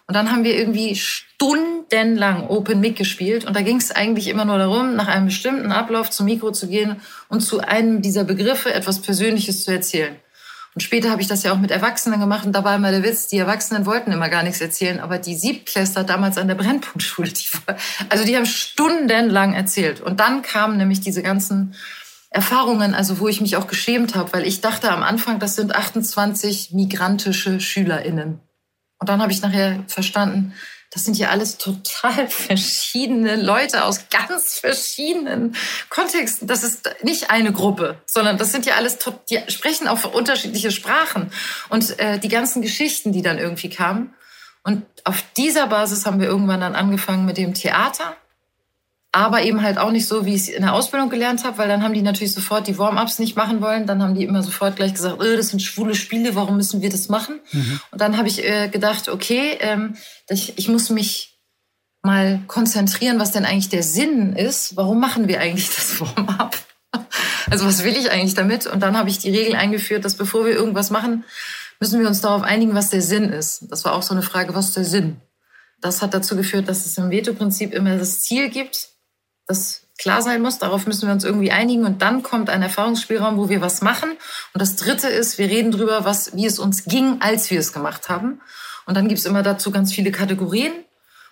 Und 0.09 0.15
dann 0.15 0.31
haben 0.31 0.45
wir 0.45 0.57
irgendwie 0.57 0.95
stundenlang 0.95 2.49
Open 2.49 2.81
Mic 2.81 2.97
gespielt. 2.97 3.45
Und 3.45 3.57
da 3.57 3.63
ging 3.63 3.79
es 3.79 3.91
eigentlich 3.91 4.29
immer 4.29 4.45
nur 4.45 4.59
darum, 4.59 4.95
nach 4.95 5.09
einem 5.09 5.27
bestimmten 5.27 5.73
Ablauf 5.73 6.11
zum 6.11 6.27
Mikro 6.27 6.53
zu 6.53 6.69
gehen 6.69 7.01
und 7.29 7.41
zu 7.41 7.61
einem 7.61 8.03
dieser 8.03 8.25
Begriffe 8.25 8.73
etwas 8.73 9.01
Persönliches 9.01 9.65
zu 9.65 9.73
erzählen. 9.73 10.15
Und 10.75 10.83
später 10.83 11.11
habe 11.11 11.23
ich 11.23 11.27
das 11.27 11.43
ja 11.43 11.53
auch 11.53 11.59
mit 11.59 11.71
Erwachsenen 11.71 12.21
gemacht. 12.21 12.45
Und 12.45 12.53
da 12.53 12.63
war 12.63 12.77
immer 12.77 12.91
der 12.91 13.03
Witz, 13.03 13.29
die 13.29 13.39
Erwachsenen 13.39 13.87
wollten 13.87 14.13
immer 14.13 14.29
gar 14.29 14.43
nichts 14.43 14.61
erzählen. 14.61 15.01
Aber 15.01 15.19
die 15.19 15.35
Siebtklässler 15.35 16.05
damals 16.05 16.39
an 16.39 16.49
der 16.49 16.55
Brennpunktschule, 16.55 17.31
die, 17.31 17.47
also 18.11 18.25
die 18.25 18.37
haben 18.37 18.47
stundenlang 18.47 19.55
erzählt. 19.55 20.03
Und 20.03 20.21
dann 20.21 20.43
kamen 20.43 20.77
nämlich 20.77 21.01
diese 21.01 21.23
ganzen 21.23 21.75
Erfahrungen, 22.31 22.95
also 22.95 23.19
wo 23.19 23.27
ich 23.27 23.41
mich 23.41 23.57
auch 23.57 23.67
geschämt 23.67 24.15
habe, 24.15 24.35
weil 24.35 24.47
ich 24.47 24.61
dachte 24.61 24.91
am 24.93 25.03
Anfang, 25.03 25.39
das 25.39 25.57
sind 25.57 25.75
28 25.75 26.73
migrantische 26.73 27.59
SchülerInnen. 27.59 28.41
Und 28.99 29.09
dann 29.09 29.21
habe 29.21 29.33
ich 29.33 29.43
nachher 29.43 29.85
verstanden, 29.89 30.55
das 30.91 31.05
sind 31.05 31.19
ja 31.19 31.29
alles 31.31 31.59
total 31.59 32.27
verschiedene 32.29 33.37
Leute 33.37 33.85
aus 33.85 34.09
ganz 34.09 34.59
verschiedenen 34.59 35.55
Kontexten. 35.91 36.49
Das 36.49 36.63
ist 36.63 36.89
nicht 37.03 37.31
eine 37.31 37.53
Gruppe, 37.53 38.01
sondern 38.07 38.39
das 38.39 38.53
sind 38.53 38.67
ja 38.67 38.77
alles, 38.77 38.99
die 39.29 39.41
sprechen 39.49 39.89
auch 39.89 40.05
unterschiedliche 40.15 40.71
Sprachen 40.71 41.31
und 41.69 41.99
äh, 41.99 42.19
die 42.19 42.29
ganzen 42.29 42.63
Geschichten, 42.63 43.13
die 43.13 43.23
dann 43.23 43.39
irgendwie 43.39 43.69
kamen. 43.69 44.15
Und 44.63 44.85
auf 45.05 45.23
dieser 45.37 45.67
Basis 45.69 46.07
haben 46.07 46.19
wir 46.21 46.27
irgendwann 46.27 46.61
dann 46.61 46.75
angefangen 46.75 47.25
mit 47.25 47.37
dem 47.37 47.55
Theater 47.55 48.17
aber 49.17 49.43
eben 49.43 49.63
halt 49.63 49.79
auch 49.79 49.93
nicht 49.93 50.07
so, 50.07 50.27
wie 50.27 50.35
ich 50.35 50.43
es 50.43 50.49
in 50.49 50.61
der 50.61 50.75
Ausbildung 50.75 51.09
gelernt 51.09 51.43
habe, 51.45 51.57
weil 51.57 51.69
dann 51.69 51.83
haben 51.83 51.95
die 51.95 52.03
natürlich 52.03 52.35
sofort 52.35 52.67
die 52.67 52.77
Warm-ups 52.77 53.19
nicht 53.19 53.35
machen 53.35 53.63
wollen. 53.63 53.87
Dann 53.87 54.03
haben 54.03 54.15
die 54.15 54.25
immer 54.25 54.43
sofort 54.43 54.77
gleich 54.77 54.93
gesagt, 54.93 55.23
öh, 55.23 55.37
das 55.39 55.49
sind 55.49 55.61
schwule 55.61 55.95
Spiele, 55.95 56.35
warum 56.35 56.59
müssen 56.59 56.83
wir 56.83 56.91
das 56.91 57.09
machen? 57.09 57.41
Mhm. 57.51 57.81
Und 57.91 58.01
dann 58.01 58.19
habe 58.19 58.29
ich 58.29 58.45
äh, 58.45 58.69
gedacht, 58.69 59.09
okay, 59.09 59.57
ähm, 59.61 59.97
ich, 60.29 60.59
ich 60.59 60.69
muss 60.69 60.91
mich 60.91 61.39
mal 62.03 62.41
konzentrieren, 62.47 63.19
was 63.19 63.33
denn 63.33 63.47
eigentlich 63.47 63.71
der 63.71 63.83
Sinn 63.83 64.35
ist. 64.35 64.77
Warum 64.77 65.01
machen 65.01 65.29
wir 65.29 65.41
eigentlich 65.41 65.75
das 65.75 66.01
Warm-up? 66.01 66.57
Also 67.49 67.65
was 67.65 67.85
will 67.85 67.97
ich 67.97 68.11
eigentlich 68.11 68.35
damit? 68.35 68.67
Und 68.67 68.81
dann 68.81 68.97
habe 68.97 69.09
ich 69.09 69.19
die 69.19 69.31
Regel 69.31 69.55
eingeführt, 69.55 70.05
dass 70.05 70.17
bevor 70.17 70.47
wir 70.47 70.53
irgendwas 70.53 70.91
machen, 70.91 71.25
müssen 71.79 72.01
wir 72.01 72.09
uns 72.09 72.21
darauf 72.21 72.43
einigen, 72.43 72.75
was 72.75 72.91
der 72.91 73.03
Sinn 73.03 73.31
ist. 73.31 73.67
Das 73.71 73.85
war 73.85 73.93
auch 73.93 74.03
so 74.03 74.15
eine 74.15 74.23
Frage, 74.23 74.55
was 74.55 74.69
ist 74.69 74.77
der 74.77 74.85
Sinn? 74.85 75.21
Das 75.81 76.03
hat 76.03 76.13
dazu 76.13 76.37
geführt, 76.37 76.69
dass 76.69 76.87
es 76.87 76.99
im 76.99 77.11
Veto-Prinzip 77.11 77.73
immer 77.73 77.97
das 77.99 78.21
Ziel 78.23 78.49
gibt, 78.49 78.96
das 79.47 79.83
klar 79.99 80.23
sein 80.23 80.43
muss. 80.43 80.59
Darauf 80.59 80.87
müssen 80.87 81.07
wir 81.07 81.13
uns 81.13 81.25
irgendwie 81.25 81.53
einigen. 81.53 81.85
Und 81.85 82.03
dann 82.03 82.23
kommt 82.23 82.51
ein 82.51 82.63
Erfahrungsspielraum, 82.63 83.37
wo 83.37 83.49
wir 83.49 83.61
was 83.61 83.81
machen. 83.83 84.11
Und 84.53 84.61
das 84.61 84.77
Dritte 84.77 85.09
ist, 85.09 85.39
wir 85.39 85.49
reden 85.49 85.71
drüber, 85.71 86.05
was, 86.05 86.37
wie 86.37 86.47
es 86.47 86.59
uns 86.59 86.85
ging, 86.85 87.19
als 87.21 87.51
wir 87.51 87.59
es 87.59 87.73
gemacht 87.73 88.09
haben. 88.09 88.41
Und 88.87 88.97
dann 88.97 89.09
gibt's 89.09 89.25
immer 89.25 89.43
dazu 89.43 89.71
ganz 89.71 89.93
viele 89.93 90.13
Kategorien. 90.13 90.73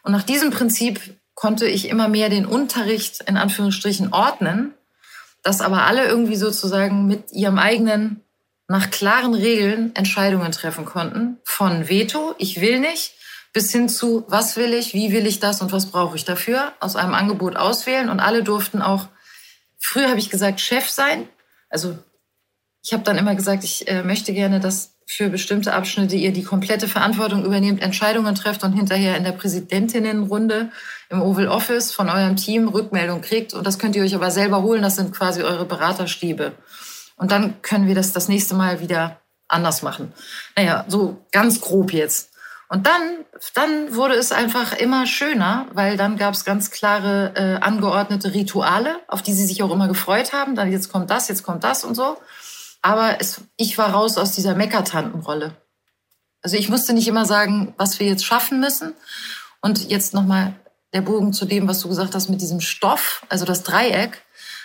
Und 0.02 0.12
nach 0.12 0.22
diesem 0.22 0.50
Prinzip 0.50 1.00
konnte 1.34 1.66
ich 1.66 1.88
immer 1.88 2.08
mehr 2.08 2.28
den 2.28 2.46
Unterricht 2.46 3.22
in 3.26 3.36
Anführungsstrichen 3.36 4.12
ordnen, 4.12 4.74
dass 5.42 5.60
aber 5.60 5.84
alle 5.84 6.06
irgendwie 6.06 6.36
sozusagen 6.36 7.06
mit 7.06 7.32
ihrem 7.32 7.58
eigenen, 7.58 8.22
nach 8.66 8.90
klaren 8.90 9.34
Regeln 9.34 9.94
Entscheidungen 9.94 10.52
treffen 10.52 10.84
konnten. 10.84 11.38
Von 11.44 11.88
Veto, 11.88 12.34
ich 12.38 12.60
will 12.60 12.80
nicht, 12.80 13.14
bis 13.54 13.70
hin 13.70 13.88
zu, 13.88 14.24
was 14.26 14.56
will 14.56 14.74
ich, 14.74 14.92
wie 14.92 15.12
will 15.12 15.26
ich 15.26 15.38
das 15.38 15.62
und 15.62 15.72
was 15.72 15.86
brauche 15.86 16.16
ich 16.16 16.24
dafür, 16.24 16.72
aus 16.80 16.96
einem 16.96 17.14
Angebot 17.14 17.56
auswählen. 17.56 18.10
Und 18.10 18.20
alle 18.20 18.42
durften 18.42 18.82
auch, 18.82 19.06
früher 19.78 20.08
habe 20.08 20.18
ich 20.18 20.28
gesagt, 20.28 20.60
Chef 20.60 20.90
sein. 20.90 21.28
Also 21.70 21.96
ich 22.82 22.92
habe 22.92 23.04
dann 23.04 23.16
immer 23.16 23.36
gesagt, 23.36 23.62
ich 23.64 23.88
äh, 23.88 24.02
möchte 24.02 24.34
gerne, 24.34 24.58
dass 24.58 24.96
für 25.06 25.28
bestimmte 25.28 25.72
Abschnitte 25.72 26.16
ihr 26.16 26.32
die 26.32 26.42
komplette 26.42 26.88
Verantwortung 26.88 27.44
übernehmt, 27.44 27.80
Entscheidungen 27.80 28.34
trefft 28.34 28.64
und 28.64 28.72
hinterher 28.72 29.16
in 29.16 29.22
der 29.22 29.32
Präsidentinnenrunde 29.32 30.70
im 31.08 31.22
Oval 31.22 31.46
Office 31.46 31.92
von 31.92 32.08
eurem 32.08 32.34
Team 32.34 32.66
Rückmeldung 32.66 33.20
kriegt. 33.20 33.54
Und 33.54 33.66
das 33.66 33.78
könnt 33.78 33.94
ihr 33.94 34.02
euch 34.02 34.16
aber 34.16 34.32
selber 34.32 34.62
holen. 34.62 34.82
Das 34.82 34.96
sind 34.96 35.14
quasi 35.14 35.42
eure 35.42 35.64
Beraterstäbe. 35.64 36.52
Und 37.16 37.30
dann 37.30 37.62
können 37.62 37.86
wir 37.86 37.94
das 37.94 38.12
das 38.12 38.28
nächste 38.28 38.54
Mal 38.54 38.80
wieder 38.80 39.20
anders 39.46 39.82
machen. 39.82 40.12
Naja, 40.56 40.84
so 40.88 41.24
ganz 41.30 41.60
grob 41.60 41.92
jetzt. 41.92 42.33
Und 42.74 42.88
dann, 42.88 43.24
dann 43.54 43.94
wurde 43.94 44.14
es 44.14 44.32
einfach 44.32 44.72
immer 44.72 45.06
schöner, 45.06 45.68
weil 45.74 45.96
dann 45.96 46.16
gab 46.16 46.34
es 46.34 46.44
ganz 46.44 46.72
klare 46.72 47.32
äh, 47.36 47.64
angeordnete 47.64 48.34
Rituale, 48.34 48.96
auf 49.06 49.22
die 49.22 49.32
sie 49.32 49.46
sich 49.46 49.62
auch 49.62 49.70
immer 49.70 49.86
gefreut 49.86 50.32
haben. 50.32 50.56
Dann 50.56 50.72
jetzt 50.72 50.90
kommt 50.90 51.08
das, 51.08 51.28
jetzt 51.28 51.44
kommt 51.44 51.62
das 51.62 51.84
und 51.84 51.94
so. 51.94 52.16
Aber 52.82 53.20
es, 53.20 53.42
ich 53.56 53.78
war 53.78 53.90
raus 53.90 54.18
aus 54.18 54.32
dieser 54.32 54.56
Meckertantenrolle. 54.56 55.54
Also 56.42 56.56
ich 56.56 56.68
musste 56.68 56.94
nicht 56.94 57.06
immer 57.06 57.26
sagen, 57.26 57.74
was 57.76 58.00
wir 58.00 58.08
jetzt 58.08 58.24
schaffen 58.24 58.58
müssen. 58.58 58.92
Und 59.60 59.88
jetzt 59.92 60.12
nochmal 60.12 60.56
der 60.92 61.02
Bogen 61.02 61.32
zu 61.32 61.44
dem, 61.44 61.68
was 61.68 61.78
du 61.78 61.86
gesagt 61.88 62.16
hast 62.16 62.28
mit 62.28 62.40
diesem 62.40 62.60
Stoff, 62.60 63.24
also 63.28 63.44
das 63.44 63.62
Dreieck. 63.62 64.20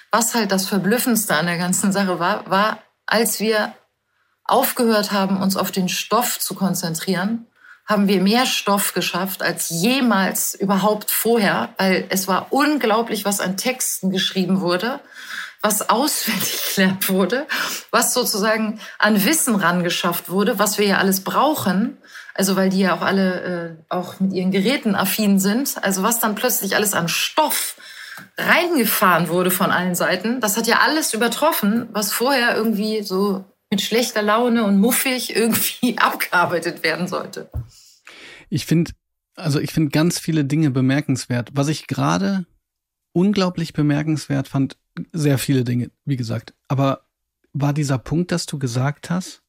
Was 0.09 0.33
halt 0.33 0.51
das 0.51 0.65
Verblüffendste 0.65 1.35
an 1.35 1.45
der 1.45 1.59
ganzen 1.59 1.91
Sache 1.91 2.17
war, 2.17 2.49
war, 2.49 2.79
als 3.05 3.39
wir 3.39 3.75
aufgehört 4.45 5.11
haben, 5.11 5.39
uns 5.43 5.55
auf 5.55 5.69
den 5.69 5.89
Stoff 5.89 6.39
zu 6.39 6.55
konzentrieren, 6.55 7.45
haben 7.89 8.07
wir 8.07 8.21
mehr 8.21 8.45
Stoff 8.45 8.93
geschafft 8.93 9.41
als 9.41 9.69
jemals 9.69 10.53
überhaupt 10.53 11.09
vorher, 11.09 11.69
weil 11.79 12.05
es 12.09 12.27
war 12.27 12.47
unglaublich, 12.51 13.25
was 13.25 13.39
an 13.39 13.57
Texten 13.57 14.11
geschrieben 14.11 14.61
wurde, 14.61 14.99
was 15.61 15.89
auswendig 15.89 16.61
gelernt 16.75 17.09
wurde, 17.09 17.47
was 17.89 18.13
sozusagen 18.13 18.79
an 18.99 19.25
Wissen 19.25 19.55
rangeschafft 19.55 20.29
wurde, 20.29 20.59
was 20.59 20.77
wir 20.77 20.85
ja 20.85 20.97
alles 20.99 21.23
brauchen. 21.23 21.97
Also 22.35 22.55
weil 22.55 22.69
die 22.69 22.79
ja 22.79 22.95
auch 22.95 23.01
alle 23.01 23.77
äh, 23.89 23.93
auch 23.93 24.19
mit 24.19 24.33
ihren 24.33 24.51
Geräten 24.51 24.95
affin 24.95 25.39
sind. 25.39 25.83
Also 25.83 26.03
was 26.03 26.19
dann 26.19 26.35
plötzlich 26.35 26.75
alles 26.75 26.93
an 26.93 27.09
Stoff 27.09 27.75
reingefahren 28.37 29.29
wurde 29.29 29.49
von 29.51 29.71
allen 29.71 29.95
Seiten, 29.95 30.39
das 30.41 30.57
hat 30.57 30.67
ja 30.67 30.79
alles 30.79 31.13
übertroffen, 31.13 31.89
was 31.91 32.13
vorher 32.13 32.55
irgendwie 32.55 33.01
so 33.01 33.45
mit 33.71 33.81
schlechter 33.81 34.21
Laune 34.21 34.63
und 34.63 34.79
muffig 34.79 35.35
irgendwie 35.35 35.97
abgearbeitet 35.97 36.83
werden 36.83 37.07
sollte. 37.07 37.49
Ich 38.49 38.65
finde, 38.65 38.91
also 39.35 39.59
ich 39.59 39.71
finde 39.71 39.91
ganz 39.91 40.19
viele 40.19 40.45
Dinge 40.45 40.71
bemerkenswert. 40.71 41.51
Was 41.53 41.67
ich 41.67 41.87
gerade 41.87 42.45
unglaublich 43.13 43.73
bemerkenswert 43.73 44.47
fand, 44.47 44.77
sehr 45.13 45.37
viele 45.37 45.63
Dinge, 45.63 45.91
wie 46.05 46.17
gesagt. 46.17 46.53
Aber 46.67 47.07
war 47.53 47.73
dieser 47.73 47.97
Punkt, 47.97 48.31
dass 48.31 48.45
du 48.45 48.59
gesagt 48.59 49.09
hast, 49.09 49.43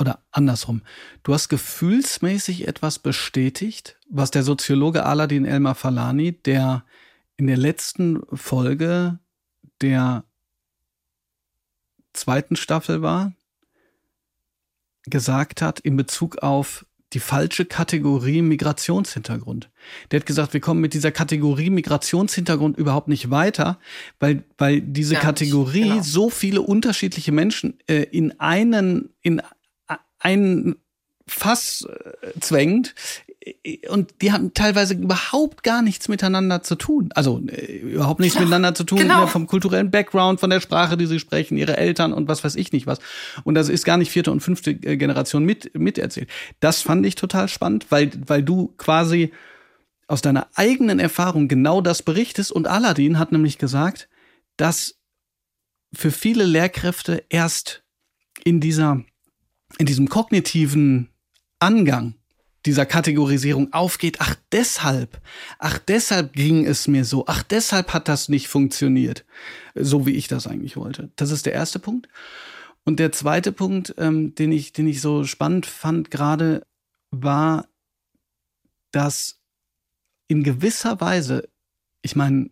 oder 0.00 0.22
andersrum, 0.30 0.82
du 1.24 1.34
hast 1.34 1.48
gefühlsmäßig 1.48 2.68
etwas 2.68 3.00
bestätigt, 3.00 3.98
was 4.08 4.30
der 4.30 4.44
Soziologe 4.44 5.04
Aladin 5.04 5.44
Elmar 5.44 5.74
Falani, 5.74 6.32
der 6.32 6.84
in 7.36 7.48
der 7.48 7.56
letzten 7.56 8.22
Folge 8.32 9.18
der 9.80 10.24
zweiten 12.12 12.56
Staffel 12.56 13.02
war, 13.02 13.32
gesagt 15.04 15.62
hat 15.62 15.80
in 15.80 15.96
Bezug 15.96 16.38
auf 16.38 16.86
die 17.14 17.20
falsche 17.20 17.64
Kategorie 17.64 18.42
Migrationshintergrund. 18.42 19.70
Der 20.10 20.20
hat 20.20 20.26
gesagt, 20.26 20.52
wir 20.52 20.60
kommen 20.60 20.80
mit 20.80 20.92
dieser 20.94 21.10
Kategorie 21.10 21.70
Migrationshintergrund 21.70 22.76
überhaupt 22.76 23.08
nicht 23.08 23.30
weiter, 23.30 23.78
weil, 24.20 24.44
weil 24.58 24.80
diese 24.80 25.14
Gar 25.14 25.22
Kategorie 25.22 25.88
genau. 25.88 26.02
so 26.02 26.28
viele 26.30 26.60
unterschiedliche 26.60 27.32
Menschen 27.32 27.78
äh, 27.86 28.02
in 28.02 28.38
einen, 28.40 29.10
in 29.22 29.40
ein 30.18 30.76
Fass 31.26 31.86
äh, 31.86 32.40
zwängt, 32.40 32.94
und 33.88 34.14
die 34.22 34.32
haben 34.32 34.54
teilweise 34.54 34.94
überhaupt 34.94 35.62
gar 35.62 35.82
nichts 35.82 36.08
miteinander 36.08 36.62
zu 36.62 36.74
tun. 36.74 37.10
Also 37.14 37.42
äh, 37.48 37.78
überhaupt 37.78 38.20
nichts 38.20 38.34
ja, 38.34 38.40
miteinander 38.40 38.74
zu 38.74 38.84
tun 38.84 38.98
genau. 38.98 39.26
vom 39.26 39.46
kulturellen 39.46 39.90
Background, 39.90 40.40
von 40.40 40.50
der 40.50 40.60
Sprache, 40.60 40.96
die 40.96 41.06
sie 41.06 41.20
sprechen, 41.20 41.56
ihre 41.56 41.76
Eltern 41.76 42.12
und 42.12 42.28
was 42.28 42.44
weiß 42.44 42.56
ich 42.56 42.72
nicht 42.72 42.86
was. 42.86 42.98
Und 43.44 43.54
das 43.54 43.68
ist 43.68 43.84
gar 43.84 43.96
nicht 43.96 44.10
vierte 44.10 44.32
und 44.32 44.40
fünfte 44.40 44.70
äh, 44.70 44.96
Generation 44.96 45.44
mit 45.44 45.76
miterzählt. 45.78 46.28
Das 46.60 46.82
fand 46.82 47.04
ich 47.06 47.14
total 47.14 47.48
spannend, 47.48 47.86
weil 47.90 48.10
weil 48.26 48.42
du 48.42 48.74
quasi 48.76 49.32
aus 50.06 50.22
deiner 50.22 50.48
eigenen 50.54 50.98
Erfahrung 50.98 51.48
genau 51.48 51.80
das 51.80 52.02
berichtest. 52.02 52.50
Und 52.50 52.66
Aladdin 52.66 53.18
hat 53.18 53.30
nämlich 53.32 53.58
gesagt, 53.58 54.08
dass 54.56 54.96
für 55.92 56.10
viele 56.10 56.44
Lehrkräfte 56.44 57.24
erst 57.28 57.82
in 58.44 58.60
dieser 58.60 59.04
in 59.78 59.86
diesem 59.86 60.08
kognitiven 60.08 61.10
Angang 61.58 62.14
dieser 62.66 62.86
Kategorisierung 62.86 63.72
aufgeht, 63.72 64.16
ach 64.20 64.34
deshalb, 64.52 65.20
ach 65.58 65.78
deshalb 65.78 66.32
ging 66.32 66.66
es 66.66 66.88
mir 66.88 67.04
so, 67.04 67.26
ach 67.26 67.42
deshalb 67.42 67.92
hat 67.94 68.08
das 68.08 68.28
nicht 68.28 68.48
funktioniert, 68.48 69.24
so 69.74 70.06
wie 70.06 70.16
ich 70.16 70.28
das 70.28 70.46
eigentlich 70.46 70.76
wollte. 70.76 71.10
Das 71.16 71.30
ist 71.30 71.46
der 71.46 71.52
erste 71.52 71.78
Punkt. 71.78 72.08
Und 72.84 72.98
der 73.00 73.12
zweite 73.12 73.52
Punkt, 73.52 73.94
ähm, 73.98 74.34
den 74.34 74.50
ich, 74.50 74.72
den 74.72 74.88
ich 74.88 75.00
so 75.00 75.24
spannend 75.24 75.66
fand 75.66 76.10
gerade, 76.10 76.66
war, 77.10 77.68
dass 78.90 79.40
in 80.26 80.42
gewisser 80.42 81.00
Weise, 81.00 81.48
ich 82.02 82.16
meine, 82.16 82.50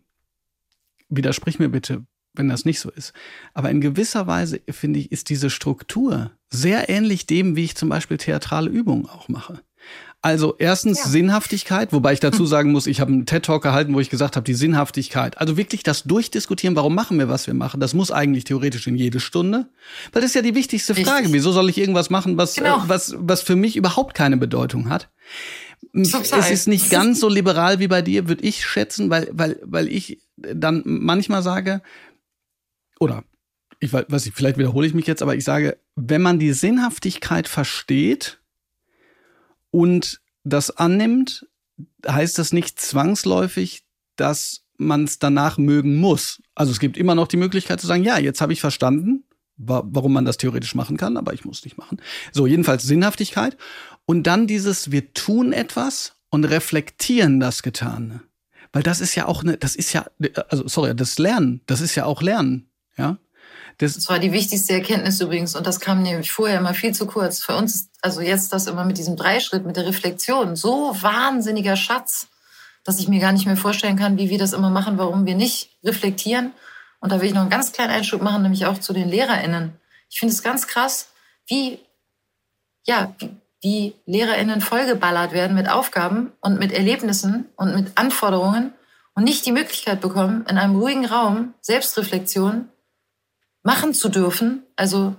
widersprich 1.09 1.59
mir 1.59 1.69
bitte, 1.69 2.05
wenn 2.33 2.49
das 2.49 2.65
nicht 2.65 2.79
so 2.79 2.91
ist. 2.91 3.13
Aber 3.53 3.69
in 3.71 3.81
gewisser 3.81 4.27
Weise, 4.27 4.61
finde 4.69 4.99
ich, 4.99 5.11
ist 5.11 5.29
diese 5.29 5.49
Struktur 5.49 6.31
sehr 6.49 6.89
ähnlich 6.89 7.25
dem, 7.25 7.55
wie 7.55 7.63
ich 7.63 7.75
zum 7.75 7.89
Beispiel 7.89 8.17
theatrale 8.17 8.69
Übungen 8.69 9.07
auch 9.07 9.27
mache. 9.29 9.63
Also 10.21 10.55
erstens 10.57 10.99
ja. 10.99 11.09
Sinnhaftigkeit, 11.09 11.93
wobei 11.93 12.11
ich 12.13 12.19
dazu 12.19 12.45
sagen 12.45 12.71
muss, 12.71 12.87
ich 12.87 12.99
habe 12.99 13.11
einen 13.11 13.25
TED-Talk 13.25 13.61
gehalten, 13.61 13.93
wo 13.93 13.99
ich 13.99 14.09
gesagt 14.09 14.35
habe, 14.35 14.43
die 14.43 14.55
Sinnhaftigkeit. 14.55 15.37
Also 15.37 15.57
wirklich 15.57 15.83
das 15.83 16.03
Durchdiskutieren, 16.03 16.75
warum 16.75 16.95
machen 16.95 17.19
wir, 17.19 17.29
was 17.29 17.45
wir 17.45 17.53
machen, 17.53 17.79
das 17.79 17.93
muss 17.93 18.11
eigentlich 18.11 18.43
theoretisch 18.43 18.87
in 18.87 18.95
jede 18.95 19.19
Stunde. 19.19 19.67
Weil 20.11 20.21
das 20.23 20.31
ist 20.31 20.35
ja 20.35 20.41
die 20.41 20.55
wichtigste 20.55 20.93
Richtig. 20.93 21.07
Frage. 21.07 21.31
Wieso 21.31 21.51
soll 21.51 21.69
ich 21.69 21.77
irgendwas 21.77 22.09
machen, 22.09 22.35
was, 22.35 22.57
äh, 22.57 22.61
genau. 22.61 22.83
äh, 22.83 22.89
was, 22.89 23.15
was 23.17 23.41
für 23.41 23.55
mich 23.55 23.77
überhaupt 23.77 24.15
keine 24.15 24.37
Bedeutung 24.37 24.89
hat? 24.89 25.09
Total. 25.93 26.39
Es 26.39 26.51
ist 26.51 26.67
nicht 26.67 26.89
ganz 26.89 27.19
so 27.19 27.29
liberal 27.29 27.79
wie 27.79 27.87
bei 27.87 28.01
dir, 28.01 28.27
würde 28.27 28.43
ich 28.43 28.65
schätzen, 28.65 29.09
weil, 29.11 29.29
weil, 29.31 29.59
weil 29.63 29.87
ich 29.87 30.19
dann 30.35 30.81
manchmal 30.85 31.43
sage, 31.43 31.81
oder 32.99 33.23
ich 33.79 33.93
weiß 33.93 34.25
nicht, 34.25 34.35
vielleicht 34.35 34.57
wiederhole 34.57 34.87
ich 34.87 34.95
mich 34.95 35.05
jetzt, 35.05 35.21
aber 35.21 35.35
ich 35.35 35.43
sage, 35.43 35.77
wenn 35.95 36.21
man 36.21 36.39
die 36.39 36.53
Sinnhaftigkeit 36.53 37.47
versteht, 37.47 38.39
und 39.71 40.21
das 40.43 40.71
annimmt, 40.71 41.47
heißt 42.07 42.37
das 42.37 42.53
nicht 42.53 42.79
zwangsläufig, 42.79 43.83
dass 44.15 44.63
man 44.77 45.03
es 45.03 45.19
danach 45.19 45.57
mögen 45.57 45.97
muss. 45.97 46.41
Also 46.55 46.71
es 46.71 46.79
gibt 46.79 46.97
immer 46.97 47.15
noch 47.15 47.27
die 47.27 47.37
Möglichkeit 47.37 47.81
zu 47.81 47.87
sagen, 47.87 48.03
ja, 48.03 48.17
jetzt 48.17 48.41
habe 48.41 48.53
ich 48.53 48.61
verstanden, 48.61 49.23
wa 49.57 49.83
warum 49.85 50.13
man 50.13 50.25
das 50.25 50.37
theoretisch 50.37 50.75
machen 50.75 50.97
kann, 50.97 51.17
aber 51.17 51.33
ich 51.33 51.45
muss 51.45 51.63
nicht 51.63 51.77
machen. 51.77 51.99
So, 52.31 52.47
jedenfalls 52.47 52.83
Sinnhaftigkeit. 52.83 53.57
Und 54.05 54.23
dann 54.23 54.47
dieses, 54.47 54.91
wir 54.91 55.13
tun 55.13 55.51
etwas 55.51 56.15
und 56.29 56.45
reflektieren 56.45 57.39
das 57.39 57.63
Getane. 57.63 58.21
Weil 58.71 58.83
das 58.83 59.01
ist 59.01 59.15
ja 59.15 59.25
auch 59.25 59.43
eine, 59.43 59.57
das 59.57 59.75
ist 59.75 59.93
ja, 59.93 60.05
also 60.49 60.67
sorry, 60.67 60.95
das 60.95 61.17
Lernen, 61.17 61.61
das 61.65 61.81
ist 61.81 61.95
ja 61.95 62.05
auch 62.05 62.21
Lernen, 62.21 62.69
ja. 62.97 63.17
Das, 63.79 63.93
das 63.93 64.09
war 64.09 64.17
die 64.17 64.31
wichtigste 64.31 64.73
Erkenntnis 64.73 65.21
übrigens 65.21 65.55
und 65.55 65.67
das 65.67 65.79
kam 65.79 66.01
nämlich 66.01 66.31
vorher 66.31 66.57
immer 66.57 66.73
viel 66.73 66.93
zu 66.93 67.05
kurz. 67.05 67.43
Für 67.43 67.55
uns 67.55 67.75
ist 67.75 67.89
also 68.01 68.21
jetzt 68.21 68.51
das 68.51 68.65
immer 68.65 68.85
mit 68.85 68.97
diesem 68.97 69.15
Dreischritt, 69.15 69.65
mit 69.65 69.77
der 69.77 69.85
Reflexion, 69.85 70.55
so 70.55 70.95
wahnsinniger 70.99 71.75
Schatz, 71.75 72.27
dass 72.83 72.99
ich 72.99 73.07
mir 73.07 73.19
gar 73.19 73.33
nicht 73.33 73.45
mehr 73.45 73.57
vorstellen 73.57 73.97
kann, 73.97 74.17
wie 74.17 74.29
wir 74.29 74.39
das 74.39 74.53
immer 74.53 74.71
machen, 74.71 74.97
warum 74.97 75.25
wir 75.25 75.35
nicht 75.35 75.77
reflektieren. 75.83 76.53
Und 76.99 77.11
da 77.11 77.21
will 77.21 77.27
ich 77.27 77.33
noch 77.33 77.41
einen 77.41 77.51
ganz 77.51 77.71
kleinen 77.71 77.91
Einschub 77.91 78.21
machen, 78.21 78.41
nämlich 78.41 78.65
auch 78.65 78.79
zu 78.79 78.93
den 78.93 79.09
LehrerInnen. 79.09 79.73
Ich 80.09 80.19
finde 80.19 80.33
es 80.33 80.41
ganz 80.41 80.67
krass, 80.67 81.09
wie, 81.45 81.79
ja, 82.85 83.13
wie, 83.61 83.93
LehrerInnen 84.05 84.61
vollgeballert 84.61 85.33
werden 85.33 85.55
mit 85.55 85.69
Aufgaben 85.69 86.31
und 86.39 86.57
mit 86.59 86.71
Erlebnissen 86.71 87.45
und 87.57 87.75
mit 87.75 87.91
Anforderungen 87.95 88.73
und 89.13 89.23
nicht 89.23 89.45
die 89.45 89.51
Möglichkeit 89.51 90.01
bekommen, 90.01 90.45
in 90.49 90.57
einem 90.57 90.79
ruhigen 90.79 91.05
Raum 91.05 91.53
Selbstreflexion 91.61 92.69
machen 93.67 93.93
zu 93.93 94.07
dürfen. 94.07 94.63
Also 94.77 95.13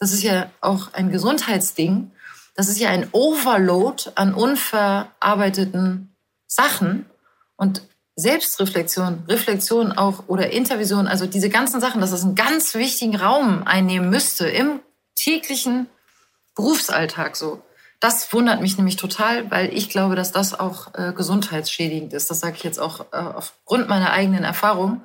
das 0.00 0.12
ist 0.12 0.24
ja 0.24 0.50
auch 0.60 0.92
ein 0.94 1.12
Gesundheitsding. 1.12 2.10
Das 2.56 2.68
ist 2.68 2.80
ja 2.80 2.90
ein 2.90 3.08
Overload 3.12 4.10
an 4.16 4.34
unverarbeiteten 4.34 6.12
Sachen 6.48 7.06
und 7.54 7.82
Selbstreflexion, 8.16 9.22
Reflexion 9.28 9.92
auch 9.92 10.24
oder 10.26 10.50
Intervision, 10.50 11.06
also 11.06 11.26
diese 11.26 11.50
ganzen 11.50 11.80
Sachen, 11.80 12.00
dass 12.00 12.10
das 12.10 12.24
einen 12.24 12.34
ganz 12.34 12.74
wichtigen 12.74 13.14
Raum 13.14 13.62
einnehmen 13.64 14.10
müsste 14.10 14.48
im 14.48 14.80
täglichen 15.14 15.86
Berufsalltag 16.56 17.36
so. 17.36 17.62
Das 18.00 18.32
wundert 18.32 18.60
mich 18.60 18.76
nämlich 18.76 18.96
total, 18.96 19.52
weil 19.52 19.72
ich 19.72 19.88
glaube, 19.88 20.16
dass 20.16 20.32
das 20.32 20.58
auch 20.58 20.92
äh, 20.94 21.12
gesundheitsschädigend 21.12 22.12
ist. 22.12 22.28
Das 22.28 22.40
sage 22.40 22.56
ich 22.56 22.64
jetzt 22.64 22.80
auch 22.80 23.06
äh, 23.12 23.16
aufgrund 23.16 23.88
meiner 23.88 24.10
eigenen 24.10 24.42
Erfahrung. 24.42 25.02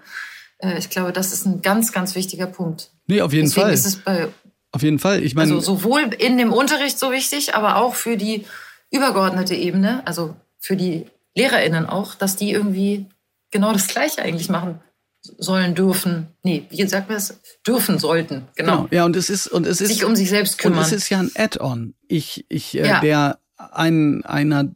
Äh, 0.60 0.78
ich 0.78 0.90
glaube, 0.90 1.12
das 1.12 1.34
ist 1.34 1.46
ein 1.46 1.62
ganz, 1.62 1.92
ganz 1.92 2.16
wichtiger 2.16 2.48
Punkt. 2.48 2.92
Nee, 3.08 3.22
auf 3.22 3.34
jeden 3.34 3.48
Deswegen 3.48 3.66
Fall. 3.66 3.74
Ist 3.74 3.86
es 3.86 3.96
bei, 3.98 4.30
auf 4.72 4.84
jeden 4.84 5.00
Fall. 5.00 5.24
Ich 5.24 5.36
meine, 5.36 5.54
also 5.54 5.78
sowohl 5.78 6.12
in 6.18 6.38
dem 6.38 6.54
Unterricht 6.54 7.00
so 7.00 7.12
wichtig, 7.12 7.56
aber 7.56 7.78
auch 7.78 7.96
für 7.96 8.18
die 8.18 8.46
übergeordnete 8.92 9.56
Ebene, 9.56 10.06
also 10.06 10.36
für 10.60 10.76
die 10.76 11.06
LehrerInnen 11.36 11.88
auch, 11.88 12.16
dass 12.16 12.36
die 12.36 12.52
irgendwie 12.52 13.06
genau 13.52 13.74
das 13.74 13.88
Gleiche 13.88 14.22
eigentlich 14.22 14.50
machen 14.50 14.80
sollen 15.22 15.76
dürfen. 15.76 16.28
Nee, 16.44 16.66
wie 16.70 16.88
sagt 16.88 17.10
man 17.10 17.18
das? 17.18 17.40
Dürfen 17.66 17.98
sollten. 17.98 18.48
Genau. 18.56 18.84
genau. 18.84 18.88
Ja, 18.92 19.06
und 19.06 19.16
es 19.16 19.30
ist 19.30 19.48
und 19.48 19.66
es 19.66 19.82
ist 19.82 19.90
sich 19.90 20.06
um 20.06 20.16
sich 20.16 20.30
selbst 20.30 20.58
kümmern. 20.58 20.80
Und 20.80 20.86
es 20.86 20.92
ist 20.92 21.10
ja 21.10 21.20
ein 21.20 21.32
Add-on. 21.36 21.96
Ich 22.08 22.46
ich 22.50 22.78
äh, 22.78 22.88
ja. 22.88 23.02
der 23.02 23.40
ein 23.58 24.24
einer 24.24 24.72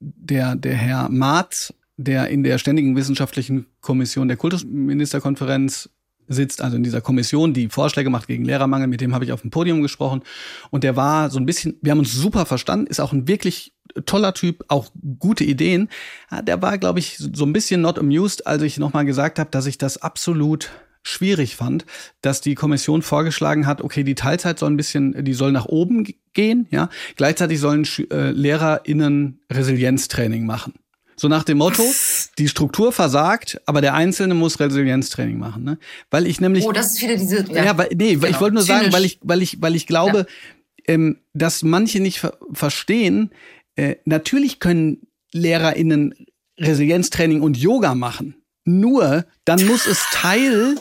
der 0.00 0.54
der 0.56 0.74
Herr 0.74 1.08
Marz 1.08 1.74
der 1.96 2.28
in 2.28 2.42
der 2.42 2.58
Ständigen 2.58 2.96
Wissenschaftlichen 2.96 3.66
Kommission 3.80 4.28
der 4.28 4.36
Kultusministerkonferenz 4.36 5.90
sitzt, 6.26 6.62
also 6.62 6.76
in 6.76 6.82
dieser 6.82 7.00
Kommission, 7.00 7.52
die 7.52 7.68
Vorschläge 7.68 8.10
macht 8.10 8.28
gegen 8.28 8.44
Lehrermangel, 8.44 8.88
mit 8.88 9.00
dem 9.00 9.14
habe 9.14 9.24
ich 9.24 9.32
auf 9.32 9.42
dem 9.42 9.50
Podium 9.50 9.82
gesprochen. 9.82 10.22
Und 10.70 10.84
der 10.84 10.96
war 10.96 11.30
so 11.30 11.38
ein 11.38 11.46
bisschen, 11.46 11.76
wir 11.82 11.92
haben 11.92 11.98
uns 11.98 12.12
super 12.12 12.46
verstanden, 12.46 12.86
ist 12.86 13.00
auch 13.00 13.12
ein 13.12 13.28
wirklich 13.28 13.74
toller 14.06 14.34
Typ, 14.34 14.64
auch 14.68 14.90
gute 15.18 15.44
Ideen. 15.44 15.88
Der 16.42 16.62
war, 16.62 16.78
glaube 16.78 16.98
ich, 16.98 17.18
so 17.18 17.44
ein 17.44 17.52
bisschen 17.52 17.82
not 17.82 17.98
amused, 17.98 18.46
als 18.46 18.62
ich 18.62 18.78
nochmal 18.78 19.04
gesagt 19.04 19.38
habe, 19.38 19.50
dass 19.50 19.66
ich 19.66 19.78
das 19.78 19.98
absolut 19.98 20.70
schwierig 21.06 21.56
fand, 21.56 21.84
dass 22.22 22.40
die 22.40 22.54
Kommission 22.54 23.02
vorgeschlagen 23.02 23.66
hat, 23.66 23.82
okay, 23.82 24.04
die 24.04 24.14
Teilzeit 24.14 24.58
soll 24.58 24.70
ein 24.70 24.78
bisschen, 24.78 25.22
die 25.22 25.34
soll 25.34 25.52
nach 25.52 25.66
oben 25.66 26.06
gehen, 26.32 26.66
ja. 26.70 26.88
Gleichzeitig 27.16 27.60
sollen 27.60 27.86
äh, 28.10 28.30
LehrerInnen 28.30 29.40
Resilienztraining 29.52 30.46
machen. 30.46 30.72
So 31.16 31.28
nach 31.28 31.44
dem 31.44 31.58
Motto, 31.58 31.82
die 32.38 32.48
Struktur 32.48 32.92
versagt, 32.92 33.60
aber 33.66 33.80
der 33.80 33.94
Einzelne 33.94 34.34
muss 34.34 34.58
Resilienztraining 34.58 35.38
machen. 35.38 35.64
Ne? 35.64 35.78
Weil 36.10 36.26
ich 36.26 36.40
nämlich. 36.40 36.64
Oh, 36.64 36.72
das 36.72 36.94
ist 36.94 37.02
wieder 37.02 37.16
diese. 37.16 37.44
Ja, 37.52 37.64
ja 37.64 37.78
weil, 37.78 37.90
nee, 37.94 38.14
genau. 38.14 38.26
ich 38.26 38.40
wollte 38.40 38.54
nur 38.54 38.64
Zynisch. 38.64 38.82
sagen, 38.82 38.92
weil 38.92 39.04
ich, 39.04 39.18
weil 39.22 39.42
ich, 39.42 39.62
weil 39.62 39.76
ich 39.76 39.86
glaube, 39.86 40.18
ja. 40.18 40.94
ähm, 40.94 41.18
dass 41.32 41.62
manche 41.62 42.00
nicht 42.00 42.20
ver 42.20 42.36
verstehen, 42.52 43.30
äh, 43.76 43.96
natürlich 44.04 44.60
können 44.60 45.06
LehrerInnen 45.32 46.14
Resilienztraining 46.58 47.42
und 47.42 47.56
Yoga 47.56 47.94
machen. 47.94 48.36
Nur 48.64 49.24
dann 49.44 49.64
muss 49.66 49.86
es 49.86 50.04
Teil 50.12 50.76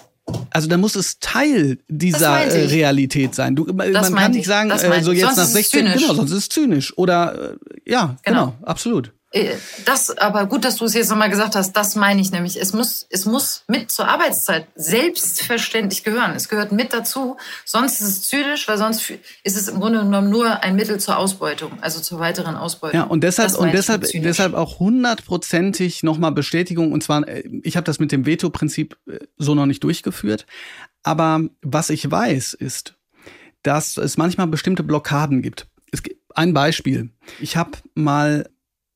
also 0.52 0.68
dann 0.68 0.80
muss 0.80 0.96
es 0.96 1.20
Teil 1.20 1.80
dieser 1.88 2.46
äh, 2.46 2.66
Realität 2.68 3.36
sein. 3.36 3.56
Du, 3.56 3.66
man 3.66 3.92
kann 3.94 4.32
nicht 4.32 4.46
sagen, 4.46 4.72
äh, 4.72 5.04
so 5.04 5.12
jetzt 5.12 5.38
nach 5.38 5.46
16, 5.46 5.86
genau, 5.86 6.14
sonst 6.14 6.32
ist 6.32 6.38
es 6.38 6.50
zynisch. 6.50 6.98
Oder 6.98 7.58
äh, 7.86 7.92
ja, 7.92 8.16
genau, 8.24 8.46
genau 8.48 8.58
absolut. 8.64 9.12
Äh, 9.34 9.56
das, 9.86 10.16
aber 10.18 10.46
gut, 10.46 10.64
dass 10.64 10.78
du 10.78 10.86
es 10.86 10.94
jetzt 10.94 11.10
nochmal 11.10 11.30
gesagt 11.30 11.56
hast, 11.56 11.74
das 11.74 11.96
meine 11.96 12.22
ich 12.22 12.32
nämlich. 12.32 12.60
Es 12.60 12.72
muss, 12.72 13.06
es 13.10 13.26
muss 13.26 13.64
mit 13.68 13.92
zur 13.92 14.08
Arbeitszeit 14.08 14.68
selbstverständlich 14.76 16.04
gehören. 16.04 16.32
Es 16.36 16.48
gehört 16.48 16.72
mit 16.72 16.94
dazu. 16.94 17.38
Sonst 17.66 18.00
ist 18.00 18.08
es 18.08 18.22
zynisch, 18.30 18.68
weil 18.68 18.78
sonst 18.78 19.12
ist 19.44 19.58
es 19.58 19.68
im 19.68 19.80
Grunde 19.80 20.00
genommen 20.00 20.30
nur 20.30 20.62
ein 20.64 20.76
Mittel 20.76 21.00
zur 21.00 21.18
Ausbeutung, 21.18 21.72
also 21.82 22.00
zur 22.00 22.20
weiteren 22.20 22.56
Ausbeutung. 22.56 23.00
Ja, 23.00 23.06
und 23.06 23.24
deshalb, 23.24 23.56
und 23.56 23.74
deshalb, 23.74 24.04
deshalb 24.14 24.54
auch 24.54 24.80
hundertprozentig 24.80 26.04
nochmal 26.04 26.32
Bestätigung. 26.32 26.92
Und 26.92 27.04
zwar, 27.04 27.28
äh, 27.28 27.44
ich 27.64 27.76
habe 27.76 27.86
das 27.86 28.00
mit 28.00 28.12
dem 28.12 28.28
Veto-Prinzip 28.28 28.98
äh, 29.08 29.20
so 29.38 29.56
noch 29.56 29.66
nicht 29.66 29.84
durchgeführt. 29.84 30.46
Aber 31.02 31.42
was 31.62 31.90
ich 31.90 32.10
weiß, 32.10 32.54
ist, 32.54 32.96
dass 33.64 33.98
es 33.98 34.18
manchmal 34.18 34.48
bestimmte 34.48 34.84
Blockaden 34.84 35.42
gibt. 35.42 35.68
Es 35.92 36.04
gibt 36.04 36.22
ein 36.36 36.54
Beispiel. 36.54 37.10
Ich 37.40 37.58
habe 37.58 37.72
mal, 37.96 38.50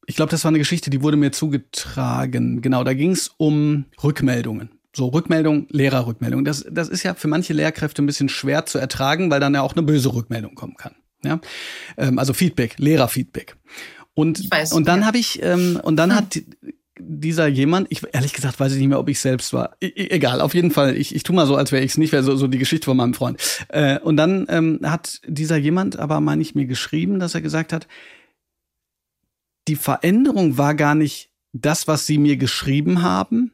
ich 0.08 0.16
glaube, 0.16 0.32
das 0.32 0.43
war 0.45 0.49
eine 0.49 0.58
Geschichte, 0.58 0.89
die 0.89 1.03
wurde 1.03 1.18
mir 1.18 1.32
zugetragen. 1.32 2.62
Genau, 2.62 2.84
da 2.86 2.93
ging 2.93 3.12
es 3.12 3.30
um 3.38 3.86
Rückmeldungen. 4.01 4.72
So, 4.95 5.08
Rückmeldung, 5.08 5.68
Lehrerrückmeldung. 5.70 6.45
Das, 6.45 6.66
das 6.72 6.88
ist 6.88 7.03
ja 7.03 7.14
für 7.14 7.28
manche 7.28 7.53
Lehrkräfte 7.53 8.01
ein 8.01 8.05
bisschen 8.08 8.30
schwer 8.30 8.66
zu 8.66 8.80
ertragen, 8.80 9.30
weil 9.30 9.41
dann 9.41 9.53
ja 9.53 9.62
auch 9.62 9.74
eine 9.74 9.84
böse 9.84 10.14
Rückmeldung 10.14 10.55
kommen 10.55 10.76
kann. 10.78 10.95
Ja? 11.24 11.39
Ähm, 11.97 12.18
also 12.20 12.34
Feedback, 12.34 12.76
Lehrerfeedback. 12.80 13.58
Und, 14.14 14.49
weiß, 14.49 14.72
und 14.72 14.88
dann 14.88 15.01
ja. 15.01 15.08
habe 15.08 15.18
ich, 15.18 15.43
ähm, 15.43 15.80
und 15.84 15.97
dann 15.97 16.12
hm. 16.12 16.18
hat 16.18 16.39
dieser 16.99 17.47
jemand, 17.47 17.88
ich 17.91 18.01
ehrlich 18.12 18.34
gesagt 18.34 18.60
weiß 18.60 18.72
ich 18.72 18.80
nicht 18.80 18.88
mehr, 18.88 18.99
ob 18.99 19.10
ich 19.10 19.20
selbst 19.20 19.53
war. 19.53 19.76
I 19.84 20.10
egal, 20.10 20.41
auf 20.41 20.55
jeden 20.55 20.72
Fall. 20.72 20.95
Ich, 20.95 21.14
ich 21.14 21.24
tu 21.24 21.34
mal 21.34 21.45
so, 21.45 21.55
als 21.55 21.72
wäre 21.72 21.84
ich 21.84 21.91
es 21.91 21.97
nicht, 21.97 22.14
wäre 22.14 22.24
so, 22.24 22.36
so 22.38 22.47
die 22.47 22.58
Geschichte 22.58 22.86
von 22.86 22.97
meinem 22.97 23.14
Freund. 23.14 23.39
Äh, 23.68 23.99
und 23.99 24.18
dann 24.18 24.47
ähm, 24.49 24.80
hat 24.84 25.22
dieser 25.28 25.58
jemand 25.58 25.99
aber, 25.99 26.22
meine 26.22 26.41
ich, 26.41 26.55
mir 26.55 26.66
geschrieben, 26.66 27.20
dass 27.20 27.36
er 27.36 27.41
gesagt 27.41 27.74
hat, 27.74 27.88
die 29.68 29.76
Veränderung 29.76 30.57
war 30.57 30.76
gar 30.76 30.95
nicht 30.95 31.30
das, 31.53 31.88
was 31.88 32.05
sie 32.05 32.18
mir 32.18 32.38
geschrieben 32.38 33.01
haben 33.01 33.51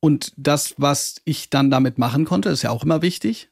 und 0.00 0.32
das, 0.36 0.74
was 0.78 1.20
ich 1.24 1.50
dann 1.50 1.70
damit 1.70 1.98
machen 1.98 2.24
konnte, 2.24 2.48
ist 2.48 2.62
ja 2.62 2.70
auch 2.70 2.84
immer 2.84 3.02
wichtig, 3.02 3.50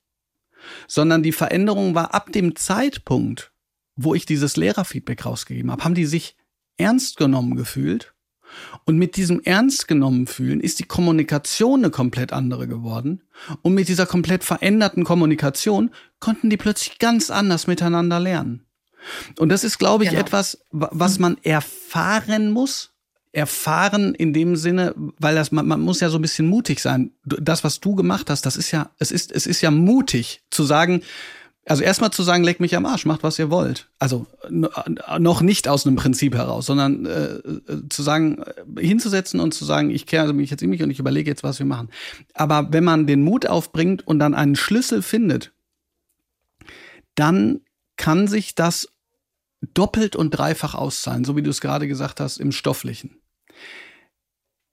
sondern 0.87 1.23
die 1.23 1.33
Veränderung 1.33 1.95
war 1.95 2.15
ab 2.15 2.33
dem 2.33 2.57
Zeitpunkt, 2.57 3.53
wo 3.97 4.15
ich 4.15 4.27
dieses 4.27 4.57
Lehrerfeedback 4.57 5.25
rausgegeben 5.27 5.71
habe, 5.71 5.85
haben 5.85 5.95
die 5.95 6.07
sich 6.07 6.37
ernst 6.77 7.17
genommen 7.17 7.57
gefühlt 7.57 8.15
und 8.85 8.99
mit 8.99 9.17
diesem 9.17 9.41
ernst 9.41 9.89
genommen 9.89 10.27
fühlen 10.27 10.61
ist 10.61 10.79
die 10.79 10.85
Kommunikation 10.85 11.81
eine 11.81 11.91
komplett 11.91 12.33
andere 12.33 12.67
geworden. 12.67 13.23
Und 13.63 13.75
mit 13.75 13.89
dieser 13.89 14.07
komplett 14.07 14.45
veränderten 14.45 15.05
Kommunikation 15.05 15.91
konnten 16.19 16.51
die 16.51 16.57
plötzlich 16.57 16.99
ganz 16.99 17.31
anders 17.31 17.67
miteinander 17.67 18.21
lernen. 18.21 18.67
Und 19.39 19.49
das 19.49 19.65
ist, 19.65 19.79
glaube 19.79 20.05
ich, 20.05 20.11
genau. 20.11 20.23
etwas, 20.23 20.59
was 20.71 21.19
man 21.19 21.37
erfahren 21.43 22.51
muss. 22.51 22.91
Erfahren 23.33 24.15
in 24.17 24.33
dem 24.33 24.57
Sinne, 24.57 24.93
weil 25.19 25.37
das, 25.37 25.53
man, 25.53 25.69
man 25.69 25.81
muss 25.81 26.01
ja 26.01 26.11
so 26.11 26.19
ein 26.19 26.23
bisschen 26.23 26.49
mutig 26.49 26.81
sein. 26.81 27.13
Das, 27.25 27.63
was 27.63 27.79
du 27.79 27.95
gemacht 27.95 28.29
hast, 28.29 28.45
das 28.45 28.57
ist 28.57 28.73
ja, 28.73 28.91
es 28.99 29.13
ist, 29.13 29.31
es 29.31 29.47
ist 29.47 29.61
ja 29.61 29.71
mutig 29.71 30.43
zu 30.51 30.65
sagen, 30.65 31.03
also 31.67 31.85
erstmal 31.85 32.11
zu 32.11 32.23
sagen, 32.23 32.43
leckt 32.43 32.59
mich 32.59 32.75
am 32.75 32.87
Arsch, 32.87 33.07
macht 33.07 33.23
was 33.23 33.39
ihr 33.39 33.51
wollt. 33.51 33.89
Also 33.99 34.27
noch 34.51 35.41
nicht 35.43 35.69
aus 35.69 35.87
einem 35.87 35.95
Prinzip 35.95 36.35
heraus, 36.35 36.67
sondern 36.67 37.07
äh, 37.07 37.35
äh, 37.35 37.89
zu 37.89 38.03
sagen, 38.03 38.43
äh, 38.77 38.85
hinzusetzen 38.85 39.39
und 39.39 39.53
zu 39.53 39.65
sagen, 39.65 39.91
ich 39.91 40.07
kehre 40.07 40.33
mich 40.33 40.51
jetzt 40.51 40.63
in 40.63 40.71
mich 40.71 40.83
und 40.83 40.91
ich 40.91 40.99
überlege 40.99 41.31
jetzt, 41.31 41.45
was 41.45 41.59
wir 41.59 41.67
machen. 41.67 41.91
Aber 42.35 42.73
wenn 42.73 42.83
man 42.83 43.07
den 43.07 43.23
Mut 43.23 43.47
aufbringt 43.47 44.07
und 44.07 44.19
dann 44.19 44.35
einen 44.35 44.57
Schlüssel 44.57 45.03
findet, 45.03 45.53
dann 47.15 47.61
kann 48.01 48.29
sich 48.29 48.55
das 48.55 48.89
doppelt 49.75 50.17
und 50.17 50.31
dreifach 50.31 50.75
auszahlen, 50.75 51.25
so 51.25 51.37
wie 51.37 51.43
du 51.43 51.51
es 51.51 51.61
gerade 51.61 51.87
gesagt 51.87 52.19
hast, 52.19 52.39
im 52.39 52.51
Stofflichen. 52.51 53.21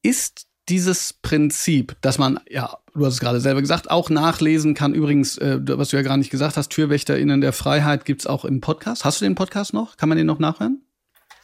Ist 0.02 0.48
dieses 0.70 1.12
Prinzip, 1.12 1.98
dass 2.00 2.18
man, 2.18 2.40
ja, 2.50 2.78
du 2.94 3.06
hast 3.06 3.16
es 3.16 3.20
gerade 3.20 3.42
selber 3.42 3.60
gesagt, 3.60 3.92
auch 3.92 4.10
nachlesen 4.10 4.76
kann. 4.76 4.94
Übrigens, 4.94 5.38
äh, 5.40 5.60
was 5.62 5.90
du 5.90 5.98
ja 5.98 6.04
gerade 6.04 6.20
nicht 6.20 6.30
gesagt 6.30 6.56
hast, 6.56 6.70
TürwächterInnen 6.70 7.42
der 7.42 7.52
Freiheit 7.52 8.06
gibt's 8.06 8.28
auch 8.28 8.46
im 8.46 8.62
Podcast. 8.62 9.04
Hast 9.04 9.20
du 9.20 9.26
den 9.26 9.36
Podcast 9.36 9.74
noch? 9.74 9.98
Kann 9.98 10.08
man 10.08 10.18
den 10.18 10.28
noch 10.28 10.40
nachhören? 10.40 10.82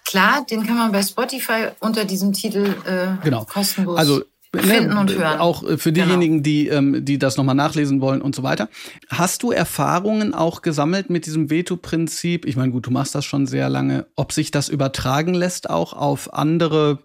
Klar, 0.05 0.45
den 0.49 0.65
kann 0.65 0.77
man 0.77 0.93
bei 0.93 1.03
Spotify 1.03 1.67
unter 1.81 2.05
diesem 2.05 2.31
Titel 2.31 2.75
äh, 2.86 3.21
genau. 3.23 3.43
kostenlos 3.43 3.99
also, 3.99 4.23
finden 4.62 4.97
und 4.97 5.12
hören. 5.12 5.39
Auch 5.39 5.64
äh, 5.64 5.78
für 5.78 5.91
genau. 5.91 6.08
diejenigen, 6.08 6.43
genau. 6.43 6.43
die, 6.43 6.68
ähm, 6.68 7.06
die 7.06 7.18
das 7.18 7.38
nochmal 7.38 7.56
nachlesen 7.56 8.01
wollen 8.01 8.22
und 8.22 8.36
so 8.36 8.43
weiter. 8.43 8.70
Hast 9.10 9.43
du 9.43 9.51
Erfahrungen 9.51 10.34
auch 10.34 10.62
gesammelt 10.62 11.10
mit 11.10 11.26
diesem 11.26 11.49
Veto-Prinzip? 11.49 12.45
Ich 12.45 12.56
meine, 12.56 12.72
gut, 12.72 12.86
du 12.86 12.91
machst 12.91 13.16
das 13.16 13.26
schon 13.26 13.47
sehr 13.47 13.70
lange. 13.70 14.06
Ob 14.16 14.32
sich 14.32 14.51
das 14.51 14.70
übertragen 14.70 15.34
lässt 15.34 15.70
auch 15.70 15.93
auf 15.93 16.34
andere 16.34 16.99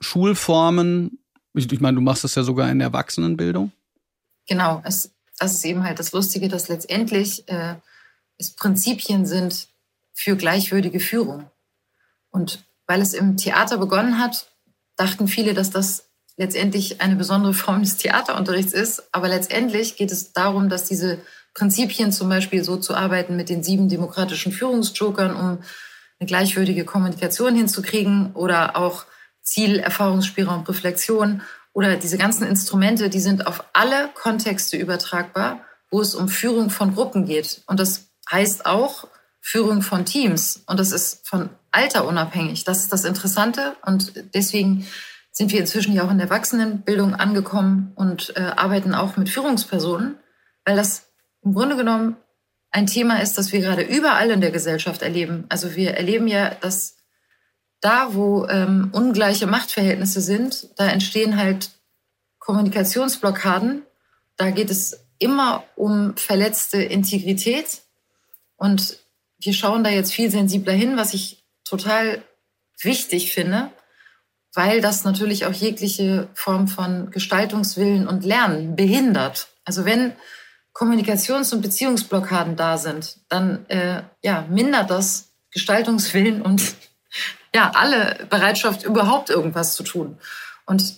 Schulformen? 0.00 1.18
Ich, 1.54 1.70
ich 1.70 1.80
meine, 1.80 1.96
du 1.96 2.00
machst 2.00 2.24
das 2.24 2.34
ja 2.34 2.42
sogar 2.42 2.70
in 2.70 2.78
der 2.78 2.88
Erwachsenenbildung. 2.88 3.72
Genau, 4.48 4.82
es, 4.84 5.10
das 5.38 5.54
ist 5.54 5.64
eben 5.64 5.84
halt 5.84 5.98
das 5.98 6.12
Lustige, 6.12 6.48
dass 6.48 6.68
letztendlich 6.68 7.48
äh, 7.48 7.74
es 8.38 8.52
Prinzipien 8.52 9.26
sind 9.26 9.68
für 10.12 10.36
gleichwürdige 10.36 11.00
Führung. 11.00 11.50
Und 12.30 12.64
weil 12.86 13.00
es 13.00 13.12
im 13.14 13.36
Theater 13.36 13.78
begonnen 13.78 14.18
hat, 14.18 14.50
dachten 14.96 15.28
viele, 15.28 15.54
dass 15.54 15.70
das 15.70 16.05
letztendlich 16.36 17.00
eine 17.00 17.16
besondere 17.16 17.54
Form 17.54 17.82
des 17.82 17.96
Theaterunterrichts 17.96 18.72
ist. 18.72 19.04
Aber 19.12 19.28
letztendlich 19.28 19.96
geht 19.96 20.12
es 20.12 20.32
darum, 20.32 20.68
dass 20.68 20.84
diese 20.84 21.18
Prinzipien 21.54 22.12
zum 22.12 22.28
Beispiel 22.28 22.62
so 22.62 22.76
zu 22.76 22.94
arbeiten 22.94 23.36
mit 23.36 23.48
den 23.48 23.62
sieben 23.62 23.88
demokratischen 23.88 24.52
Führungsjokern, 24.52 25.34
um 25.34 25.58
eine 26.18 26.26
gleichwürdige 26.26 26.84
Kommunikation 26.84 27.54
hinzukriegen 27.54 28.32
oder 28.34 28.76
auch 28.76 29.04
Ziel, 29.42 29.78
Erfahrungsspielraum, 29.78 30.64
Reflexion 30.64 31.42
oder 31.72 31.96
diese 31.96 32.18
ganzen 32.18 32.46
Instrumente, 32.46 33.10
die 33.10 33.20
sind 33.20 33.46
auf 33.46 33.64
alle 33.72 34.08
Kontexte 34.14 34.76
übertragbar, 34.76 35.60
wo 35.90 36.00
es 36.00 36.14
um 36.14 36.28
Führung 36.28 36.70
von 36.70 36.94
Gruppen 36.94 37.26
geht. 37.26 37.62
Und 37.66 37.80
das 37.80 38.08
heißt 38.30 38.66
auch 38.66 39.08
Führung 39.40 39.82
von 39.82 40.04
Teams. 40.04 40.62
Und 40.66 40.80
das 40.80 40.90
ist 40.90 41.26
von 41.28 41.50
Alter 41.70 42.06
unabhängig. 42.06 42.64
Das 42.64 42.80
ist 42.80 42.92
das 42.92 43.04
Interessante. 43.04 43.76
Und 43.84 44.12
deswegen 44.34 44.86
sind 45.36 45.52
wir 45.52 45.60
inzwischen 45.60 45.92
ja 45.92 46.02
auch 46.02 46.10
in 46.10 46.16
der 46.16 46.28
Erwachsenenbildung 46.28 47.14
angekommen 47.14 47.92
und 47.94 48.32
äh, 48.36 48.40
arbeiten 48.40 48.94
auch 48.94 49.18
mit 49.18 49.28
Führungspersonen, 49.28 50.16
weil 50.64 50.76
das 50.76 51.10
im 51.42 51.52
Grunde 51.52 51.76
genommen 51.76 52.16
ein 52.70 52.86
Thema 52.86 53.20
ist, 53.20 53.36
das 53.36 53.52
wir 53.52 53.60
gerade 53.60 53.82
überall 53.82 54.30
in 54.30 54.40
der 54.40 54.50
Gesellschaft 54.50 55.02
erleben. 55.02 55.44
Also 55.50 55.76
wir 55.76 55.92
erleben 55.92 56.26
ja, 56.26 56.54
dass 56.54 56.96
da, 57.82 58.14
wo 58.14 58.46
ähm, 58.46 58.88
ungleiche 58.92 59.46
Machtverhältnisse 59.46 60.22
sind, 60.22 60.70
da 60.78 60.86
entstehen 60.86 61.36
halt 61.36 61.70
Kommunikationsblockaden. 62.38 63.82
Da 64.38 64.50
geht 64.50 64.70
es 64.70 65.04
immer 65.18 65.64
um 65.76 66.16
verletzte 66.16 66.82
Integrität. 66.82 67.82
Und 68.56 69.00
wir 69.38 69.52
schauen 69.52 69.84
da 69.84 69.90
jetzt 69.90 70.14
viel 70.14 70.30
sensibler 70.30 70.72
hin, 70.72 70.96
was 70.96 71.12
ich 71.12 71.44
total 71.62 72.22
wichtig 72.80 73.34
finde, 73.34 73.70
weil 74.56 74.80
das 74.80 75.04
natürlich 75.04 75.44
auch 75.44 75.52
jegliche 75.52 76.28
Form 76.32 76.66
von 76.66 77.10
Gestaltungswillen 77.10 78.08
und 78.08 78.24
Lernen 78.24 78.74
behindert. 78.74 79.48
Also 79.66 79.84
wenn 79.84 80.12
Kommunikations- 80.72 81.52
und 81.52 81.60
Beziehungsblockaden 81.60 82.56
da 82.56 82.78
sind, 82.78 83.18
dann 83.28 83.66
äh, 83.68 84.02
ja, 84.22 84.46
mindert 84.48 84.90
das 84.90 85.28
Gestaltungswillen 85.50 86.40
und 86.40 86.74
ja, 87.54 87.70
alle 87.74 88.26
Bereitschaft, 88.30 88.82
überhaupt 88.84 89.28
irgendwas 89.28 89.74
zu 89.74 89.82
tun. 89.82 90.16
Und 90.64 90.94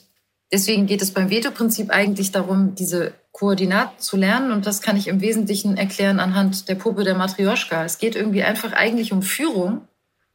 deswegen 0.52 0.86
geht 0.86 1.02
es 1.02 1.12
beim 1.12 1.28
Veto-Prinzip 1.28 1.90
eigentlich 1.90 2.30
darum, 2.30 2.76
diese 2.76 3.12
Koordinaten 3.32 4.00
zu 4.00 4.16
lernen. 4.16 4.52
Und 4.52 4.66
das 4.66 4.82
kann 4.82 4.96
ich 4.96 5.08
im 5.08 5.20
Wesentlichen 5.20 5.76
erklären 5.76 6.20
anhand 6.20 6.68
der 6.68 6.76
Puppe 6.76 7.02
der 7.02 7.16
Matrioschka. 7.16 7.84
Es 7.84 7.98
geht 7.98 8.14
irgendwie 8.14 8.44
einfach 8.44 8.72
eigentlich 8.72 9.12
um 9.12 9.22
Führung, 9.22 9.86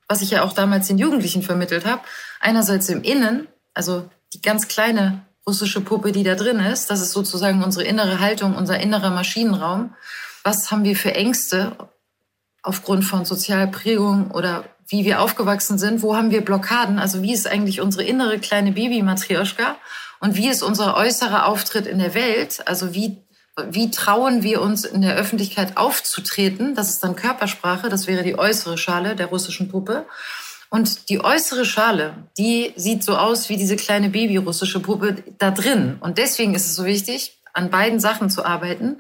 was 0.09 0.21
ich 0.21 0.31
ja 0.31 0.43
auch 0.43 0.53
damals 0.53 0.87
den 0.87 0.97
Jugendlichen 0.97 1.41
vermittelt 1.41 1.85
habe. 1.85 2.01
Einerseits 2.43 2.89
im 2.89 3.03
Innen, 3.03 3.47
also 3.73 4.09
die 4.33 4.41
ganz 4.41 4.67
kleine 4.67 5.25
russische 5.47 5.79
Puppe, 5.79 6.11
die 6.11 6.23
da 6.23 6.35
drin 6.35 6.59
ist. 6.59 6.89
Das 6.89 6.99
ist 6.99 7.11
sozusagen 7.11 7.63
unsere 7.63 7.85
innere 7.85 8.19
Haltung, 8.19 8.55
unser 8.55 8.79
innerer 8.81 9.11
Maschinenraum. 9.11 9.95
Was 10.43 10.69
haben 10.69 10.83
wir 10.83 10.97
für 10.97 11.15
Ängste 11.15 11.77
aufgrund 12.61 13.05
von 13.05 13.23
Sozialprägung 13.23 14.31
oder 14.31 14.65
wie 14.87 15.05
wir 15.05 15.21
aufgewachsen 15.21 15.77
sind, 15.77 16.01
wo 16.01 16.17
haben 16.17 16.31
wir 16.31 16.43
Blockaden, 16.43 16.99
also 16.99 17.21
wie 17.21 17.33
ist 17.33 17.47
eigentlich 17.47 17.79
unsere 17.79 18.03
innere 18.03 18.39
kleine 18.39 18.73
Baby-Matrioschka 18.73 19.77
und 20.19 20.35
wie 20.35 20.49
ist 20.49 20.63
unser 20.63 20.97
äußerer 20.97 21.45
Auftritt 21.45 21.87
in 21.87 21.99
der 21.99 22.13
Welt, 22.13 22.61
also 22.67 22.93
wie, 22.93 23.17
wie 23.69 23.89
trauen 23.89 24.43
wir 24.43 24.61
uns 24.61 24.83
in 24.83 25.01
der 25.01 25.15
Öffentlichkeit 25.15 25.77
aufzutreten, 25.77 26.75
das 26.75 26.89
ist 26.89 27.03
dann 27.03 27.15
Körpersprache, 27.15 27.87
das 27.87 28.07
wäre 28.07 28.23
die 28.23 28.37
äußere 28.37 28.77
Schale 28.77 29.15
der 29.15 29.27
russischen 29.27 29.69
Puppe. 29.69 30.05
Und 30.73 31.09
die 31.09 31.23
äußere 31.23 31.65
Schale, 31.65 32.15
die 32.35 32.73
sieht 32.75 33.03
so 33.03 33.15
aus 33.15 33.47
wie 33.47 33.57
diese 33.57 33.75
kleine 33.75 34.09
Baby-russische 34.09 34.79
Puppe 34.79 35.23
da 35.37 35.51
drin. 35.51 35.97
Und 35.99 36.17
deswegen 36.17 36.55
ist 36.55 36.65
es 36.65 36.75
so 36.75 36.85
wichtig, 36.85 37.37
an 37.53 37.69
beiden 37.69 37.99
Sachen 37.99 38.31
zu 38.31 38.43
arbeiten 38.43 38.97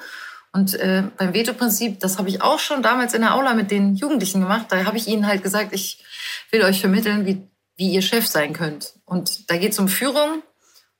und 0.51 0.75
äh, 0.75 1.03
beim 1.17 1.33
Veto-Prinzip, 1.33 1.99
das 1.99 2.19
habe 2.19 2.29
ich 2.29 2.43
auch 2.43 2.59
schon 2.59 2.83
damals 2.83 3.15
in 3.15 3.21
der 3.21 3.33
Aula 3.33 3.55
mit 3.55 3.71
den 3.71 3.95
Jugendlichen 3.95 4.39
gemacht. 4.39 4.67
Da 4.69 4.85
habe 4.85 4.97
ich 4.97 5.07
ihnen 5.07 5.25
halt 5.25 5.41
gesagt, 5.41 5.73
ich 5.73 6.03
will 6.51 6.61
euch 6.61 6.79
vermitteln, 6.79 7.25
wie, 7.25 7.41
wie 7.75 7.89
ihr 7.89 8.03
Chef 8.03 8.27
sein 8.27 8.53
könnt. 8.53 8.93
Und 9.05 9.49
da 9.49 9.57
geht 9.57 9.71
es 9.71 9.79
um 9.79 9.87
Führung. 9.87 10.43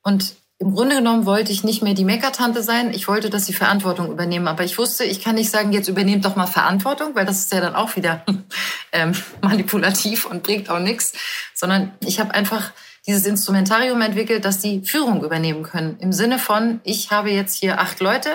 Und 0.02 0.34
im 0.64 0.74
Grunde 0.76 0.96
genommen 0.96 1.26
wollte 1.26 1.52
ich 1.52 1.66
nicht 1.66 1.84
mehr 1.84 1.94
die 1.94 2.06
Meckertante 2.06 2.64
sein. 2.64 2.94
Ich 2.94 3.10
wollte, 3.10 3.30
dass 3.30 3.46
sie 3.46 3.52
Verantwortung 3.52 4.10
übernehmen. 4.10 4.48
Aber 4.48 4.64
ich 4.64 4.78
wusste, 4.78 5.04
ich 5.04 5.22
kann 5.22 5.36
nicht 5.36 5.50
sagen, 5.50 5.74
jetzt 5.74 5.90
übernehmt 5.90 6.24
doch 6.24 6.38
mal 6.38 6.48
Verantwortung, 6.48 7.16
weil 7.16 7.26
das 7.26 7.40
ist 7.40 7.52
ja 7.52 7.60
dann 7.60 7.76
auch 7.76 7.98
wieder 7.98 8.24
ähm, 8.94 9.12
manipulativ 9.42 10.26
und 10.26 10.42
bringt 10.42 10.70
auch 10.70 10.80
nichts. 10.80 11.12
Sondern 11.54 11.92
ich 12.00 12.22
habe 12.22 12.34
einfach 12.34 12.72
dieses 13.06 13.26
Instrumentarium 13.26 14.00
entwickelt, 14.00 14.46
dass 14.46 14.60
die 14.60 14.82
Führung 14.86 15.26
übernehmen 15.26 15.64
können. 15.64 15.98
Im 16.00 16.14
Sinne 16.14 16.40
von, 16.40 16.80
ich 16.86 17.12
habe 17.12 17.30
jetzt 17.30 17.60
hier 17.60 17.82
acht 17.82 18.00
Leute 18.00 18.30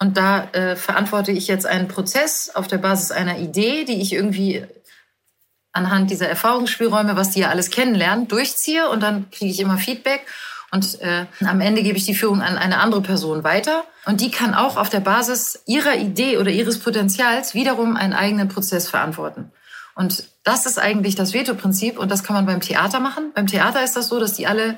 Und 0.00 0.16
da 0.16 0.44
äh, 0.52 0.74
verantworte 0.74 1.32
ich 1.32 1.48
jetzt 1.48 1.66
einen 1.66 1.88
Prozess 1.88 2.50
auf 2.54 2.66
der 2.66 2.78
Basis 2.78 3.10
einer 3.10 3.38
Idee, 3.38 3.84
die 3.84 4.00
ich 4.00 4.14
irgendwie 4.14 4.64
anhand 5.72 6.10
dieser 6.10 6.30
Erfahrungsspielräume, 6.30 7.14
was 7.14 7.32
die 7.32 7.40
ja 7.40 7.50
alles 7.50 7.70
kennenlernen, 7.70 8.26
durchziehe 8.26 8.88
und 8.88 9.02
dann 9.02 9.30
kriege 9.30 9.50
ich 9.50 9.60
immer 9.60 9.76
Feedback 9.76 10.24
und 10.70 11.00
äh, 11.00 11.26
am 11.44 11.60
Ende 11.60 11.82
gebe 11.82 11.96
ich 11.96 12.04
die 12.04 12.14
Führung 12.14 12.42
an 12.42 12.58
eine 12.58 12.78
andere 12.78 13.00
Person 13.00 13.42
weiter 13.42 13.84
und 14.04 14.20
die 14.20 14.30
kann 14.30 14.54
auch 14.54 14.76
auf 14.76 14.90
der 14.90 15.00
Basis 15.00 15.62
ihrer 15.66 15.96
Idee 15.96 16.36
oder 16.36 16.50
ihres 16.50 16.78
Potenzials 16.78 17.54
wiederum 17.54 17.96
einen 17.96 18.12
eigenen 18.12 18.48
Prozess 18.48 18.88
verantworten. 18.88 19.50
Und 19.94 20.24
das 20.44 20.66
ist 20.66 20.78
eigentlich 20.78 21.14
das 21.14 21.32
Veto-Prinzip 21.32 21.98
und 21.98 22.10
das 22.10 22.22
kann 22.22 22.34
man 22.34 22.46
beim 22.46 22.60
Theater 22.60 23.00
machen. 23.00 23.32
Beim 23.34 23.46
Theater 23.46 23.82
ist 23.82 23.96
das 23.96 24.08
so, 24.08 24.20
dass 24.20 24.34
die 24.34 24.46
alle 24.46 24.76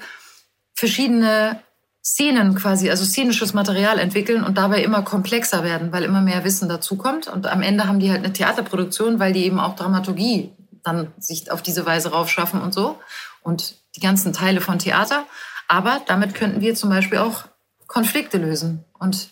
verschiedene 0.74 1.60
Szenen 2.02 2.54
quasi, 2.54 2.88
also 2.88 3.04
szenisches 3.04 3.52
Material 3.52 3.98
entwickeln 3.98 4.42
und 4.42 4.56
dabei 4.56 4.82
immer 4.82 5.02
komplexer 5.02 5.62
werden, 5.62 5.92
weil 5.92 6.04
immer 6.04 6.22
mehr 6.22 6.44
Wissen 6.44 6.68
dazukommt. 6.68 7.28
Und 7.28 7.46
am 7.46 7.60
Ende 7.60 7.86
haben 7.86 8.00
die 8.00 8.10
halt 8.10 8.24
eine 8.24 8.32
Theaterproduktion, 8.32 9.18
weil 9.18 9.32
die 9.32 9.44
eben 9.44 9.60
auch 9.60 9.76
Dramaturgie 9.76 10.52
dann 10.82 11.12
sich 11.18 11.50
auf 11.50 11.60
diese 11.60 11.84
Weise 11.84 12.12
raufschaffen 12.12 12.62
und 12.62 12.72
so. 12.72 12.98
Und 13.42 13.74
die 13.96 14.00
ganzen 14.00 14.32
Teile 14.32 14.60
von 14.60 14.78
Theater. 14.78 15.26
Aber 15.70 16.02
damit 16.04 16.34
könnten 16.34 16.60
wir 16.60 16.74
zum 16.74 16.90
Beispiel 16.90 17.18
auch 17.18 17.44
Konflikte 17.86 18.38
lösen. 18.38 18.84
Und 18.98 19.30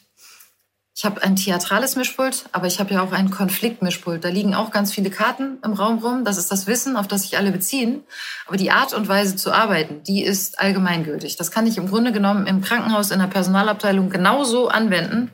ich 0.94 1.04
habe 1.04 1.20
ein 1.20 1.34
theatrales 1.34 1.96
Mischpult, 1.96 2.44
aber 2.52 2.68
ich 2.68 2.78
habe 2.78 2.94
ja 2.94 3.02
auch 3.02 3.10
ein 3.10 3.30
Konfliktmischpult. 3.30 4.22
Da 4.22 4.28
liegen 4.28 4.54
auch 4.54 4.70
ganz 4.70 4.92
viele 4.92 5.10
Karten 5.10 5.58
im 5.64 5.72
Raum 5.72 5.98
rum. 5.98 6.24
Das 6.24 6.38
ist 6.38 6.52
das 6.52 6.68
Wissen, 6.68 6.96
auf 6.96 7.08
das 7.08 7.22
sich 7.22 7.36
alle 7.36 7.50
beziehen. 7.50 8.04
Aber 8.46 8.56
die 8.56 8.70
Art 8.70 8.94
und 8.94 9.08
Weise 9.08 9.34
zu 9.34 9.50
arbeiten, 9.52 10.04
die 10.04 10.22
ist 10.22 10.60
allgemeingültig. 10.60 11.34
Das 11.34 11.50
kann 11.50 11.66
ich 11.66 11.76
im 11.76 11.88
Grunde 11.88 12.12
genommen 12.12 12.46
im 12.46 12.62
Krankenhaus, 12.62 13.10
in 13.10 13.18
der 13.18 13.26
Personalabteilung 13.26 14.08
genauso 14.08 14.68
anwenden, 14.68 15.32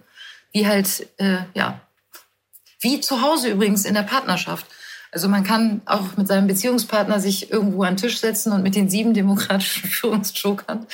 wie 0.53 0.67
halt, 0.67 1.07
äh, 1.19 1.41
ja, 1.53 1.83
wie 2.81 3.01
zu 3.01 3.21
Hause 3.21 3.51
übrigens 3.51 3.85
in 3.85 3.93
der 3.93 4.05
Partnerschaft. 4.05 4.65
Also 5.15 5.29
man 5.29 5.45
kann 5.45 5.81
auch 5.87 6.17
mit 6.17 6.27
seinem 6.27 6.49
Beziehungspartner 6.49 7.21
sich 7.21 7.53
irgendwo 7.53 7.85
an 7.85 7.95
den 7.95 7.99
Tisch 7.99 8.19
setzen 8.19 8.53
und 8.53 8.65
mit 8.65 8.75
den 8.75 8.91
sieben 8.91 9.15
demokratischen 9.15 9.89
Führungsjokern 9.89 10.87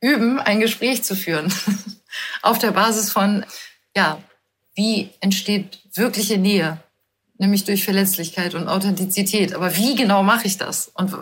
üben, 0.00 0.40
ein 0.40 0.60
Gespräch 0.60 1.04
zu 1.04 1.14
führen. 1.14 1.52
Auf 2.42 2.58
der 2.58 2.70
Basis 2.70 3.12
von, 3.12 3.44
ja, 3.94 4.18
wie 4.74 5.10
entsteht 5.20 5.78
wirkliche 5.92 6.38
Nähe? 6.38 6.78
Nämlich 7.36 7.64
durch 7.64 7.84
Verletzlichkeit 7.84 8.54
und 8.54 8.66
Authentizität. 8.66 9.54
Aber 9.54 9.76
wie 9.76 9.94
genau 9.94 10.22
mache 10.22 10.46
ich 10.46 10.56
das? 10.56 10.90
Und 10.94 11.14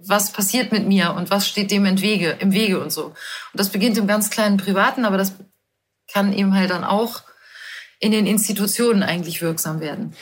was 0.00 0.32
passiert 0.32 0.72
mit 0.72 0.86
mir? 0.86 1.12
Und 1.12 1.30
was 1.30 1.46
steht 1.46 1.70
dem 1.70 1.84
Wege, 2.00 2.36
im 2.40 2.52
Wege 2.52 2.80
und 2.80 2.90
so? 2.90 3.06
Und 3.06 3.14
das 3.54 3.68
beginnt 3.68 3.98
im 3.98 4.06
ganz 4.06 4.30
kleinen 4.30 4.56
Privaten, 4.56 5.04
aber 5.04 5.18
das 5.18 5.32
kann 6.10 6.32
eben 6.32 6.54
halt 6.54 6.70
dann 6.70 6.84
auch 6.84 7.22
in 8.00 8.12
den 8.12 8.26
Institutionen 8.26 9.02
eigentlich 9.02 9.42
wirksam 9.42 9.80
werden. 9.80 10.14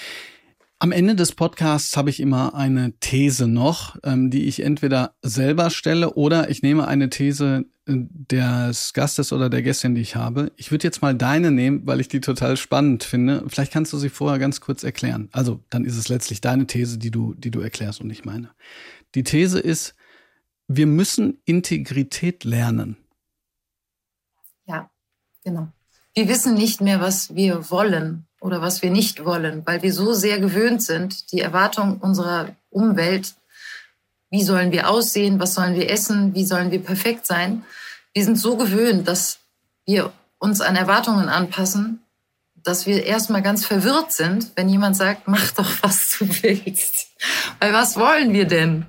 Am 0.80 0.92
Ende 0.92 1.14
des 1.14 1.32
Podcasts 1.32 1.96
habe 1.96 2.10
ich 2.10 2.20
immer 2.20 2.54
eine 2.54 2.92
These 2.98 3.46
noch, 3.46 3.96
ähm, 4.02 4.30
die 4.30 4.46
ich 4.46 4.60
entweder 4.60 5.14
selber 5.22 5.70
stelle 5.70 6.14
oder 6.14 6.50
ich 6.50 6.62
nehme 6.62 6.86
eine 6.88 7.10
These 7.10 7.64
äh, 7.86 7.94
des 7.96 8.92
Gastes 8.92 9.32
oder 9.32 9.48
der 9.48 9.62
Gästin, 9.62 9.94
die 9.94 10.00
ich 10.00 10.16
habe. 10.16 10.52
Ich 10.56 10.70
würde 10.70 10.84
jetzt 10.84 11.00
mal 11.00 11.14
deine 11.14 11.52
nehmen, 11.52 11.86
weil 11.86 12.00
ich 12.00 12.08
die 12.08 12.20
total 12.20 12.56
spannend 12.56 13.04
finde. 13.04 13.44
Vielleicht 13.48 13.72
kannst 13.72 13.92
du 13.92 13.98
sie 13.98 14.08
vorher 14.08 14.38
ganz 14.38 14.60
kurz 14.60 14.82
erklären. 14.82 15.28
Also 15.32 15.62
dann 15.70 15.84
ist 15.84 15.96
es 15.96 16.08
letztlich 16.08 16.40
deine 16.40 16.66
These, 16.66 16.98
die 16.98 17.10
du, 17.10 17.34
die 17.34 17.50
du 17.50 17.60
erklärst 17.60 18.00
und 18.00 18.08
nicht 18.08 18.26
meine. 18.26 18.50
Die 19.14 19.22
These 19.22 19.60
ist, 19.60 19.94
wir 20.66 20.86
müssen 20.86 21.38
Integrität 21.44 22.44
lernen. 22.44 22.96
Ja, 24.66 24.90
genau. 25.44 25.68
Wir 26.14 26.28
wissen 26.28 26.54
nicht 26.54 26.80
mehr, 26.80 27.00
was 27.00 27.34
wir 27.34 27.70
wollen 27.70 28.26
oder 28.44 28.60
was 28.60 28.82
wir 28.82 28.90
nicht 28.90 29.24
wollen, 29.24 29.62
weil 29.64 29.80
wir 29.80 29.90
so 29.90 30.12
sehr 30.12 30.38
gewöhnt 30.38 30.82
sind, 30.82 31.32
die 31.32 31.40
Erwartung 31.40 31.96
unserer 32.00 32.54
Umwelt, 32.68 33.32
wie 34.28 34.42
sollen 34.42 34.70
wir 34.70 34.90
aussehen, 34.90 35.40
was 35.40 35.54
sollen 35.54 35.74
wir 35.74 35.88
essen, 35.88 36.34
wie 36.34 36.44
sollen 36.44 36.70
wir 36.70 36.82
perfekt 36.82 37.26
sein. 37.26 37.64
Wir 38.12 38.22
sind 38.22 38.36
so 38.36 38.58
gewöhnt, 38.58 39.08
dass 39.08 39.38
wir 39.86 40.12
uns 40.38 40.60
an 40.60 40.76
Erwartungen 40.76 41.30
anpassen, 41.30 42.02
dass 42.54 42.84
wir 42.84 43.06
erstmal 43.06 43.40
ganz 43.40 43.64
verwirrt 43.64 44.12
sind, 44.12 44.50
wenn 44.56 44.68
jemand 44.68 44.98
sagt, 44.98 45.26
mach 45.26 45.52
doch, 45.52 45.70
was 45.80 46.18
du 46.18 46.28
willst. 46.42 47.06
Weil 47.60 47.72
was 47.72 47.96
wollen 47.96 48.34
wir 48.34 48.46
denn? 48.46 48.84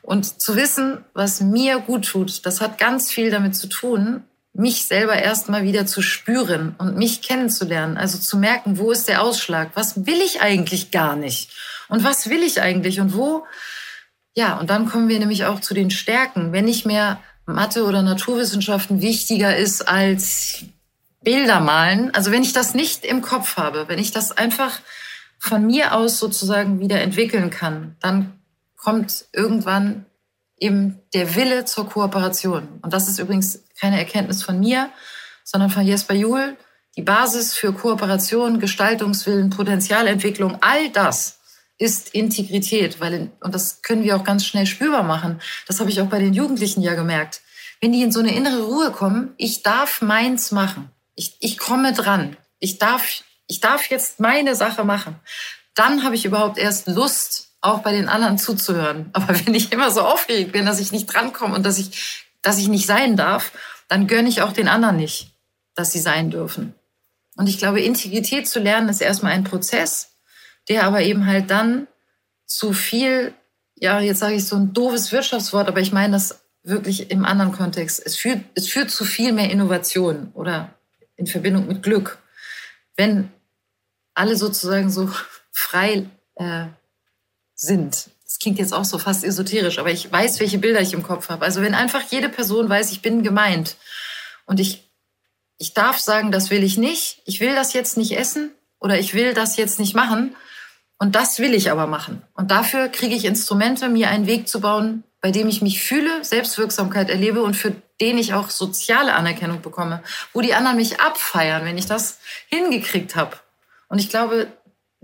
Und 0.00 0.40
zu 0.40 0.54
wissen, 0.54 1.04
was 1.12 1.40
mir 1.40 1.80
gut 1.80 2.06
tut, 2.06 2.46
das 2.46 2.60
hat 2.60 2.78
ganz 2.78 3.10
viel 3.10 3.32
damit 3.32 3.56
zu 3.56 3.66
tun, 3.66 4.22
mich 4.58 4.86
selber 4.86 5.14
erstmal 5.14 5.64
wieder 5.64 5.86
zu 5.86 6.02
spüren 6.02 6.74
und 6.78 6.96
mich 6.96 7.22
kennenzulernen. 7.22 7.96
Also 7.96 8.18
zu 8.18 8.38
merken, 8.38 8.78
wo 8.78 8.90
ist 8.90 9.08
der 9.08 9.22
Ausschlag? 9.22 9.70
Was 9.74 10.06
will 10.06 10.20
ich 10.24 10.40
eigentlich 10.40 10.90
gar 10.90 11.16
nicht? 11.16 11.50
Und 11.88 12.04
was 12.04 12.30
will 12.30 12.42
ich 12.42 12.60
eigentlich? 12.60 13.00
Und 13.00 13.14
wo? 13.14 13.44
Ja, 14.34 14.58
und 14.58 14.70
dann 14.70 14.88
kommen 14.88 15.08
wir 15.08 15.18
nämlich 15.18 15.44
auch 15.44 15.60
zu 15.60 15.74
den 15.74 15.90
Stärken. 15.90 16.52
Wenn 16.52 16.64
nicht 16.64 16.86
mehr 16.86 17.20
Mathe 17.46 17.84
oder 17.84 18.02
Naturwissenschaften 18.02 19.02
wichtiger 19.02 19.56
ist 19.56 19.88
als 19.88 20.64
Bilder 21.22 21.60
malen, 21.60 22.14
also 22.14 22.30
wenn 22.30 22.42
ich 22.42 22.52
das 22.52 22.74
nicht 22.74 23.04
im 23.04 23.22
Kopf 23.22 23.56
habe, 23.56 23.88
wenn 23.88 23.98
ich 23.98 24.12
das 24.12 24.36
einfach 24.36 24.80
von 25.38 25.66
mir 25.66 25.94
aus 25.94 26.18
sozusagen 26.18 26.80
wieder 26.80 27.00
entwickeln 27.00 27.50
kann, 27.50 27.96
dann 28.00 28.32
kommt 28.76 29.26
irgendwann 29.32 30.06
eben 30.58 31.00
der 31.14 31.34
Wille 31.34 31.64
zur 31.64 31.88
Kooperation. 31.88 32.80
Und 32.82 32.92
das 32.92 33.08
ist 33.08 33.18
übrigens 33.18 33.64
keine 33.78 33.98
Erkenntnis 33.98 34.42
von 34.42 34.58
mir, 34.58 34.90
sondern 35.44 35.70
von 35.70 35.86
Jesper 35.86 36.14
Juhl. 36.14 36.56
Die 36.96 37.02
Basis 37.02 37.54
für 37.54 37.72
Kooperation, 37.72 38.58
Gestaltungswillen, 38.58 39.50
Potenzialentwicklung, 39.50 40.58
all 40.62 40.88
das 40.90 41.40
ist 41.78 42.14
Integrität, 42.14 43.00
weil, 43.00 43.30
und 43.40 43.54
das 43.54 43.82
können 43.82 44.02
wir 44.02 44.16
auch 44.16 44.24
ganz 44.24 44.46
schnell 44.46 44.66
spürbar 44.66 45.02
machen. 45.02 45.40
Das 45.66 45.78
habe 45.78 45.90
ich 45.90 46.00
auch 46.00 46.06
bei 46.06 46.18
den 46.18 46.32
Jugendlichen 46.32 46.80
ja 46.80 46.94
gemerkt. 46.94 47.42
Wenn 47.80 47.92
die 47.92 48.02
in 48.02 48.12
so 48.12 48.20
eine 48.20 48.34
innere 48.34 48.62
Ruhe 48.62 48.90
kommen, 48.92 49.34
ich 49.36 49.62
darf 49.62 50.00
meins 50.00 50.52
machen. 50.52 50.90
Ich, 51.14 51.36
ich 51.40 51.58
komme 51.58 51.92
dran. 51.92 52.36
Ich 52.58 52.78
darf, 52.78 53.22
ich 53.46 53.60
darf 53.60 53.90
jetzt 53.90 54.20
meine 54.20 54.54
Sache 54.54 54.84
machen. 54.84 55.16
Dann 55.74 56.02
habe 56.02 56.14
ich 56.14 56.24
überhaupt 56.24 56.56
erst 56.56 56.86
Lust, 56.86 57.45
auch 57.60 57.80
bei 57.80 57.92
den 57.92 58.08
anderen 58.08 58.38
zuzuhören. 58.38 59.10
Aber 59.12 59.28
wenn 59.46 59.54
ich 59.54 59.72
immer 59.72 59.90
so 59.90 60.02
aufgeregt 60.02 60.52
bin, 60.52 60.66
dass 60.66 60.80
ich 60.80 60.92
nicht 60.92 61.06
drankomme 61.06 61.54
und 61.54 61.64
dass 61.64 61.78
ich, 61.78 62.26
dass 62.42 62.58
ich 62.58 62.68
nicht 62.68 62.86
sein 62.86 63.16
darf, 63.16 63.52
dann 63.88 64.06
gönne 64.06 64.28
ich 64.28 64.42
auch 64.42 64.52
den 64.52 64.68
anderen 64.68 64.96
nicht, 64.96 65.32
dass 65.74 65.92
sie 65.92 66.00
sein 66.00 66.30
dürfen. 66.30 66.74
Und 67.36 67.48
ich 67.48 67.58
glaube, 67.58 67.80
Integrität 67.80 68.48
zu 68.48 68.58
lernen 68.60 68.88
ist 68.88 69.00
erstmal 69.00 69.32
ein 69.32 69.44
Prozess, 69.44 70.16
der 70.68 70.84
aber 70.84 71.02
eben 71.02 71.26
halt 71.26 71.50
dann 71.50 71.86
zu 72.46 72.72
viel, 72.72 73.34
ja, 73.74 74.00
jetzt 74.00 74.20
sage 74.20 74.34
ich 74.34 74.46
so 74.46 74.56
ein 74.56 74.72
doofes 74.72 75.12
Wirtschaftswort, 75.12 75.68
aber 75.68 75.80
ich 75.80 75.92
meine 75.92 76.14
das 76.14 76.40
wirklich 76.62 77.10
im 77.10 77.24
anderen 77.24 77.52
Kontext. 77.52 78.02
Es 78.04 78.16
führt, 78.16 78.40
es 78.54 78.68
führt 78.68 78.90
zu 78.90 79.04
viel 79.04 79.32
mehr 79.32 79.50
Innovation 79.50 80.30
oder 80.34 80.74
in 81.16 81.26
Verbindung 81.26 81.66
mit 81.68 81.82
Glück. 81.82 82.18
Wenn 82.96 83.30
alle 84.14 84.36
sozusagen 84.36 84.90
so 84.90 85.10
frei 85.52 86.06
äh, 86.36 86.66
sind. 87.56 88.10
Das 88.24 88.38
klingt 88.38 88.58
jetzt 88.58 88.74
auch 88.74 88.84
so 88.84 88.98
fast 88.98 89.24
esoterisch, 89.24 89.78
aber 89.78 89.90
ich 89.90 90.12
weiß, 90.12 90.38
welche 90.40 90.58
Bilder 90.58 90.80
ich 90.80 90.92
im 90.92 91.02
Kopf 91.02 91.30
habe. 91.30 91.44
Also 91.44 91.62
wenn 91.62 91.74
einfach 91.74 92.02
jede 92.10 92.28
Person 92.28 92.68
weiß, 92.68 92.92
ich 92.92 93.02
bin 93.02 93.22
gemeint 93.22 93.76
und 94.44 94.60
ich, 94.60 94.84
ich 95.58 95.74
darf 95.74 95.98
sagen, 95.98 96.30
das 96.30 96.50
will 96.50 96.62
ich 96.62 96.76
nicht, 96.76 97.22
ich 97.24 97.40
will 97.40 97.54
das 97.54 97.72
jetzt 97.72 97.96
nicht 97.96 98.16
essen 98.16 98.50
oder 98.78 98.98
ich 98.98 99.14
will 99.14 99.32
das 99.32 99.56
jetzt 99.56 99.78
nicht 99.78 99.94
machen 99.94 100.36
und 100.98 101.14
das 101.14 101.38
will 101.38 101.54
ich 101.54 101.70
aber 101.70 101.86
machen. 101.86 102.22
Und 102.34 102.50
dafür 102.50 102.88
kriege 102.88 103.14
ich 103.14 103.24
Instrumente, 103.24 103.88
mir 103.88 104.10
einen 104.10 104.26
Weg 104.26 104.48
zu 104.48 104.60
bauen, 104.60 105.02
bei 105.20 105.30
dem 105.30 105.48
ich 105.48 105.62
mich 105.62 105.82
fühle, 105.82 106.24
Selbstwirksamkeit 106.24 107.10
erlebe 107.10 107.42
und 107.42 107.54
für 107.54 107.74
den 108.00 108.18
ich 108.18 108.34
auch 108.34 108.50
soziale 108.50 109.14
Anerkennung 109.14 109.62
bekomme, 109.62 110.02
wo 110.32 110.40
die 110.40 110.54
anderen 110.54 110.76
mich 110.76 111.00
abfeiern, 111.00 111.64
wenn 111.64 111.78
ich 111.78 111.86
das 111.86 112.18
hingekriegt 112.48 113.16
habe. 113.16 113.36
Und 113.88 113.98
ich 113.98 114.10
glaube, 114.10 114.48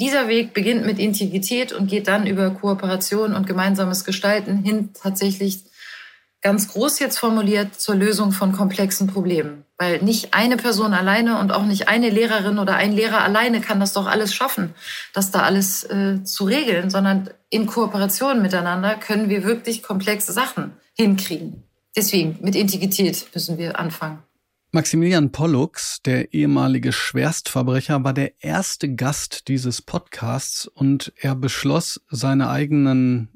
dieser 0.02 0.26
Weg 0.26 0.52
beginnt 0.52 0.84
mit 0.84 0.98
Integrität 0.98 1.72
und 1.72 1.86
geht 1.86 2.08
dann 2.08 2.26
über 2.26 2.50
Kooperation 2.50 3.34
und 3.34 3.46
gemeinsames 3.46 4.04
Gestalten 4.04 4.64
hin 4.64 4.90
tatsächlich 5.00 5.60
ganz 6.40 6.66
groß 6.72 6.98
jetzt 6.98 7.18
formuliert 7.18 7.80
zur 7.80 7.94
Lösung 7.94 8.32
von 8.32 8.50
komplexen 8.50 9.06
Problemen. 9.06 9.64
Weil 9.78 10.02
nicht 10.02 10.34
eine 10.34 10.56
Person 10.56 10.92
alleine 10.92 11.38
und 11.38 11.52
auch 11.52 11.62
nicht 11.62 11.86
eine 11.86 12.10
Lehrerin 12.10 12.58
oder 12.58 12.74
ein 12.74 12.90
Lehrer 12.90 13.22
alleine 13.22 13.60
kann 13.60 13.78
das 13.78 13.92
doch 13.92 14.08
alles 14.08 14.34
schaffen, 14.34 14.74
das 15.14 15.30
da 15.30 15.42
alles 15.42 15.84
äh, 15.84 16.24
zu 16.24 16.46
regeln, 16.46 16.90
sondern 16.90 17.30
in 17.48 17.66
Kooperation 17.66 18.42
miteinander 18.42 18.96
können 18.96 19.28
wir 19.28 19.44
wirklich 19.44 19.84
komplexe 19.84 20.32
Sachen 20.32 20.72
hinkriegen. 20.94 21.62
Deswegen, 21.94 22.38
mit 22.40 22.56
Integrität 22.56 23.28
müssen 23.32 23.56
wir 23.56 23.78
anfangen. 23.78 24.18
Maximilian 24.74 25.32
Pollux, 25.32 26.00
der 26.00 26.32
ehemalige 26.32 26.92
Schwerstverbrecher, 26.92 28.04
war 28.04 28.14
der 28.14 28.42
erste 28.42 28.94
Gast 28.94 29.48
dieses 29.48 29.82
Podcasts 29.82 30.66
und 30.66 31.12
er 31.16 31.34
beschloss 31.34 32.00
seine 32.08 32.48
eigenen 32.48 33.28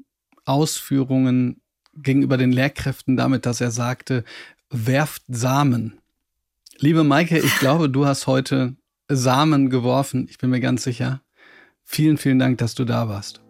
Ausführungen 0.45 1.61
gegenüber 1.93 2.37
den 2.37 2.51
Lehrkräften 2.51 3.17
damit, 3.17 3.45
dass 3.45 3.61
er 3.61 3.69
sagte, 3.69 4.23
werft 4.71 5.21
Samen. 5.27 5.99
Liebe 6.79 7.03
Maike, 7.03 7.37
ich 7.37 7.59
glaube, 7.59 7.87
du 7.87 8.07
hast 8.07 8.25
heute 8.25 8.75
Samen 9.07 9.69
geworfen, 9.69 10.25
ich 10.31 10.39
bin 10.39 10.49
mir 10.49 10.59
ganz 10.59 10.83
sicher. 10.83 11.21
Vielen, 11.83 12.17
vielen 12.17 12.39
Dank, 12.39 12.57
dass 12.57 12.73
du 12.73 12.83
da 12.83 13.09
warst. 13.09 13.41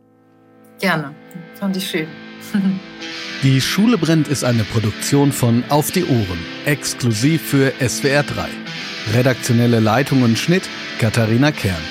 Gerne, 0.80 1.16
fand 1.56 1.78
ich 1.78 1.90
schön. 1.90 2.08
die 3.44 3.62
Schule 3.62 3.98
brennt 3.98 4.28
ist 4.28 4.44
eine 4.44 4.64
Produktion 4.64 5.32
von 5.32 5.64
Auf 5.70 5.92
die 5.92 6.06
Ohren, 6.06 6.40
exklusiv 6.66 7.42
für 7.42 7.74
SWR 7.80 8.24
3. 8.24 8.48
Redaktionelle 9.14 9.80
Leitung 9.80 10.24
und 10.24 10.38
Schnitt 10.38 10.64
Katharina 11.00 11.52
Kern. 11.52 11.82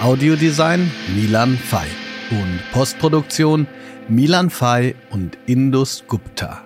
Audiodesign 0.00 0.90
Milan 1.14 1.58
Fay. 1.58 1.86
Und 2.30 2.60
Postproduktion 2.72 3.66
Milan 4.08 4.50
Fay 4.50 4.94
und 5.10 5.36
Indus 5.46 6.04
Gupta. 6.06 6.62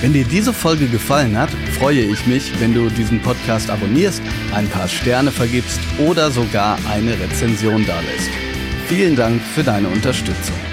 Wenn 0.00 0.12
dir 0.12 0.24
diese 0.24 0.52
Folge 0.52 0.86
gefallen 0.86 1.36
hat, 1.36 1.50
freue 1.78 2.00
ich 2.00 2.24
mich, 2.26 2.52
wenn 2.60 2.72
du 2.72 2.88
diesen 2.88 3.20
Podcast 3.20 3.68
abonnierst, 3.68 4.22
ein 4.54 4.68
paar 4.68 4.86
Sterne 4.86 5.32
vergibst 5.32 5.80
oder 5.98 6.30
sogar 6.30 6.78
eine 6.88 7.18
Rezension 7.18 7.84
dalässt. 7.84 8.30
Vielen 8.86 9.16
Dank 9.16 9.42
für 9.42 9.64
deine 9.64 9.88
Unterstützung. 9.88 10.67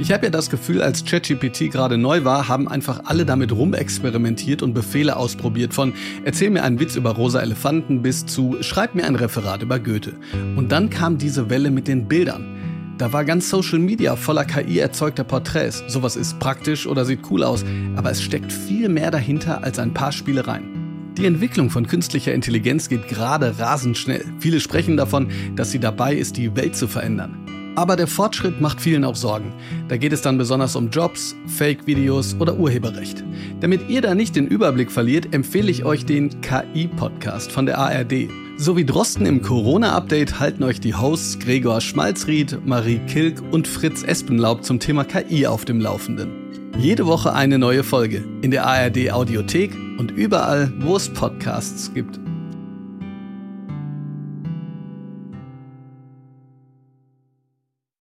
Ich 0.00 0.12
habe 0.12 0.26
ja 0.26 0.30
das 0.30 0.48
Gefühl, 0.48 0.80
als 0.80 1.04
ChatGPT 1.04 1.72
gerade 1.72 1.98
neu 1.98 2.22
war, 2.22 2.46
haben 2.46 2.68
einfach 2.68 3.00
alle 3.06 3.26
damit 3.26 3.50
rumexperimentiert 3.50 4.62
und 4.62 4.72
Befehle 4.72 5.16
ausprobiert 5.16 5.74
von 5.74 5.92
erzähl 6.24 6.50
mir 6.50 6.62
einen 6.62 6.78
Witz 6.78 6.94
über 6.94 7.10
rosa 7.10 7.40
Elefanten 7.40 8.00
bis 8.00 8.24
zu 8.24 8.56
schreib 8.60 8.94
mir 8.94 9.04
ein 9.06 9.16
Referat 9.16 9.62
über 9.62 9.80
Goethe. 9.80 10.12
Und 10.54 10.70
dann 10.70 10.88
kam 10.88 11.18
diese 11.18 11.50
Welle 11.50 11.72
mit 11.72 11.88
den 11.88 12.06
Bildern. 12.06 12.94
Da 12.96 13.12
war 13.12 13.24
ganz 13.24 13.50
Social 13.50 13.80
Media 13.80 14.14
voller 14.14 14.44
KI 14.44 14.78
erzeugter 14.78 15.24
Porträts. 15.24 15.82
Sowas 15.88 16.14
ist 16.14 16.38
praktisch 16.38 16.86
oder 16.86 17.04
sieht 17.04 17.20
cool 17.30 17.42
aus, 17.42 17.64
aber 17.96 18.12
es 18.12 18.22
steckt 18.22 18.52
viel 18.52 18.88
mehr 18.88 19.10
dahinter 19.10 19.64
als 19.64 19.80
ein 19.80 19.94
paar 19.94 20.12
Spielereien. 20.12 21.12
Die 21.16 21.26
Entwicklung 21.26 21.70
von 21.70 21.88
künstlicher 21.88 22.32
Intelligenz 22.32 22.88
geht 22.88 23.08
gerade 23.08 23.58
rasend 23.58 23.98
schnell. 23.98 24.24
Viele 24.38 24.60
sprechen 24.60 24.96
davon, 24.96 25.28
dass 25.56 25.72
sie 25.72 25.80
dabei 25.80 26.14
ist, 26.14 26.36
die 26.36 26.54
Welt 26.54 26.76
zu 26.76 26.86
verändern. 26.86 27.57
Aber 27.78 27.94
der 27.94 28.08
Fortschritt 28.08 28.60
macht 28.60 28.80
vielen 28.80 29.04
auch 29.04 29.14
Sorgen. 29.14 29.52
Da 29.86 29.96
geht 29.96 30.12
es 30.12 30.20
dann 30.20 30.36
besonders 30.36 30.74
um 30.74 30.90
Jobs, 30.90 31.36
Fake-Videos 31.46 32.34
oder 32.40 32.58
Urheberrecht. 32.58 33.22
Damit 33.60 33.88
ihr 33.88 34.02
da 34.02 34.16
nicht 34.16 34.34
den 34.34 34.48
Überblick 34.48 34.90
verliert, 34.90 35.32
empfehle 35.32 35.70
ich 35.70 35.84
euch 35.84 36.04
den 36.04 36.40
KI-Podcast 36.40 37.52
von 37.52 37.66
der 37.66 37.78
ARD. 37.78 38.30
So 38.56 38.76
wie 38.76 38.84
Drosten 38.84 39.26
im 39.26 39.42
Corona-Update 39.42 40.40
halten 40.40 40.64
euch 40.64 40.80
die 40.80 40.92
Hosts 40.92 41.38
Gregor 41.38 41.80
Schmalzried, 41.80 42.66
Marie 42.66 42.98
Kilk 43.06 43.40
und 43.52 43.68
Fritz 43.68 44.02
Espenlaub 44.02 44.64
zum 44.64 44.80
Thema 44.80 45.04
KI 45.04 45.46
auf 45.46 45.64
dem 45.64 45.80
Laufenden. 45.80 46.32
Jede 46.80 47.06
Woche 47.06 47.32
eine 47.32 47.60
neue 47.60 47.84
Folge 47.84 48.24
in 48.42 48.50
der 48.50 48.66
ARD 48.66 49.12
Audiothek 49.12 49.72
und 49.98 50.10
überall, 50.10 50.72
wo 50.80 50.96
es 50.96 51.08
Podcasts 51.08 51.94
gibt. 51.94 52.18